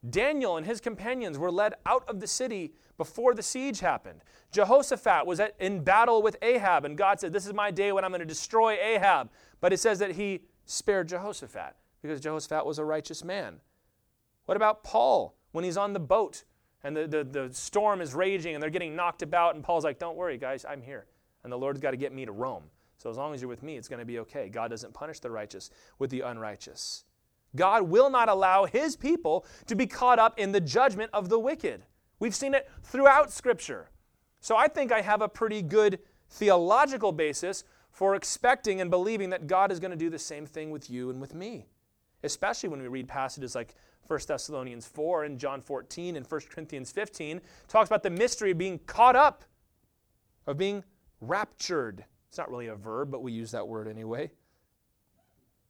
Daniel 0.09 0.57
and 0.57 0.65
his 0.65 0.81
companions 0.81 1.37
were 1.37 1.51
led 1.51 1.75
out 1.85 2.03
of 2.09 2.19
the 2.19 2.27
city 2.27 2.73
before 2.97 3.35
the 3.35 3.43
siege 3.43 3.81
happened. 3.81 4.21
Jehoshaphat 4.51 5.27
was 5.27 5.39
at, 5.39 5.53
in 5.59 5.83
battle 5.83 6.23
with 6.23 6.37
Ahab, 6.41 6.85
and 6.85 6.97
God 6.97 7.19
said, 7.19 7.33
This 7.33 7.45
is 7.45 7.53
my 7.53 7.69
day 7.69 7.91
when 7.91 8.03
I'm 8.03 8.11
going 8.11 8.19
to 8.19 8.25
destroy 8.25 8.79
Ahab. 8.79 9.29
But 9.61 9.73
it 9.73 9.79
says 9.79 9.99
that 9.99 10.13
he 10.13 10.41
spared 10.65 11.07
Jehoshaphat 11.07 11.75
because 12.01 12.19
Jehoshaphat 12.19 12.65
was 12.65 12.79
a 12.79 12.85
righteous 12.85 13.23
man. 13.23 13.59
What 14.45 14.57
about 14.57 14.83
Paul 14.83 15.35
when 15.51 15.63
he's 15.63 15.77
on 15.77 15.93
the 15.93 15.99
boat 15.99 16.43
and 16.83 16.95
the, 16.95 17.07
the, 17.07 17.23
the 17.23 17.53
storm 17.53 18.01
is 18.01 18.13
raging 18.13 18.55
and 18.55 18.61
they're 18.61 18.69
getting 18.69 18.95
knocked 18.95 19.21
about? 19.21 19.55
And 19.55 19.63
Paul's 19.63 19.83
like, 19.83 19.99
Don't 19.99 20.15
worry, 20.15 20.37
guys, 20.37 20.65
I'm 20.67 20.81
here. 20.81 21.05
And 21.43 21.51
the 21.51 21.57
Lord's 21.57 21.79
got 21.79 21.91
to 21.91 21.97
get 21.97 22.13
me 22.13 22.25
to 22.25 22.31
Rome. 22.31 22.63
So 22.97 23.09
as 23.09 23.17
long 23.17 23.33
as 23.33 23.41
you're 23.41 23.49
with 23.49 23.63
me, 23.63 23.77
it's 23.77 23.87
going 23.87 23.99
to 23.99 24.05
be 24.05 24.19
okay. 24.19 24.49
God 24.49 24.69
doesn't 24.69 24.93
punish 24.93 25.19
the 25.19 25.29
righteous 25.29 25.69
with 25.99 26.09
the 26.09 26.21
unrighteous. 26.21 27.05
God 27.55 27.83
will 27.83 28.09
not 28.09 28.29
allow 28.29 28.65
his 28.65 28.95
people 28.95 29.45
to 29.67 29.75
be 29.75 29.85
caught 29.85 30.19
up 30.19 30.37
in 30.39 30.51
the 30.51 30.59
judgment 30.59 31.09
of 31.13 31.29
the 31.29 31.39
wicked. 31.39 31.83
We've 32.19 32.35
seen 32.35 32.53
it 32.53 32.69
throughout 32.83 33.31
Scripture. 33.31 33.89
So 34.39 34.57
I 34.57 34.67
think 34.67 34.91
I 34.91 35.01
have 35.01 35.21
a 35.21 35.29
pretty 35.29 35.61
good 35.61 35.99
theological 36.29 37.11
basis 37.11 37.63
for 37.91 38.15
expecting 38.15 38.81
and 38.81 38.91
believing 38.91 39.29
that 39.31 39.47
God 39.47 39.71
is 39.71 39.79
going 39.79 39.91
to 39.91 39.97
do 39.97 40.09
the 40.09 40.19
same 40.19 40.45
thing 40.45 40.71
with 40.71 40.89
you 40.89 41.09
and 41.09 41.21
with 41.21 41.33
me. 41.33 41.67
Especially 42.23 42.69
when 42.69 42.81
we 42.81 42.87
read 42.87 43.07
passages 43.07 43.55
like 43.55 43.75
1 44.07 44.19
Thessalonians 44.27 44.87
4 44.87 45.25
and 45.25 45.39
John 45.39 45.61
14 45.61 46.15
and 46.15 46.25
1 46.25 46.41
Corinthians 46.49 46.91
15 46.91 47.41
talks 47.67 47.89
about 47.89 48.03
the 48.03 48.09
mystery 48.09 48.51
of 48.51 48.57
being 48.57 48.79
caught 48.85 49.15
up, 49.15 49.43
of 50.45 50.57
being 50.57 50.83
raptured. 51.21 52.05
It's 52.29 52.37
not 52.37 52.49
really 52.49 52.67
a 52.67 52.75
verb, 52.75 53.11
but 53.11 53.21
we 53.21 53.31
use 53.31 53.51
that 53.51 53.67
word 53.67 53.87
anyway. 53.87 54.31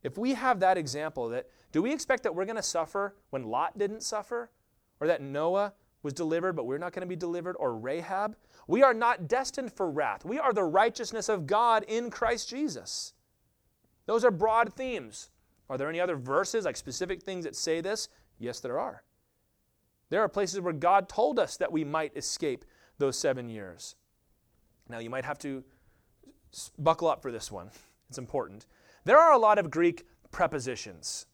If 0.04 0.18
we 0.18 0.34
have 0.36 0.60
that 0.60 0.78
example, 0.78 1.30
that 1.30 1.48
do 1.72 1.82
we 1.82 1.92
expect 1.92 2.24
that 2.24 2.34
we're 2.34 2.46
going 2.46 2.56
to 2.56 2.64
suffer 2.64 3.16
when 3.30 3.44
Lot 3.44 3.78
didn't 3.78 4.04
suffer, 4.04 4.52
or 5.00 5.08
that 5.08 5.22
Noah 5.22 5.74
was 6.04 6.14
delivered, 6.14 6.54
but 6.54 6.66
we're 6.66 6.78
not 6.78 6.94
going 6.94 7.02
to 7.02 7.08
be 7.08 7.16
delivered, 7.16 7.56
or 7.60 7.76
Rahab? 7.76 8.36
We 8.68 8.84
are 8.84 8.94
not 8.94 9.28
destined 9.28 9.74
for 9.74 9.90
wrath. 9.90 10.26
We 10.26 10.40
are 10.40 10.54
the 10.54 10.64
righteousness 10.64 11.30
of 11.30 11.48
God 11.48 11.84
in 11.88 12.10
Christ 12.10 12.50
Jesus. 12.50 13.14
Those 14.06 14.24
are 14.24 14.32
broad 14.32 14.74
themes. 14.74 15.30
Are 15.70 15.78
there 15.78 15.90
any 15.90 16.00
other 16.00 16.16
verses, 16.16 16.66
like 16.66 16.78
specific 16.78 17.22
things 17.22 17.44
that 17.44 17.56
say 17.56 17.82
this? 17.82 18.08
Yes, 18.40 18.60
there 18.60 18.80
are. 18.80 19.04
There 20.10 20.22
are 20.22 20.30
places 20.30 20.62
where 20.62 20.74
God 20.74 21.10
told 21.10 21.40
us 21.40 21.58
that 21.58 21.72
we 21.72 21.84
might 21.84 22.16
escape 22.16 22.66
those 22.98 23.18
seven 23.18 23.50
years. 23.50 23.96
Now, 24.90 25.00
you 25.00 25.10
might 25.10 25.26
have 25.26 25.40
to 25.40 25.64
buckle 26.78 27.08
up 27.08 27.22
for 27.22 27.32
this 27.32 27.52
one, 27.52 27.70
it's 28.10 28.18
important. 28.18 28.66
There 29.04 29.18
are 29.18 29.34
a 29.34 29.38
lot 29.38 29.58
of 29.58 29.70
Greek 29.70 30.06
prepositions. 30.32 31.26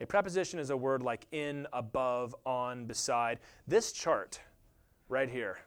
A 0.00 0.06
preposition 0.06 0.58
is 0.58 0.70
a 0.70 0.76
word 0.76 1.02
like 1.02 1.26
in, 1.30 1.66
above, 1.72 2.34
on, 2.44 2.86
beside. 2.86 3.38
This 3.68 3.92
chart 3.92 4.40
right 5.08 5.28
here 5.28 5.58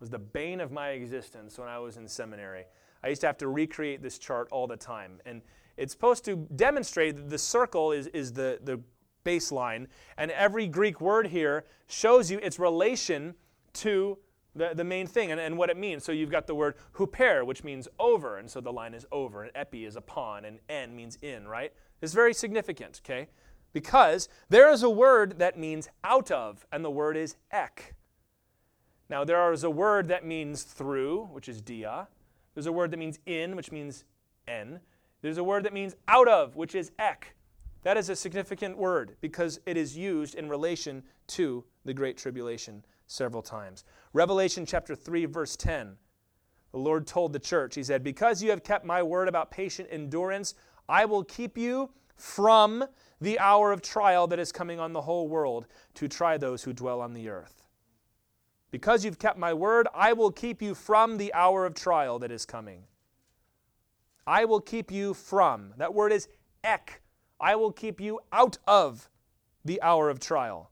was 0.00 0.10
the 0.10 0.18
bane 0.18 0.60
of 0.60 0.72
my 0.72 0.90
existence 0.90 1.58
when 1.58 1.68
I 1.68 1.78
was 1.78 1.96
in 1.96 2.08
seminary. 2.08 2.64
I 3.04 3.08
used 3.08 3.20
to 3.20 3.26
have 3.26 3.38
to 3.38 3.48
recreate 3.48 4.02
this 4.02 4.18
chart 4.18 4.48
all 4.50 4.66
the 4.66 4.76
time. 4.76 5.20
And 5.24 5.42
it's 5.76 5.92
supposed 5.92 6.24
to 6.24 6.36
demonstrate 6.56 7.16
that 7.16 7.30
the 7.30 7.38
circle 7.38 7.92
is, 7.92 8.08
is 8.08 8.32
the, 8.32 8.58
the 8.64 8.80
baseline, 9.24 9.86
and 10.16 10.30
every 10.30 10.66
Greek 10.66 11.00
word 11.00 11.28
here 11.28 11.64
shows 11.86 12.30
you 12.30 12.38
its 12.38 12.58
relation 12.58 13.34
to 13.74 14.18
the, 14.54 14.72
the 14.74 14.84
main 14.84 15.06
thing 15.06 15.30
and, 15.30 15.40
and 15.40 15.56
what 15.56 15.70
it 15.70 15.76
means. 15.76 16.04
So 16.04 16.12
you've 16.12 16.30
got 16.30 16.46
the 16.46 16.54
word 16.54 16.74
huper, 16.96 17.44
which 17.46 17.62
means 17.64 17.88
over, 17.98 18.38
and 18.38 18.50
so 18.50 18.60
the 18.60 18.72
line 18.72 18.94
is 18.94 19.06
over, 19.12 19.42
and 19.42 19.52
epi 19.54 19.84
is 19.84 19.96
upon, 19.96 20.44
and 20.44 20.58
en 20.68 20.94
means 20.94 21.18
in, 21.22 21.46
right? 21.46 21.72
It's 22.00 22.14
very 22.14 22.34
significant, 22.34 23.00
okay? 23.04 23.28
Because 23.72 24.28
there 24.48 24.70
is 24.70 24.82
a 24.82 24.90
word 24.90 25.38
that 25.38 25.58
means 25.58 25.88
out 26.02 26.30
of, 26.30 26.66
and 26.72 26.84
the 26.84 26.90
word 26.90 27.16
is 27.16 27.36
ek. 27.52 27.94
Now, 29.08 29.24
there 29.24 29.52
is 29.52 29.64
a 29.64 29.70
word 29.70 30.08
that 30.08 30.24
means 30.24 30.62
through, 30.62 31.26
which 31.32 31.48
is 31.48 31.60
dia. 31.60 32.08
There's 32.54 32.66
a 32.66 32.72
word 32.72 32.90
that 32.92 32.96
means 32.96 33.18
in, 33.26 33.56
which 33.56 33.72
means 33.72 34.04
en. 34.46 34.80
There's 35.22 35.38
a 35.38 35.44
word 35.44 35.64
that 35.64 35.72
means 35.72 35.94
out 36.08 36.28
of, 36.28 36.56
which 36.56 36.74
is 36.74 36.92
ek. 36.98 37.34
That 37.82 37.96
is 37.96 38.08
a 38.08 38.16
significant 38.16 38.76
word 38.76 39.16
because 39.20 39.60
it 39.66 39.76
is 39.76 39.96
used 39.96 40.34
in 40.34 40.48
relation 40.48 41.02
to 41.28 41.64
the 41.84 41.94
Great 41.94 42.18
Tribulation 42.18 42.84
several 43.06 43.42
times. 43.42 43.84
Revelation 44.12 44.66
chapter 44.66 44.94
3, 44.94 45.24
verse 45.26 45.56
10. 45.56 45.96
The 46.72 46.78
Lord 46.78 47.06
told 47.06 47.32
the 47.32 47.38
church, 47.38 47.74
He 47.74 47.82
said, 47.82 48.04
Because 48.04 48.42
you 48.42 48.50
have 48.50 48.62
kept 48.62 48.84
my 48.84 49.02
word 49.02 49.28
about 49.28 49.50
patient 49.50 49.88
endurance, 49.90 50.54
I 50.88 51.04
will 51.04 51.24
keep 51.24 51.56
you 51.56 51.90
from 52.16 52.84
the 53.20 53.38
hour 53.38 53.72
of 53.72 53.82
trial 53.82 54.26
that 54.26 54.38
is 54.38 54.52
coming 54.52 54.78
on 54.78 54.92
the 54.92 55.00
whole 55.00 55.28
world 55.28 55.66
to 55.94 56.06
try 56.06 56.36
those 56.36 56.62
who 56.62 56.72
dwell 56.72 57.00
on 57.00 57.14
the 57.14 57.28
earth. 57.28 57.64
Because 58.70 59.04
you've 59.04 59.18
kept 59.18 59.38
my 59.38 59.52
word, 59.52 59.88
I 59.94 60.12
will 60.12 60.30
keep 60.30 60.62
you 60.62 60.74
from 60.74 61.16
the 61.16 61.32
hour 61.34 61.64
of 61.66 61.74
trial 61.74 62.18
that 62.20 62.30
is 62.30 62.44
coming. 62.44 62.84
I 64.26 64.44
will 64.44 64.60
keep 64.60 64.92
you 64.92 65.14
from. 65.14 65.72
That 65.78 65.94
word 65.94 66.12
is 66.12 66.28
ek. 66.62 67.02
I 67.40 67.56
will 67.56 67.72
keep 67.72 68.00
you 68.00 68.20
out 68.32 68.58
of 68.66 69.08
the 69.64 69.80
hour 69.82 70.10
of 70.10 70.20
trial, 70.20 70.70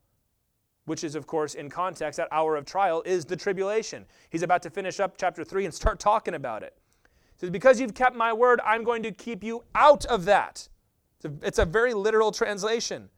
which 0.84 1.04
is, 1.04 1.14
of 1.14 1.26
course, 1.26 1.54
in 1.54 1.70
context, 1.70 2.18
that 2.18 2.28
hour 2.30 2.56
of 2.56 2.64
trial 2.64 3.02
is 3.04 3.24
the 3.24 3.36
tribulation. 3.36 4.04
He's 4.30 4.42
about 4.42 4.62
to 4.62 4.70
finish 4.70 5.00
up 5.00 5.16
chapter 5.18 5.44
3 5.44 5.64
and 5.64 5.74
start 5.74 5.98
talking 5.98 6.34
about 6.34 6.62
it. 6.62 6.74
He 7.04 7.40
says, 7.40 7.50
Because 7.50 7.80
you've 7.80 7.94
kept 7.94 8.16
my 8.16 8.32
word, 8.32 8.60
I'm 8.64 8.84
going 8.84 9.02
to 9.02 9.12
keep 9.12 9.42
you 9.42 9.64
out 9.74 10.04
of 10.06 10.24
that. 10.26 10.68
It's 11.16 11.24
a, 11.24 11.46
it's 11.46 11.58
a 11.58 11.64
very 11.64 11.94
literal 11.94 12.32
translation. 12.32 13.08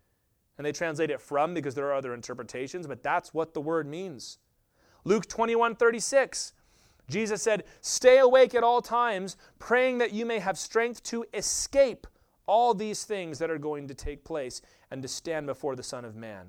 And 0.56 0.66
they 0.66 0.72
translate 0.72 1.10
it 1.10 1.20
from 1.20 1.54
because 1.54 1.74
there 1.74 1.86
are 1.86 1.94
other 1.94 2.12
interpretations, 2.12 2.86
but 2.86 3.02
that's 3.02 3.32
what 3.32 3.54
the 3.54 3.60
word 3.60 3.86
means. 3.86 4.38
Luke 5.04 5.26
21 5.26 5.76
36. 5.76 6.52
Jesus 7.08 7.42
said, 7.42 7.64
Stay 7.80 8.18
awake 8.18 8.54
at 8.54 8.62
all 8.62 8.80
times, 8.80 9.36
praying 9.58 9.98
that 9.98 10.12
you 10.12 10.24
may 10.24 10.38
have 10.38 10.58
strength 10.58 11.02
to 11.04 11.24
escape 11.34 12.06
all 12.46 12.74
these 12.74 13.04
things 13.04 13.38
that 13.38 13.50
are 13.50 13.58
going 13.58 13.88
to 13.88 13.94
take 13.94 14.24
place 14.24 14.62
and 14.90 15.02
to 15.02 15.08
stand 15.08 15.46
before 15.46 15.76
the 15.76 15.82
Son 15.82 16.04
of 16.04 16.16
Man. 16.16 16.46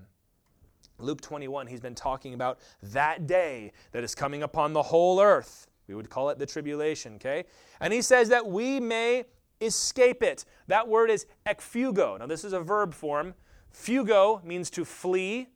Luke 0.97 1.21
21, 1.21 1.67
he's 1.67 1.79
been 1.79 1.95
talking 1.95 2.33
about 2.33 2.59
that 2.81 3.27
day 3.27 3.71
that 3.91 4.03
is 4.03 4.13
coming 4.15 4.43
upon 4.43 4.73
the 4.73 4.83
whole 4.83 5.19
earth. 5.19 5.67
We 5.87 5.95
would 5.95 6.09
call 6.09 6.29
it 6.29 6.39
the 6.39 6.45
tribulation, 6.45 7.15
okay? 7.15 7.45
And 7.79 7.91
he 7.91 8.01
says 8.01 8.29
that 8.29 8.47
we 8.47 8.79
may 8.79 9.25
escape 9.59 10.23
it. 10.23 10.45
That 10.67 10.87
word 10.87 11.09
is 11.09 11.25
ekfugo. 11.45 12.19
Now, 12.19 12.27
this 12.27 12.43
is 12.43 12.53
a 12.53 12.61
verb 12.61 12.93
form. 12.93 13.33
Fugo 13.73 14.43
means 14.43 14.69
to 14.71 14.85
flee, 14.85 15.49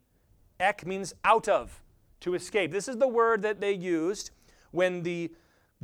ek 0.60 0.86
means 0.86 1.14
out 1.24 1.48
of 1.48 1.82
to 2.22 2.34
escape. 2.34 2.72
This 2.72 2.88
is 2.88 2.98
the 2.98 3.08
word 3.08 3.42
that 3.44 3.60
they 3.60 3.74
used 3.74 4.32
when 4.72 5.04
the 5.04 5.32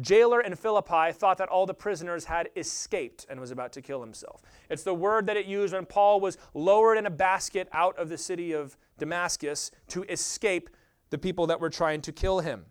jailer 0.02 0.42
in 0.42 0.56
Philippi 0.56 1.12
thought 1.12 1.38
that 1.38 1.50
all 1.50 1.66
the 1.66 1.74
prisoners 1.74 2.26
had 2.26 2.50
escaped 2.56 3.26
and 3.30 3.40
was 3.40 3.52
about 3.52 3.72
to 3.74 3.82
kill 3.82 4.02
himself. 4.02 4.42
It's 4.70 4.84
the 4.84 4.94
word 4.94 5.26
that 5.28 5.38
it 5.38 5.46
used 5.46 5.74
when 5.74 5.86
Paul 5.86 6.20
was 6.20 6.38
lowered 6.54 6.98
in 6.98 7.06
a 7.06 7.12
basket 7.12 7.68
out 7.72 7.98
of 7.98 8.10
the 8.10 8.18
city 8.18 8.52
of 8.54 8.78
Damascus 8.98 9.72
to 9.90 10.04
escape 10.04 10.70
the 11.10 11.18
people 11.18 11.48
that 11.48 11.60
were 11.60 11.70
trying 11.70 12.02
to 12.02 12.12
kill 12.12 12.40
him. 12.40 12.66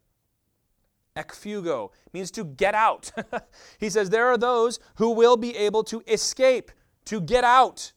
Ekfugo 1.16 1.90
means 2.12 2.30
to 2.30 2.44
get 2.44 2.74
out. 2.74 3.10
he 3.78 3.90
says 3.90 4.10
there 4.10 4.28
are 4.28 4.38
those 4.38 4.78
who 4.96 5.10
will 5.10 5.36
be 5.36 5.56
able 5.56 5.84
to 5.84 6.02
escape, 6.06 6.70
to 7.06 7.20
get 7.20 7.44
out. 7.44 7.92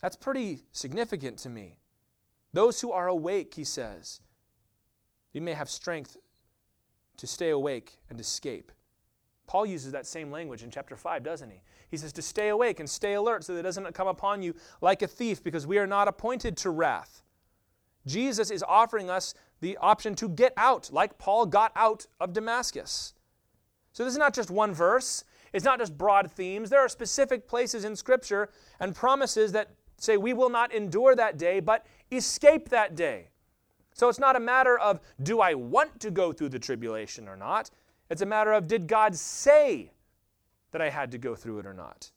That's 0.00 0.16
pretty 0.16 0.64
significant 0.72 1.38
to 1.38 1.48
me. 1.48 1.78
Those 2.52 2.80
who 2.80 2.92
are 2.92 3.08
awake, 3.08 3.54
he 3.54 3.64
says, 3.64 4.20
you 5.32 5.40
may 5.40 5.54
have 5.54 5.70
strength 5.70 6.16
to 7.16 7.26
stay 7.26 7.50
awake 7.50 7.98
and 8.10 8.18
escape. 8.20 8.72
Paul 9.46 9.66
uses 9.66 9.92
that 9.92 10.06
same 10.06 10.30
language 10.30 10.62
in 10.62 10.70
chapter 10.70 10.96
5, 10.96 11.22
doesn't 11.22 11.50
he? 11.50 11.62
He 11.90 11.96
says 11.96 12.12
to 12.14 12.22
stay 12.22 12.48
awake 12.48 12.80
and 12.80 12.88
stay 12.88 13.14
alert 13.14 13.44
so 13.44 13.52
that 13.52 13.60
it 13.60 13.64
doesn't 13.64 13.92
come 13.92 14.08
upon 14.08 14.42
you 14.42 14.54
like 14.80 15.02
a 15.02 15.06
thief 15.06 15.42
because 15.42 15.66
we 15.66 15.78
are 15.78 15.86
not 15.86 16.08
appointed 16.08 16.56
to 16.58 16.70
wrath. 16.70 17.22
Jesus 18.06 18.50
is 18.50 18.64
offering 18.66 19.10
us 19.10 19.34
the 19.60 19.76
option 19.76 20.14
to 20.16 20.28
get 20.28 20.52
out, 20.56 20.90
like 20.92 21.18
Paul 21.18 21.46
got 21.46 21.70
out 21.76 22.06
of 22.18 22.32
Damascus. 22.32 23.14
So 23.92 24.04
this 24.04 24.12
is 24.12 24.18
not 24.18 24.34
just 24.34 24.50
one 24.50 24.72
verse, 24.72 25.24
it's 25.52 25.64
not 25.64 25.78
just 25.78 25.98
broad 25.98 26.30
themes. 26.30 26.70
There 26.70 26.80
are 26.80 26.88
specific 26.88 27.46
places 27.46 27.84
in 27.84 27.94
Scripture 27.94 28.48
and 28.80 28.94
promises 28.94 29.52
that 29.52 29.70
say 29.98 30.16
we 30.16 30.32
will 30.32 30.48
not 30.48 30.72
endure 30.72 31.14
that 31.14 31.36
day, 31.36 31.60
but 31.60 31.86
escape 32.10 32.70
that 32.70 32.94
day. 32.94 33.28
So 33.92 34.08
it's 34.08 34.18
not 34.18 34.36
a 34.36 34.40
matter 34.40 34.78
of 34.78 35.00
do 35.22 35.40
I 35.40 35.54
want 35.54 36.00
to 36.00 36.10
go 36.10 36.32
through 36.32 36.50
the 36.50 36.58
tribulation 36.58 37.28
or 37.28 37.36
not? 37.36 37.70
It's 38.10 38.22
a 38.22 38.26
matter 38.26 38.52
of 38.52 38.66
did 38.66 38.86
God 38.86 39.14
say 39.14 39.92
that 40.72 40.82
I 40.82 40.90
had 40.90 41.10
to 41.12 41.18
go 41.18 41.34
through 41.34 41.60
it 41.60 41.66
or 41.66 41.74
not? 41.74 42.10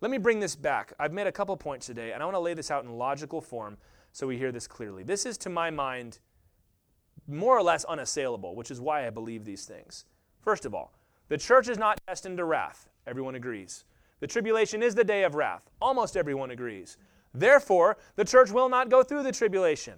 Let 0.00 0.10
me 0.10 0.18
bring 0.18 0.40
this 0.40 0.56
back. 0.56 0.92
I've 0.98 1.12
made 1.12 1.26
a 1.26 1.32
couple 1.32 1.56
points 1.56 1.86
today, 1.86 2.12
and 2.12 2.22
I 2.22 2.26
want 2.26 2.34
to 2.34 2.40
lay 2.40 2.54
this 2.54 2.70
out 2.70 2.84
in 2.84 2.90
logical 2.90 3.40
form 3.40 3.76
so 4.12 4.26
we 4.26 4.38
hear 4.38 4.50
this 4.50 4.66
clearly. 4.66 5.02
This 5.02 5.26
is, 5.26 5.36
to 5.38 5.50
my 5.50 5.70
mind, 5.70 6.20
more 7.28 7.56
or 7.56 7.62
less 7.62 7.84
unassailable, 7.84 8.56
which 8.56 8.70
is 8.70 8.80
why 8.80 9.06
I 9.06 9.10
believe 9.10 9.44
these 9.44 9.66
things. 9.66 10.06
First 10.40 10.64
of 10.64 10.74
all, 10.74 10.94
the 11.28 11.36
church 11.38 11.68
is 11.68 11.78
not 11.78 12.00
destined 12.06 12.38
to 12.38 12.44
wrath. 12.44 12.88
Everyone 13.06 13.34
agrees. 13.34 13.84
The 14.20 14.26
tribulation 14.26 14.82
is 14.82 14.94
the 14.94 15.04
day 15.04 15.22
of 15.22 15.34
wrath. 15.34 15.70
Almost 15.80 16.16
everyone 16.16 16.50
agrees. 16.50 16.96
Therefore, 17.32 17.96
the 18.16 18.24
church 18.24 18.50
will 18.50 18.68
not 18.68 18.88
go 18.88 19.02
through 19.02 19.22
the 19.22 19.32
tribulation. 19.32 19.94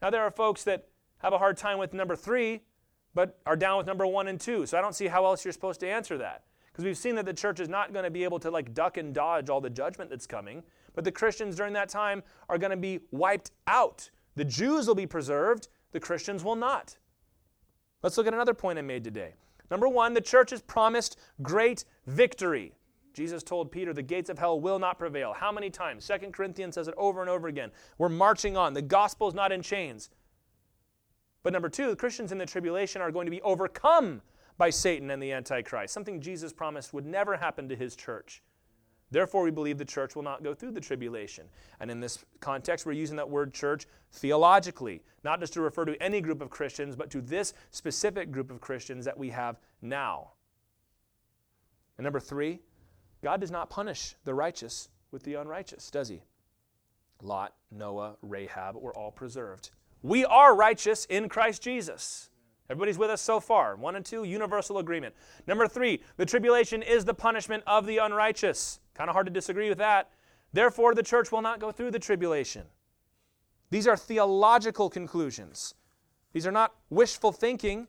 Now, 0.00 0.10
there 0.10 0.22
are 0.22 0.30
folks 0.30 0.64
that 0.64 0.88
have 1.18 1.32
a 1.32 1.38
hard 1.38 1.56
time 1.56 1.78
with 1.78 1.94
number 1.94 2.16
three, 2.16 2.62
but 3.14 3.38
are 3.46 3.56
down 3.56 3.78
with 3.78 3.86
number 3.86 4.06
one 4.06 4.28
and 4.28 4.40
two. 4.40 4.66
So 4.66 4.76
I 4.76 4.80
don't 4.80 4.94
see 4.94 5.06
how 5.06 5.24
else 5.24 5.44
you're 5.44 5.52
supposed 5.52 5.80
to 5.80 5.88
answer 5.88 6.18
that. 6.18 6.44
Because 6.72 6.84
we've 6.84 6.96
seen 6.96 7.14
that 7.16 7.26
the 7.26 7.34
church 7.34 7.60
is 7.60 7.68
not 7.68 7.92
going 7.92 8.04
to 8.04 8.10
be 8.10 8.24
able 8.24 8.38
to 8.40 8.50
like 8.50 8.72
duck 8.72 8.96
and 8.96 9.14
dodge 9.14 9.50
all 9.50 9.60
the 9.60 9.70
judgment 9.70 10.10
that's 10.10 10.26
coming. 10.26 10.62
But 10.94 11.04
the 11.04 11.12
Christians 11.12 11.56
during 11.56 11.74
that 11.74 11.88
time 11.88 12.22
are 12.48 12.58
going 12.58 12.70
to 12.70 12.76
be 12.76 13.00
wiped 13.10 13.50
out. 13.66 14.10
The 14.36 14.44
Jews 14.44 14.86
will 14.86 14.94
be 14.94 15.06
preserved, 15.06 15.68
the 15.92 16.00
Christians 16.00 16.42
will 16.42 16.56
not. 16.56 16.96
Let's 18.02 18.16
look 18.16 18.26
at 18.26 18.34
another 18.34 18.54
point 18.54 18.78
I 18.78 18.82
made 18.82 19.04
today. 19.04 19.34
Number 19.70 19.88
one, 19.88 20.14
the 20.14 20.20
church 20.20 20.52
is 20.52 20.62
promised 20.62 21.18
great 21.42 21.84
victory. 22.06 22.72
Jesus 23.12 23.42
told 23.42 23.70
Peter, 23.70 23.92
the 23.92 24.02
gates 24.02 24.30
of 24.30 24.38
hell 24.38 24.60
will 24.60 24.78
not 24.78 24.98
prevail. 24.98 25.32
How 25.32 25.52
many 25.52 25.70
times? 25.70 26.04
Second 26.04 26.32
Corinthians 26.32 26.74
says 26.74 26.88
it 26.88 26.94
over 26.96 27.20
and 27.20 27.28
over 27.28 27.48
again. 27.48 27.70
We're 27.98 28.08
marching 28.08 28.56
on. 28.56 28.72
The 28.72 28.82
gospel 28.82 29.28
is 29.28 29.34
not 29.34 29.52
in 29.52 29.62
chains. 29.62 30.10
But 31.42 31.52
number 31.52 31.68
two, 31.68 31.90
the 31.90 31.96
Christians 31.96 32.32
in 32.32 32.38
the 32.38 32.46
tribulation 32.46 33.02
are 33.02 33.10
going 33.10 33.26
to 33.26 33.30
be 33.30 33.42
overcome 33.42 34.22
by 34.58 34.70
Satan 34.70 35.10
and 35.10 35.22
the 35.22 35.32
Antichrist, 35.32 35.92
something 35.92 36.20
Jesus 36.20 36.52
promised 36.52 36.92
would 36.92 37.06
never 37.06 37.36
happen 37.36 37.68
to 37.68 37.76
his 37.76 37.96
church. 37.96 38.42
Therefore, 39.10 39.42
we 39.42 39.50
believe 39.50 39.76
the 39.76 39.84
church 39.84 40.16
will 40.16 40.22
not 40.22 40.42
go 40.42 40.54
through 40.54 40.70
the 40.70 40.80
tribulation. 40.80 41.44
And 41.80 41.90
in 41.90 42.00
this 42.00 42.24
context, 42.40 42.86
we're 42.86 42.92
using 42.92 43.16
that 43.16 43.28
word 43.28 43.52
church 43.52 43.86
theologically, 44.12 45.02
not 45.22 45.38
just 45.40 45.52
to 45.54 45.60
refer 45.60 45.84
to 45.84 46.02
any 46.02 46.22
group 46.22 46.40
of 46.40 46.48
Christians, 46.48 46.96
but 46.96 47.10
to 47.10 47.20
this 47.20 47.52
specific 47.70 48.30
group 48.30 48.50
of 48.50 48.60
Christians 48.60 49.04
that 49.04 49.18
we 49.18 49.28
have 49.28 49.58
now. 49.82 50.30
And 51.98 52.04
number 52.04 52.20
three, 52.20 52.60
God 53.22 53.40
does 53.40 53.50
not 53.50 53.70
punish 53.70 54.16
the 54.24 54.34
righteous 54.34 54.88
with 55.10 55.22
the 55.22 55.34
unrighteous, 55.34 55.90
does 55.90 56.08
he? 56.08 56.22
Lot, 57.22 57.54
Noah, 57.70 58.16
Rahab 58.22 58.76
were 58.76 58.94
all 58.94 59.12
preserved. 59.12 59.70
We 60.02 60.24
are 60.24 60.56
righteous 60.56 61.04
in 61.04 61.28
Christ 61.28 61.62
Jesus. 61.62 62.30
Everybody's 62.68 62.98
with 62.98 63.10
us 63.10 63.20
so 63.20 63.38
far. 63.38 63.76
One 63.76 63.96
and 63.96 64.04
two, 64.04 64.24
universal 64.24 64.78
agreement. 64.78 65.14
Number 65.46 65.68
three, 65.68 66.02
the 66.16 66.26
tribulation 66.26 66.82
is 66.82 67.04
the 67.04 67.14
punishment 67.14 67.62
of 67.66 67.86
the 67.86 67.98
unrighteous. 67.98 68.80
Kind 68.94 69.08
of 69.08 69.14
hard 69.14 69.26
to 69.26 69.32
disagree 69.32 69.68
with 69.68 69.78
that. 69.78 70.10
Therefore, 70.52 70.94
the 70.94 71.02
church 71.02 71.30
will 71.30 71.42
not 71.42 71.60
go 71.60 71.70
through 71.70 71.92
the 71.92 71.98
tribulation. 71.98 72.62
These 73.70 73.86
are 73.86 73.96
theological 73.96 74.90
conclusions. 74.90 75.74
These 76.32 76.46
are 76.46 76.52
not 76.52 76.74
wishful 76.90 77.32
thinking. 77.32 77.88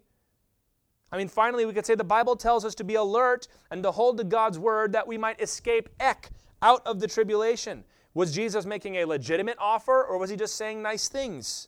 I 1.13 1.17
mean, 1.17 1.27
finally, 1.27 1.67
we 1.67 1.73
could 1.73 1.85
say 1.85 1.93
the 1.93 2.03
Bible 2.03 2.35
tells 2.35 2.65
us 2.65 2.73
to 2.73 2.83
be 2.83 2.95
alert 2.95 3.47
and 3.69 3.83
to 3.83 3.91
hold 3.91 4.17
to 4.17 4.23
God's 4.23 4.57
word 4.57 4.93
that 4.93 5.07
we 5.07 5.15
might 5.15 5.39
escape 5.39 5.87
ek 5.99 6.31
out 6.63 6.81
of 6.87 6.99
the 6.99 7.07
tribulation. 7.07 7.83
Was 8.15 8.33
Jesus 8.33 8.65
making 8.65 8.95
a 8.95 9.05
legitimate 9.05 9.57
offer 9.59 10.03
or 10.03 10.17
was 10.17 10.31
he 10.31 10.35
just 10.35 10.55
saying 10.55 10.81
nice 10.81 11.07
things? 11.07 11.67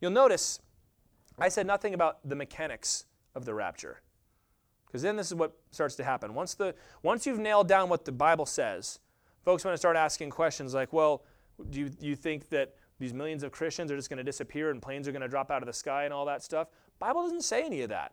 You'll 0.00 0.12
notice 0.12 0.60
I 1.40 1.48
said 1.48 1.66
nothing 1.66 1.92
about 1.92 2.28
the 2.28 2.36
mechanics 2.36 3.06
of 3.34 3.46
the 3.46 3.54
rapture. 3.54 4.00
Because 4.86 5.02
then 5.02 5.16
this 5.16 5.26
is 5.26 5.34
what 5.34 5.56
starts 5.72 5.96
to 5.96 6.04
happen. 6.04 6.34
Once, 6.34 6.54
the, 6.54 6.72
once 7.02 7.26
you've 7.26 7.40
nailed 7.40 7.66
down 7.66 7.88
what 7.88 8.04
the 8.04 8.12
Bible 8.12 8.46
says, 8.46 9.00
folks 9.44 9.64
want 9.64 9.74
to 9.74 9.78
start 9.78 9.96
asking 9.96 10.30
questions 10.30 10.72
like, 10.72 10.92
well, 10.92 11.24
do 11.70 11.80
you, 11.80 11.90
you 11.98 12.14
think 12.14 12.48
that 12.50 12.74
these 13.00 13.12
millions 13.12 13.42
of 13.42 13.50
Christians 13.50 13.90
are 13.90 13.96
just 13.96 14.08
going 14.08 14.18
to 14.18 14.24
disappear 14.24 14.70
and 14.70 14.80
planes 14.80 15.08
are 15.08 15.12
going 15.12 15.22
to 15.22 15.28
drop 15.28 15.50
out 15.50 15.62
of 15.62 15.66
the 15.66 15.72
sky 15.72 16.04
and 16.04 16.14
all 16.14 16.26
that 16.26 16.42
stuff? 16.42 16.68
Bible 17.02 17.22
doesn't 17.22 17.42
say 17.42 17.64
any 17.64 17.82
of 17.82 17.88
that. 17.88 18.12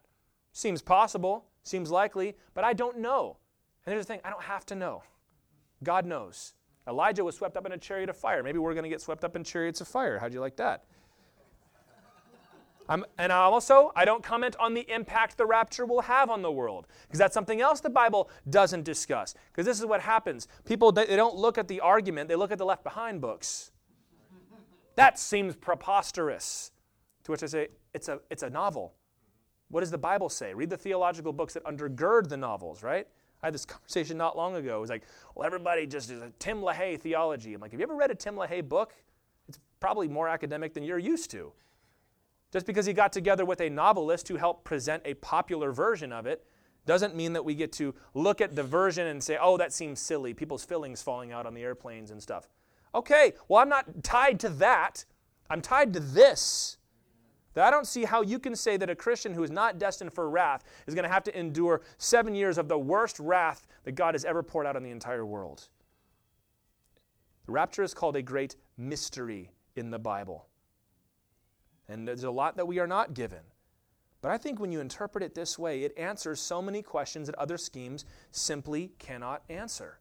Seems 0.52 0.82
possible, 0.82 1.46
seems 1.62 1.92
likely, 1.92 2.36
but 2.56 2.64
I 2.64 2.74
don't 2.74 2.98
know. 2.98 3.38
And 3.86 3.94
there's 3.94 4.08
the 4.08 4.14
thing, 4.14 4.22
I 4.26 4.32
don't 4.32 4.42
have 4.42 4.66
to 4.66 4.76
know. 4.76 5.04
God 5.84 6.08
knows. 6.08 6.56
Elijah 6.88 7.24
was 7.24 7.36
swept 7.36 7.56
up 7.56 7.68
in 7.68 7.72
a 7.72 7.78
chariot 7.78 8.10
of 8.10 8.18
fire. 8.18 8.42
Maybe 8.42 8.58
we're 8.58 8.74
going 8.74 8.84
to 8.84 8.90
get 8.90 9.00
swept 9.00 9.24
up 9.24 9.36
in 9.36 9.44
chariots 9.44 9.80
of 9.80 9.88
fire. 9.88 10.18
How'd 10.18 10.34
you 10.34 10.40
like 10.40 10.56
that? 10.56 10.86
I'm, 12.88 13.06
and 13.20 13.32
also, 13.32 13.92
I 13.96 14.06
don't 14.06 14.24
comment 14.24 14.56
on 14.60 14.74
the 14.74 14.92
impact 14.92 15.38
the 15.38 15.46
rapture 15.46 15.86
will 15.86 16.02
have 16.02 16.32
on 16.32 16.42
the 16.42 16.52
world, 16.52 16.88
because 17.04 17.20
that's 17.20 17.36
something 17.36 17.62
else 17.62 17.82
the 17.82 17.92
Bible 17.92 18.32
doesn't 18.50 18.86
discuss. 18.86 19.36
Because 19.52 19.68
this 19.68 19.80
is 19.80 19.86
what 19.86 20.02
happens 20.02 20.48
people, 20.66 20.92
they 20.92 21.16
don't 21.16 21.36
look 21.36 21.60
at 21.60 21.68
the 21.68 21.80
argument, 21.80 22.28
they 22.28 22.36
look 22.36 22.52
at 22.52 22.58
the 22.58 22.66
Left 22.66 22.84
Behind 22.84 23.22
books. 23.22 23.70
That 24.96 25.20
seems 25.20 25.56
preposterous. 25.56 26.72
To 27.26 27.32
which 27.32 27.44
I 27.44 27.46
say, 27.46 27.68
it's 27.94 28.08
a, 28.08 28.20
it's 28.30 28.44
a 28.44 28.50
novel. 28.50 28.94
What 29.70 29.82
does 29.82 29.92
the 29.92 29.98
Bible 29.98 30.30
say? 30.30 30.54
Read 30.54 30.70
the 30.70 30.78
theological 30.78 31.34
books 31.34 31.54
that 31.54 31.64
undergird 31.66 32.28
the 32.30 32.38
novels, 32.38 32.84
right? 32.84 33.08
I 33.42 33.48
had 33.48 33.54
this 33.54 33.66
conversation 33.66 34.18
not 34.18 34.36
long 34.36 34.56
ago. 34.56 34.78
It 34.78 34.82
was 34.82 34.90
like, 34.90 35.04
well, 35.36 35.46
everybody 35.46 35.86
just 35.86 36.10
is 36.10 36.22
a 36.22 36.32
Tim 36.40 36.62
LaHaye 36.62 37.00
theology. 37.00 37.54
I'm 37.54 37.62
like, 37.62 37.72
have 37.72 37.80
you 37.80 37.86
ever 37.86 37.96
read 37.96 38.12
a 38.12 38.16
Tim 38.16 38.36
LaHaye 38.36 38.68
book? 38.68 38.94
It's 39.48 39.60
probably 39.80 40.08
more 40.08 40.28
academic 40.28 40.74
than 40.74 40.84
you're 40.84 41.00
used 41.00 41.32
to. 41.32 41.52
Just 42.52 42.66
because 42.66 42.86
he 42.86 42.94
got 42.94 43.14
together 43.14 43.46
with 43.46 43.62
a 43.62 43.70
novelist 43.70 44.28
who 44.28 44.36
helped 44.36 44.64
present 44.64 45.04
a 45.06 45.14
popular 45.16 45.72
version 45.72 46.12
of 46.12 46.26
it 46.26 46.46
doesn't 46.86 47.16
mean 47.16 47.34
that 47.34 47.46
we 47.46 47.54
get 47.54 47.72
to 47.74 47.94
look 48.16 48.42
at 48.42 48.56
the 48.56 48.64
version 48.64 49.06
and 49.08 49.24
say, 49.24 49.38
oh, 49.40 49.58
that 49.58 49.72
seems 49.72 50.00
silly. 50.00 50.34
People's 50.34 50.66
fillings 50.66 51.04
falling 51.04 51.32
out 51.32 51.46
on 51.46 51.54
the 51.54 51.62
airplanes 51.62 52.10
and 52.10 52.22
stuff. 52.22 52.48
Okay, 52.96 53.34
well, 53.48 53.62
I'm 53.62 53.70
not 53.70 54.04
tied 54.04 54.40
to 54.40 54.50
that. 54.50 55.06
I'm 55.52 55.62
tied 55.62 55.94
to 55.94 56.00
this. 56.00 56.79
That 57.54 57.66
I 57.68 57.72
don't 57.72 57.88
see 57.88 58.06
how 58.06 58.22
you 58.22 58.40
can 58.40 58.56
say 58.56 58.78
that 58.78 58.90
a 58.90 58.96
Christian 58.96 59.34
who 59.34 59.44
is 59.44 59.52
not 59.52 59.80
destined 59.80 60.14
for 60.14 60.30
wrath 60.30 60.64
is 60.88 60.94
going 60.94 61.04
to 61.04 61.12
have 61.12 61.24
to 61.24 61.38
endure 61.38 61.82
seven 61.98 62.36
years 62.36 62.58
of 62.58 62.68
the 62.68 62.78
worst 62.78 63.20
wrath 63.20 63.68
that 63.84 63.94
God 63.94 64.14
has 64.14 64.26
ever 64.26 64.44
poured 64.44 64.68
out 64.68 64.76
on 64.76 64.84
the 64.84 64.92
entire 64.92 65.26
world. 65.26 65.68
The 67.46 67.52
rapture 67.52 67.84
is 67.84 67.94
called 67.94 68.16
a 68.16 68.22
great 68.22 68.56
mystery 68.78 69.52
in 69.76 69.90
the 69.90 70.00
Bible. 70.00 70.46
And 71.88 72.08
there's 72.08 72.24
a 72.24 72.32
lot 72.32 72.58
that 72.58 72.68
we 72.68 72.78
are 72.78 72.88
not 72.88 73.16
given. 73.16 73.40
But 74.22 74.32
I 74.32 74.38
think 74.38 74.60
when 74.60 74.72
you 74.72 74.82
interpret 74.82 75.24
it 75.24 75.34
this 75.34 75.58
way, 75.58 75.84
it 75.84 75.98
answers 75.98 76.40
so 76.40 76.62
many 76.62 76.82
questions 76.82 77.28
that 77.28 77.36
other 77.36 77.58
schemes 77.58 78.06
simply 78.32 78.92
cannot 79.00 79.44
answer. 79.50 80.00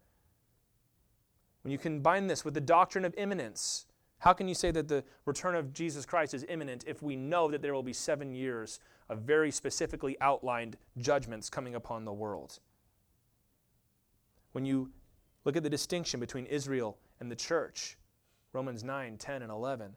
When 1.62 1.72
you 1.72 1.78
combine 1.78 2.26
this 2.26 2.44
with 2.44 2.54
the 2.54 2.60
doctrine 2.60 3.04
of 3.04 3.14
imminence, 3.16 3.86
how 4.20 4.32
can 4.32 4.48
you 4.48 4.54
say 4.54 4.70
that 4.72 4.88
the 4.88 5.04
return 5.26 5.54
of 5.54 5.72
Jesus 5.72 6.04
Christ 6.04 6.34
is 6.34 6.44
imminent 6.48 6.84
if 6.86 7.02
we 7.02 7.14
know 7.14 7.50
that 7.50 7.62
there 7.62 7.74
will 7.74 7.84
be 7.84 7.92
seven 7.92 8.34
years 8.34 8.80
of 9.08 9.20
very 9.20 9.50
specifically 9.50 10.16
outlined 10.20 10.76
judgments 10.98 11.48
coming 11.48 11.74
upon 11.74 12.04
the 12.04 12.12
world? 12.12 12.58
When 14.52 14.64
you 14.64 14.90
look 15.44 15.56
at 15.56 15.62
the 15.62 15.70
distinction 15.70 16.18
between 16.18 16.46
Israel 16.46 16.98
and 17.20 17.30
the 17.30 17.36
church, 17.36 17.96
Romans 18.52 18.82
9, 18.82 19.18
10, 19.18 19.42
and 19.42 19.52
11, 19.52 19.94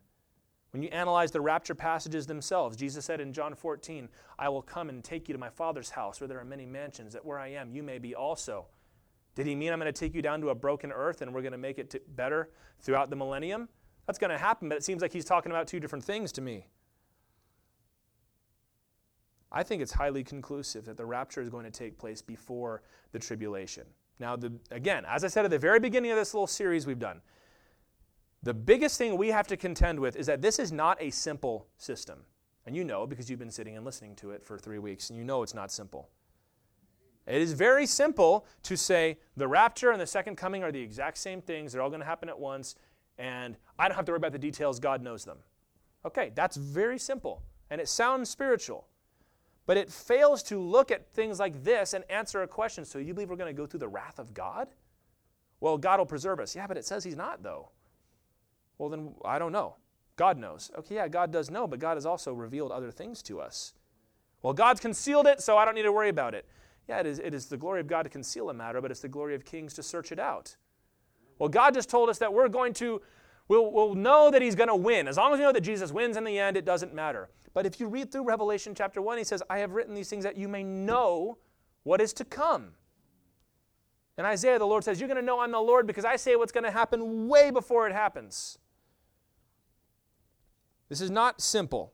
When 0.71 0.83
you 0.83 0.89
analyze 0.89 1.31
the 1.31 1.41
rapture 1.41 1.75
passages 1.75 2.27
themselves, 2.27 2.77
Jesus 2.77 3.03
said 3.03 3.19
in 3.19 3.33
John 3.33 3.55
14, 3.55 4.07
I 4.37 4.49
will 4.49 4.61
come 4.61 4.89
and 4.89 5.03
take 5.03 5.27
you 5.27 5.33
to 5.33 5.39
my 5.39 5.49
Father's 5.49 5.89
house 5.89 6.21
where 6.21 6.27
there 6.27 6.39
are 6.39 6.45
many 6.45 6.65
mansions, 6.65 7.13
that 7.13 7.25
where 7.25 7.39
I 7.39 7.49
am, 7.49 7.71
you 7.71 7.81
may 7.81 7.97
be 7.97 8.13
also. 8.13 8.67
Did 9.35 9.47
he 9.47 9.55
mean 9.55 9.73
I'm 9.73 9.79
going 9.79 9.91
to 9.91 9.99
take 9.99 10.13
you 10.13 10.21
down 10.21 10.41
to 10.41 10.49
a 10.49 10.55
broken 10.55 10.91
earth 10.91 11.21
and 11.21 11.33
we're 11.33 11.41
going 11.41 11.53
to 11.53 11.57
make 11.57 11.79
it 11.79 12.15
better 12.15 12.51
throughout 12.79 13.09
the 13.09 13.15
millennium? 13.15 13.67
That's 14.11 14.19
going 14.19 14.31
to 14.31 14.37
happen, 14.37 14.67
but 14.67 14.77
it 14.77 14.83
seems 14.83 15.01
like 15.01 15.13
he's 15.13 15.23
talking 15.23 15.53
about 15.53 15.67
two 15.67 15.79
different 15.79 16.03
things 16.03 16.33
to 16.33 16.41
me. 16.41 16.67
I 19.49 19.63
think 19.63 19.81
it's 19.81 19.93
highly 19.93 20.21
conclusive 20.21 20.83
that 20.83 20.97
the 20.97 21.05
rapture 21.05 21.39
is 21.39 21.47
going 21.47 21.63
to 21.63 21.71
take 21.71 21.97
place 21.97 22.21
before 22.21 22.81
the 23.13 23.19
tribulation. 23.19 23.85
Now, 24.19 24.35
the, 24.35 24.51
again, 24.69 25.05
as 25.07 25.23
I 25.23 25.29
said 25.29 25.45
at 25.45 25.51
the 25.51 25.57
very 25.57 25.79
beginning 25.79 26.11
of 26.11 26.17
this 26.17 26.33
little 26.33 26.45
series 26.45 26.85
we've 26.85 26.99
done, 26.99 27.21
the 28.43 28.53
biggest 28.53 28.97
thing 28.97 29.15
we 29.15 29.29
have 29.29 29.47
to 29.47 29.55
contend 29.55 29.97
with 29.97 30.17
is 30.17 30.25
that 30.25 30.41
this 30.41 30.59
is 30.59 30.73
not 30.73 31.01
a 31.01 31.09
simple 31.09 31.69
system. 31.77 32.25
And 32.65 32.75
you 32.75 32.83
know 32.83 33.07
because 33.07 33.29
you've 33.29 33.39
been 33.39 33.49
sitting 33.49 33.77
and 33.77 33.85
listening 33.85 34.17
to 34.17 34.31
it 34.31 34.43
for 34.43 34.57
three 34.57 34.79
weeks, 34.79 35.09
and 35.09 35.17
you 35.17 35.23
know 35.23 35.41
it's 35.41 35.53
not 35.53 35.71
simple. 35.71 36.09
It 37.27 37.41
is 37.41 37.53
very 37.53 37.85
simple 37.85 38.45
to 38.63 38.75
say 38.75 39.19
the 39.37 39.47
rapture 39.47 39.91
and 39.91 40.01
the 40.01 40.07
second 40.07 40.35
coming 40.35 40.63
are 40.63 40.71
the 40.71 40.81
exact 40.81 41.17
same 41.17 41.41
things. 41.41 41.71
They're 41.71 41.81
all 41.81 41.89
going 41.89 42.01
to 42.01 42.05
happen 42.05 42.27
at 42.27 42.37
once, 42.37 42.75
and 43.17 43.57
I 43.77 43.87
don't 43.87 43.95
have 43.95 44.05
to 44.05 44.11
worry 44.11 44.17
about 44.17 44.31
the 44.31 44.39
details. 44.39 44.79
God 44.79 45.01
knows 45.01 45.25
them. 45.25 45.37
Okay, 46.05 46.31
that's 46.33 46.57
very 46.57 46.97
simple, 46.97 47.43
and 47.69 47.79
it 47.79 47.87
sounds 47.87 48.29
spiritual. 48.29 48.87
But 49.67 49.77
it 49.77 49.91
fails 49.91 50.41
to 50.43 50.59
look 50.59 50.91
at 50.91 51.13
things 51.13 51.39
like 51.39 51.63
this 51.63 51.93
and 51.93 52.03
answer 52.09 52.41
a 52.41 52.47
question. 52.47 52.83
So 52.83 52.97
you 52.97 53.13
believe 53.13 53.29
we're 53.29 53.35
going 53.35 53.55
to 53.55 53.57
go 53.57 53.67
through 53.67 53.81
the 53.81 53.87
wrath 53.87 54.17
of 54.17 54.33
God? 54.33 54.67
Well, 55.59 55.77
God 55.77 55.99
will 55.99 56.05
preserve 56.05 56.39
us. 56.39 56.55
Yeah, 56.55 56.65
but 56.67 56.77
it 56.77 56.85
says 56.85 57.03
He's 57.03 57.15
not, 57.15 57.43
though. 57.43 57.69
Well, 58.77 58.89
then 58.89 59.13
I 59.23 59.37
don't 59.37 59.51
know. 59.51 59.75
God 60.15 60.37
knows. 60.37 60.71
Okay, 60.77 60.95
yeah, 60.95 61.07
God 61.07 61.31
does 61.31 61.51
know, 61.51 61.67
but 61.67 61.79
God 61.79 61.95
has 61.95 62.05
also 62.05 62.33
revealed 62.33 62.71
other 62.71 62.91
things 62.91 63.21
to 63.23 63.39
us. 63.39 63.73
Well, 64.41 64.53
God's 64.53 64.79
concealed 64.79 65.27
it, 65.27 65.41
so 65.41 65.57
I 65.57 65.65
don't 65.65 65.75
need 65.75 65.83
to 65.83 65.91
worry 65.91 66.09
about 66.09 66.33
it. 66.33 66.47
Yeah, 66.89 66.99
it 66.99 67.05
is, 67.05 67.19
it 67.19 67.33
is 67.33 67.45
the 67.45 67.57
glory 67.57 67.79
of 67.79 67.87
God 67.87 68.03
to 68.03 68.09
conceal 68.09 68.49
a 68.49 68.53
matter, 68.53 68.81
but 68.81 68.91
it's 68.91 68.99
the 68.99 69.07
glory 69.07 69.35
of 69.35 69.45
kings 69.45 69.73
to 69.75 69.83
search 69.83 70.11
it 70.11 70.19
out. 70.19 70.55
Well, 71.41 71.49
God 71.49 71.73
just 71.73 71.89
told 71.89 72.07
us 72.07 72.19
that 72.19 72.31
we're 72.31 72.49
going 72.49 72.71
to, 72.73 73.01
we'll, 73.47 73.71
we'll 73.71 73.95
know 73.95 74.29
that 74.29 74.43
He's 74.43 74.53
going 74.53 74.67
to 74.67 74.75
win. 74.75 75.07
As 75.07 75.17
long 75.17 75.33
as 75.33 75.39
we 75.39 75.43
know 75.43 75.51
that 75.51 75.61
Jesus 75.61 75.91
wins 75.91 76.15
in 76.15 76.23
the 76.23 76.37
end, 76.37 76.55
it 76.55 76.65
doesn't 76.65 76.93
matter. 76.93 77.31
But 77.55 77.65
if 77.65 77.79
you 77.79 77.87
read 77.87 78.11
through 78.11 78.25
Revelation 78.25 78.75
chapter 78.75 79.01
1, 79.01 79.17
He 79.17 79.23
says, 79.23 79.41
I 79.49 79.57
have 79.57 79.71
written 79.71 79.95
these 79.95 80.07
things 80.07 80.23
that 80.23 80.37
you 80.37 80.47
may 80.47 80.63
know 80.63 81.39
what 81.81 81.99
is 81.99 82.13
to 82.13 82.25
come. 82.25 82.73
In 84.19 84.25
Isaiah, 84.25 84.59
the 84.59 84.67
Lord 84.67 84.83
says, 84.83 84.99
You're 84.99 85.07
going 85.07 85.19
to 85.19 85.25
know 85.25 85.39
I'm 85.39 85.51
the 85.51 85.59
Lord 85.59 85.87
because 85.87 86.05
I 86.05 86.15
say 86.15 86.35
what's 86.35 86.51
going 86.51 86.63
to 86.63 86.69
happen 86.69 87.27
way 87.27 87.49
before 87.49 87.87
it 87.87 87.93
happens. 87.93 88.59
This 90.89 91.01
is 91.01 91.09
not 91.09 91.41
simple. 91.41 91.91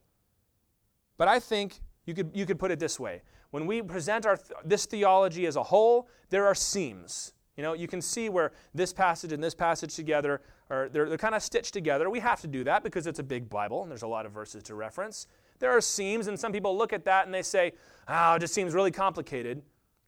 But 1.17 1.29
I 1.29 1.39
think 1.39 1.79
you 2.05 2.13
could, 2.13 2.31
you 2.33 2.45
could 2.45 2.59
put 2.59 2.69
it 2.69 2.79
this 2.79 2.99
way. 2.99 3.21
When 3.51 3.65
we 3.65 3.81
present 3.81 4.25
our, 4.25 4.37
this 4.65 4.85
theology 4.85 5.45
as 5.45 5.55
a 5.55 5.63
whole, 5.63 6.09
there 6.31 6.45
are 6.45 6.53
seams. 6.53 7.31
You 7.57 7.63
know, 7.63 7.73
you 7.73 7.87
can 7.87 8.01
see 8.01 8.29
where 8.29 8.51
this 8.73 8.93
passage 8.93 9.33
and 9.33 9.43
this 9.43 9.55
passage 9.55 9.95
together 9.95 10.41
are 10.69 10.89
they're, 10.89 11.09
they're 11.09 11.17
kind 11.17 11.35
of 11.35 11.41
stitched 11.41 11.73
together. 11.73 12.09
We 12.09 12.19
have 12.19 12.39
to 12.41 12.47
do 12.47 12.63
that 12.63 12.83
because 12.83 13.07
it's 13.07 13.19
a 13.19 13.23
big 13.23 13.49
Bible 13.49 13.81
and 13.81 13.91
there's 13.91 14.03
a 14.03 14.07
lot 14.07 14.27
of 14.27 14.31
verses 14.31 14.61
to 14.63 14.75
reference. 14.75 15.27
There 15.59 15.71
are 15.71 15.81
seams, 15.81 16.27
and 16.27 16.39
some 16.39 16.51
people 16.51 16.77
look 16.77 16.93
at 16.93 17.03
that 17.05 17.25
and 17.25 17.33
they 17.33 17.41
say, 17.41 17.73
oh, 18.07 18.35
it 18.35 18.39
just 18.39 18.53
seems 18.53 18.75
really 18.75 18.91
complicated. 18.91 19.63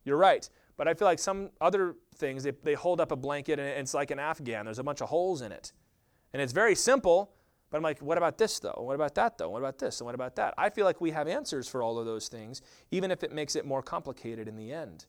You're 0.06 0.18
right. 0.18 0.48
But 0.78 0.88
I 0.88 0.94
feel 0.94 1.08
like 1.08 1.20
some 1.20 1.50
other 1.60 1.96
things, 2.16 2.44
they, 2.44 2.52
they 2.64 2.76
hold 2.76 3.02
up 3.02 3.12
a 3.12 3.16
blanket 3.16 3.60
and 3.60 3.68
it's 3.68 3.94
like 3.94 4.12
an 4.12 4.20
Afghan. 4.20 4.66
There's 4.66 4.80
a 4.80 4.84
bunch 4.84 5.02
of 5.02 5.10
holes 5.10 5.42
in 5.42 5.52
it. 5.52 5.74
And 6.34 6.42
it's 6.42 6.54
very 6.54 6.76
simple, 6.76 7.34
but 7.72 7.78
I'm 7.78 7.84
like, 7.84 8.00
what 8.00 8.18
about 8.18 8.38
this 8.38 8.60
though? 8.60 8.78
What 8.78 8.94
about 8.94 9.16
that 9.16 9.40
though? 9.40 9.50
What 9.50 9.60
about 9.60 9.80
this? 9.80 10.00
And 10.00 10.06
what 10.06 10.16
about 10.16 10.36
that? 10.36 10.54
I 10.58 10.70
feel 10.70 10.86
like 10.86 11.02
we 11.02 11.12
have 11.12 11.28
answers 11.28 11.68
for 11.68 11.82
all 11.82 11.98
of 11.98 12.06
those 12.06 12.28
things, 12.28 12.62
even 12.92 13.10
if 13.10 13.24
it 13.24 13.32
makes 13.32 13.56
it 13.56 13.66
more 13.66 13.82
complicated 13.82 14.48
in 14.48 14.56
the 14.56 14.72
end. 14.72 15.08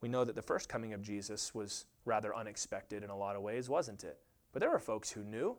We 0.00 0.08
know 0.08 0.24
that 0.24 0.34
the 0.34 0.42
first 0.42 0.68
coming 0.68 0.92
of 0.92 1.02
Jesus 1.02 1.54
was 1.54 1.84
rather 2.04 2.34
unexpected 2.34 3.02
in 3.02 3.10
a 3.10 3.16
lot 3.16 3.36
of 3.36 3.42
ways, 3.42 3.68
wasn't 3.68 4.04
it? 4.04 4.18
But 4.52 4.60
there 4.60 4.70
were 4.70 4.78
folks 4.78 5.10
who 5.10 5.22
knew. 5.22 5.58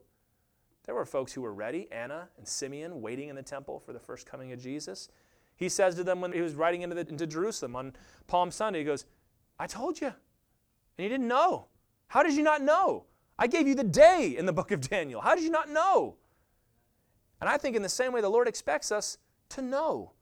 There 0.86 0.96
were 0.96 1.06
folks 1.06 1.34
who 1.34 1.42
were 1.42 1.54
ready, 1.54 1.88
Anna 1.92 2.30
and 2.38 2.48
Simeon, 2.48 3.02
waiting 3.02 3.30
in 3.30 3.36
the 3.36 3.44
temple 3.44 3.80
for 3.80 3.94
the 3.94 4.00
first 4.00 4.26
coming 4.26 4.52
of 4.52 4.60
Jesus. 4.60 5.10
He 5.56 5.70
says 5.70 5.94
to 5.96 6.04
them 6.04 6.22
when 6.22 6.32
he 6.32 6.42
was 6.42 6.56
riding 6.56 6.82
into, 6.82 6.96
the, 6.96 7.08
into 7.08 7.28
Jerusalem 7.28 7.76
on 7.76 7.94
Palm 8.26 8.50
Sunday, 8.50 8.80
he 8.80 8.86
goes, 8.86 9.06
I 9.60 9.68
told 9.68 10.02
you. 10.02 10.08
And 10.08 11.04
you 11.04 11.10
didn't 11.10 11.28
know. 11.28 11.68
How 12.08 12.24
did 12.24 12.34
you 12.34 12.42
not 12.42 12.64
know? 12.64 13.06
I 13.38 13.46
gave 13.48 13.68
you 13.68 13.76
the 13.76 13.84
day 13.84 14.36
in 14.38 14.48
the 14.48 14.54
book 14.54 14.72
of 14.72 14.82
Daniel. 14.82 15.22
How 15.22 15.36
did 15.36 15.44
you 15.44 15.52
not 15.52 15.70
know? 15.70 16.16
And 17.40 17.50
I 17.50 17.58
think 17.58 17.76
in 17.76 17.82
the 17.82 17.90
same 17.90 18.12
way 18.12 18.22
the 18.22 18.30
Lord 18.30 18.48
expects 18.48 18.92
us 18.92 19.18
to 19.50 19.62
know. 19.62 20.14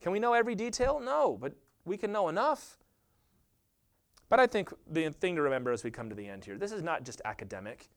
Can 0.00 0.12
we 0.12 0.18
know 0.18 0.32
every 0.32 0.54
detail? 0.54 1.00
No, 1.00 1.38
but 1.40 1.52
we 1.84 1.96
can 1.96 2.12
know 2.12 2.28
enough. 2.28 2.78
But 4.32 4.40
I 4.40 4.46
think 4.46 4.72
the 4.90 5.10
thing 5.10 5.36
to 5.36 5.42
remember 5.42 5.72
as 5.72 5.84
we 5.84 5.90
come 5.90 6.08
to 6.08 6.14
the 6.14 6.26
end 6.26 6.46
here 6.46 6.56
this 6.56 6.72
is 6.72 6.82
not 6.82 7.04
just 7.04 7.20
academic. 7.26 7.90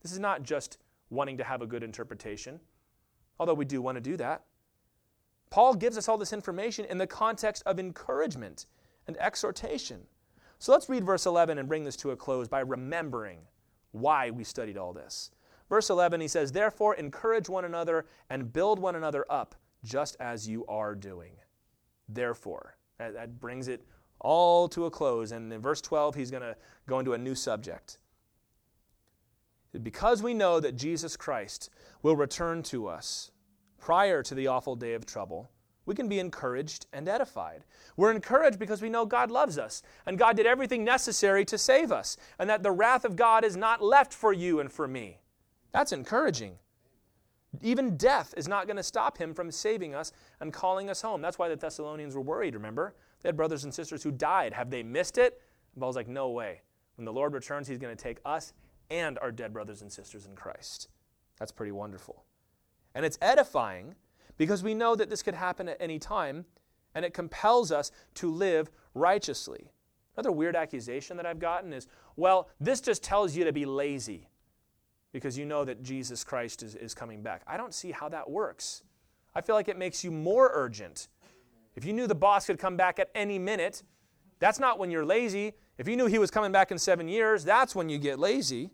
This 0.00 0.10
is 0.10 0.18
not 0.18 0.42
just 0.42 0.78
wanting 1.10 1.36
to 1.36 1.44
have 1.44 1.60
a 1.60 1.66
good 1.66 1.82
interpretation, 1.82 2.58
although 3.38 3.52
we 3.52 3.66
do 3.66 3.82
want 3.82 3.96
to 3.96 4.00
do 4.00 4.16
that. 4.16 4.44
Paul 5.50 5.74
gives 5.74 5.98
us 5.98 6.08
all 6.08 6.16
this 6.16 6.32
information 6.32 6.86
in 6.86 6.96
the 6.96 7.06
context 7.06 7.62
of 7.66 7.78
encouragement 7.78 8.64
and 9.06 9.14
exhortation. 9.18 10.06
So 10.58 10.72
let's 10.72 10.88
read 10.88 11.04
verse 11.04 11.26
11 11.26 11.58
and 11.58 11.68
bring 11.68 11.84
this 11.84 11.96
to 11.96 12.12
a 12.12 12.16
close 12.16 12.48
by 12.48 12.60
remembering 12.60 13.40
why 13.92 14.30
we 14.30 14.42
studied 14.42 14.78
all 14.78 14.94
this. 14.94 15.32
Verse 15.68 15.90
11, 15.90 16.18
he 16.18 16.28
says, 16.28 16.50
Therefore, 16.50 16.94
encourage 16.94 17.50
one 17.50 17.66
another 17.66 18.06
and 18.30 18.54
build 18.54 18.78
one 18.78 18.96
another 18.96 19.26
up, 19.28 19.54
just 19.84 20.16
as 20.18 20.48
you 20.48 20.64
are 20.64 20.94
doing. 20.94 21.32
Therefore, 22.08 22.78
that, 22.96 23.38
brings 23.38 23.68
it 23.68 23.84
all 24.26 24.68
to 24.68 24.86
a 24.86 24.90
close. 24.90 25.30
And 25.30 25.52
in 25.52 25.60
verse 25.60 25.80
12, 25.80 26.16
he's 26.16 26.30
going 26.30 26.42
to 26.42 26.56
go 26.88 26.98
into 26.98 27.12
a 27.12 27.18
new 27.18 27.34
subject. 27.34 27.98
Because 29.82 30.22
we 30.22 30.34
know 30.34 30.58
that 30.58 30.76
Jesus 30.76 31.16
Christ 31.16 31.70
will 32.02 32.16
return 32.16 32.62
to 32.64 32.88
us 32.88 33.30
prior 33.78 34.22
to 34.22 34.34
the 34.34 34.48
awful 34.48 34.74
day 34.74 34.94
of 34.94 35.06
trouble, 35.06 35.50
we 35.84 35.94
can 35.94 36.08
be 36.08 36.18
encouraged 36.18 36.86
and 36.92 37.08
edified. 37.08 37.62
We're 37.96 38.10
encouraged 38.10 38.58
because 38.58 38.82
we 38.82 38.90
know 38.90 39.06
God 39.06 39.30
loves 39.30 39.58
us 39.58 39.82
and 40.06 40.18
God 40.18 40.36
did 40.36 40.46
everything 40.46 40.82
necessary 40.82 41.44
to 41.44 41.56
save 41.56 41.92
us 41.92 42.16
and 42.40 42.50
that 42.50 42.64
the 42.64 42.72
wrath 42.72 43.04
of 43.04 43.14
God 43.14 43.44
is 43.44 43.56
not 43.56 43.82
left 43.82 44.12
for 44.12 44.32
you 44.32 44.58
and 44.58 44.72
for 44.72 44.88
me. 44.88 45.20
That's 45.72 45.92
encouraging. 45.92 46.56
Even 47.62 47.96
death 47.96 48.34
is 48.36 48.48
not 48.48 48.66
going 48.66 48.76
to 48.76 48.82
stop 48.82 49.18
him 49.18 49.34
from 49.34 49.52
saving 49.52 49.94
us 49.94 50.10
and 50.40 50.52
calling 50.52 50.90
us 50.90 51.02
home. 51.02 51.22
That's 51.22 51.38
why 51.38 51.48
the 51.48 51.56
Thessalonians 51.56 52.16
were 52.16 52.22
worried, 52.22 52.54
remember? 52.54 52.94
They 53.22 53.28
had 53.28 53.36
brothers 53.36 53.64
and 53.64 53.74
sisters 53.74 54.02
who 54.02 54.12
died. 54.12 54.52
Have 54.52 54.70
they 54.70 54.82
missed 54.82 55.18
it? 55.18 55.40
And 55.74 55.80
Paul's 55.80 55.96
like, 55.96 56.08
no 56.08 56.30
way. 56.30 56.62
When 56.96 57.04
the 57.04 57.12
Lord 57.12 57.32
returns, 57.32 57.68
he's 57.68 57.78
going 57.78 57.96
to 57.96 58.02
take 58.02 58.18
us 58.24 58.52
and 58.90 59.18
our 59.18 59.32
dead 59.32 59.52
brothers 59.52 59.82
and 59.82 59.92
sisters 59.92 60.26
in 60.26 60.34
Christ. 60.34 60.88
That's 61.38 61.52
pretty 61.52 61.72
wonderful. 61.72 62.24
And 62.94 63.04
it's 63.04 63.18
edifying 63.20 63.94
because 64.38 64.62
we 64.62 64.74
know 64.74 64.94
that 64.94 65.10
this 65.10 65.22
could 65.22 65.34
happen 65.34 65.68
at 65.68 65.76
any 65.80 65.98
time, 65.98 66.44
and 66.94 67.04
it 67.04 67.14
compels 67.14 67.72
us 67.72 67.90
to 68.14 68.30
live 68.30 68.70
righteously. 68.94 69.72
Another 70.16 70.32
weird 70.32 70.56
accusation 70.56 71.16
that 71.18 71.26
I've 71.26 71.38
gotten 71.38 71.72
is 71.72 71.86
well, 72.16 72.48
this 72.58 72.80
just 72.80 73.02
tells 73.02 73.36
you 73.36 73.44
to 73.44 73.52
be 73.52 73.66
lazy 73.66 74.30
because 75.12 75.36
you 75.36 75.44
know 75.44 75.64
that 75.64 75.82
Jesus 75.82 76.24
Christ 76.24 76.62
is, 76.62 76.74
is 76.74 76.94
coming 76.94 77.22
back. 77.22 77.42
I 77.46 77.58
don't 77.58 77.74
see 77.74 77.90
how 77.90 78.08
that 78.08 78.28
works. 78.30 78.82
I 79.34 79.42
feel 79.42 79.54
like 79.54 79.68
it 79.68 79.78
makes 79.78 80.02
you 80.02 80.10
more 80.10 80.50
urgent. 80.54 81.08
If 81.76 81.84
you 81.84 81.92
knew 81.92 82.06
the 82.06 82.14
boss 82.14 82.46
could 82.46 82.58
come 82.58 82.76
back 82.76 82.98
at 82.98 83.10
any 83.14 83.38
minute, 83.38 83.82
that's 84.38 84.58
not 84.58 84.78
when 84.78 84.90
you're 84.90 85.04
lazy. 85.04 85.52
If 85.78 85.86
you 85.86 85.96
knew 85.96 86.06
he 86.06 86.18
was 86.18 86.30
coming 86.30 86.50
back 86.50 86.70
in 86.70 86.78
seven 86.78 87.06
years, 87.06 87.44
that's 87.44 87.74
when 87.74 87.88
you 87.88 87.98
get 87.98 88.18
lazy. 88.18 88.70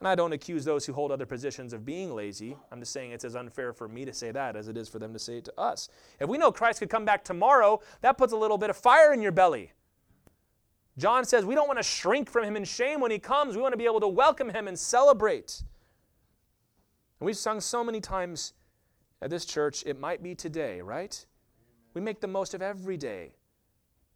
And 0.00 0.06
I 0.06 0.14
don't 0.14 0.32
accuse 0.32 0.64
those 0.64 0.86
who 0.86 0.92
hold 0.92 1.10
other 1.10 1.26
positions 1.26 1.72
of 1.72 1.84
being 1.84 2.14
lazy. 2.14 2.56
I'm 2.70 2.78
just 2.78 2.92
saying 2.92 3.10
it's 3.10 3.24
as 3.24 3.34
unfair 3.34 3.72
for 3.72 3.88
me 3.88 4.04
to 4.04 4.12
say 4.12 4.30
that 4.30 4.54
as 4.54 4.68
it 4.68 4.76
is 4.76 4.88
for 4.88 4.98
them 4.98 5.12
to 5.12 5.18
say 5.18 5.38
it 5.38 5.44
to 5.46 5.60
us. 5.60 5.88
If 6.20 6.28
we 6.28 6.38
know 6.38 6.52
Christ 6.52 6.78
could 6.78 6.90
come 6.90 7.04
back 7.04 7.24
tomorrow, 7.24 7.80
that 8.02 8.16
puts 8.16 8.32
a 8.32 8.36
little 8.36 8.58
bit 8.58 8.70
of 8.70 8.76
fire 8.76 9.12
in 9.12 9.20
your 9.20 9.32
belly. 9.32 9.72
John 10.98 11.24
says 11.24 11.44
we 11.44 11.54
don't 11.54 11.66
want 11.66 11.78
to 11.78 11.82
shrink 11.82 12.30
from 12.30 12.44
him 12.44 12.56
in 12.56 12.64
shame 12.64 13.00
when 13.00 13.10
he 13.10 13.18
comes. 13.18 13.56
We 13.56 13.62
want 13.62 13.72
to 13.72 13.78
be 13.78 13.86
able 13.86 14.00
to 14.00 14.08
welcome 14.08 14.50
him 14.50 14.68
and 14.68 14.78
celebrate. 14.78 15.62
And 17.18 17.26
we've 17.26 17.36
sung 17.36 17.60
so 17.60 17.82
many 17.82 18.00
times 18.00 18.52
at 19.20 19.30
this 19.30 19.44
church, 19.44 19.84
it 19.84 19.98
might 19.98 20.22
be 20.22 20.34
today, 20.34 20.80
right? 20.80 21.24
We 21.94 22.00
make 22.00 22.20
the 22.20 22.26
most 22.26 22.54
of 22.54 22.62
every 22.62 22.96
day. 22.96 23.34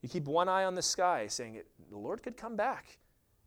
You 0.02 0.08
keep 0.08 0.24
one 0.24 0.48
eye 0.48 0.64
on 0.64 0.74
the 0.74 0.82
sky, 0.82 1.26
saying, 1.26 1.60
The 1.90 1.98
Lord 1.98 2.22
could 2.22 2.36
come 2.36 2.56
back 2.56 2.98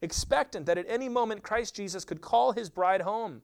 expectant 0.01 0.65
that 0.65 0.77
at 0.77 0.85
any 0.87 1.09
moment 1.09 1.43
Christ 1.43 1.75
Jesus 1.75 2.05
could 2.05 2.21
call 2.21 2.51
his 2.51 2.69
bride 2.69 3.01
home. 3.01 3.41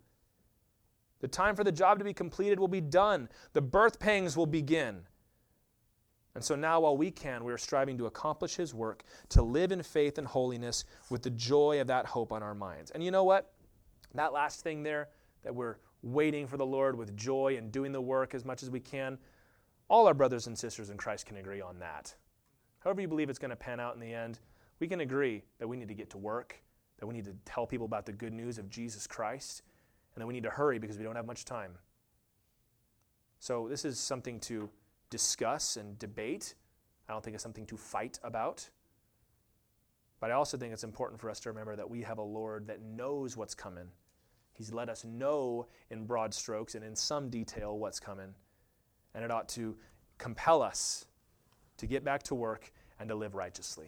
The 1.20 1.28
time 1.28 1.56
for 1.56 1.64
the 1.64 1.72
job 1.72 2.00
to 2.00 2.06
be 2.06 2.14
completed 2.14 2.60
will 2.60 2.68
be 2.68 2.82
done, 2.82 3.30
the 3.54 3.62
birth 3.62 4.00
pangs 4.00 4.36
will 4.36 4.48
begin. 4.48 5.02
And 6.34 6.44
so 6.44 6.56
now, 6.56 6.80
while 6.80 6.96
we 6.96 7.12
can, 7.12 7.44
we 7.44 7.52
are 7.52 7.58
striving 7.58 7.98
to 7.98 8.06
accomplish 8.06 8.56
his 8.56 8.74
work, 8.74 9.04
to 9.30 9.42
live 9.42 9.74
in 9.74 9.84
faith 9.84 10.18
and 10.18 10.26
holiness 10.26 10.86
with 11.10 11.24
the 11.24 11.30
joy 11.30 11.82
of 11.82 11.88
that 11.88 12.06
hope 12.06 12.32
on 12.32 12.42
our 12.42 12.56
minds. 12.56 12.90
And 12.92 13.04
you 13.04 13.12
know 13.12 13.26
what? 13.26 13.52
That 14.16 14.32
last 14.32 14.62
thing 14.62 14.82
there, 14.82 15.10
that 15.44 15.54
we're 15.54 15.76
waiting 16.04 16.48
for 16.48 16.56
the 16.56 16.66
Lord 16.66 16.98
with 16.98 17.18
joy 17.18 17.58
and 17.58 17.70
doing 17.70 17.92
the 17.92 18.02
work 18.02 18.34
as 18.34 18.46
much 18.46 18.64
as 18.64 18.70
we 18.70 18.80
can, 18.80 19.18
all 19.92 20.08
our 20.08 20.14
brothers 20.14 20.48
and 20.48 20.58
sisters 20.58 20.89
in 20.89 20.96
Christ 20.96 21.26
can 21.26 21.36
agree 21.36 21.60
on 21.60 21.78
that. 21.80 22.16
However, 22.80 23.02
you 23.02 23.10
believe 23.10 23.30
it's 23.30 23.38
going 23.38 23.50
to 23.50 23.58
pan 23.58 23.82
out 23.82 23.94
in 23.94 24.00
the 24.00 24.14
end, 24.14 24.39
we 24.80 24.88
can 24.88 25.02
agree 25.02 25.44
that 25.60 25.68
we 25.68 25.76
need 25.76 25.89
to 25.89 25.94
get 25.94 26.10
to 26.12 26.18
work, 26.18 26.56
that 26.98 27.06
we 27.06 27.14
need 27.14 27.26
to 27.26 27.36
tell 27.44 27.68
people 27.68 27.86
about 27.86 28.06
the 28.06 28.14
good 28.14 28.32
news 28.32 28.58
of 28.58 28.70
Jesus 28.70 29.06
Christ, 29.06 29.64
and 30.16 30.22
that 30.22 30.26
we 30.26 30.34
need 30.34 30.44
to 30.44 30.50
hurry 30.50 30.80
because 30.80 30.98
we 30.98 31.04
don't 31.04 31.18
have 31.18 31.28
much 31.28 31.44
time. 31.44 31.74
So, 33.39 33.68
this 33.68 33.84
is 33.84 34.00
something 34.00 34.39
to 34.42 34.70
discuss 35.10 35.76
and 35.76 36.00
debate. 36.00 36.56
I 37.10 37.12
don't 37.12 37.22
think 37.22 37.34
it's 37.34 37.44
something 37.44 37.66
to 37.66 37.76
fight 37.76 38.18
about. 38.24 38.70
But 40.22 40.32
I 40.32 40.36
also 40.36 40.58
think 40.58 40.72
it's 40.72 40.86
important 40.86 41.20
for 41.20 41.30
us 41.30 41.42
to 41.42 41.50
remember 41.50 41.76
that 41.76 41.89
we 41.89 42.02
have 42.04 42.18
a 42.18 42.24
Lord 42.24 42.68
that 42.68 42.82
knows 42.82 43.36
what's 43.36 43.56
coming. 43.56 43.89
He's 44.54 44.72
let 44.72 44.88
us 44.88 45.04
know 45.04 45.68
in 45.89 46.06
broad 46.06 46.34
strokes 46.34 46.76
and 46.76 46.86
in 46.86 46.96
some 46.96 47.30
detail 47.30 47.78
what's 47.78 48.00
coming. 48.00 48.34
And 49.14 49.24
it 49.24 49.32
ought 49.32 49.49
to 49.49 49.76
compel 50.18 50.62
us 50.62 51.05
to 51.78 51.88
get 51.88 52.03
back 52.03 52.24
to 52.24 52.36
work 52.36 52.72
and 52.99 53.09
to 53.09 53.16
live 53.16 53.36
righteously. 53.36 53.88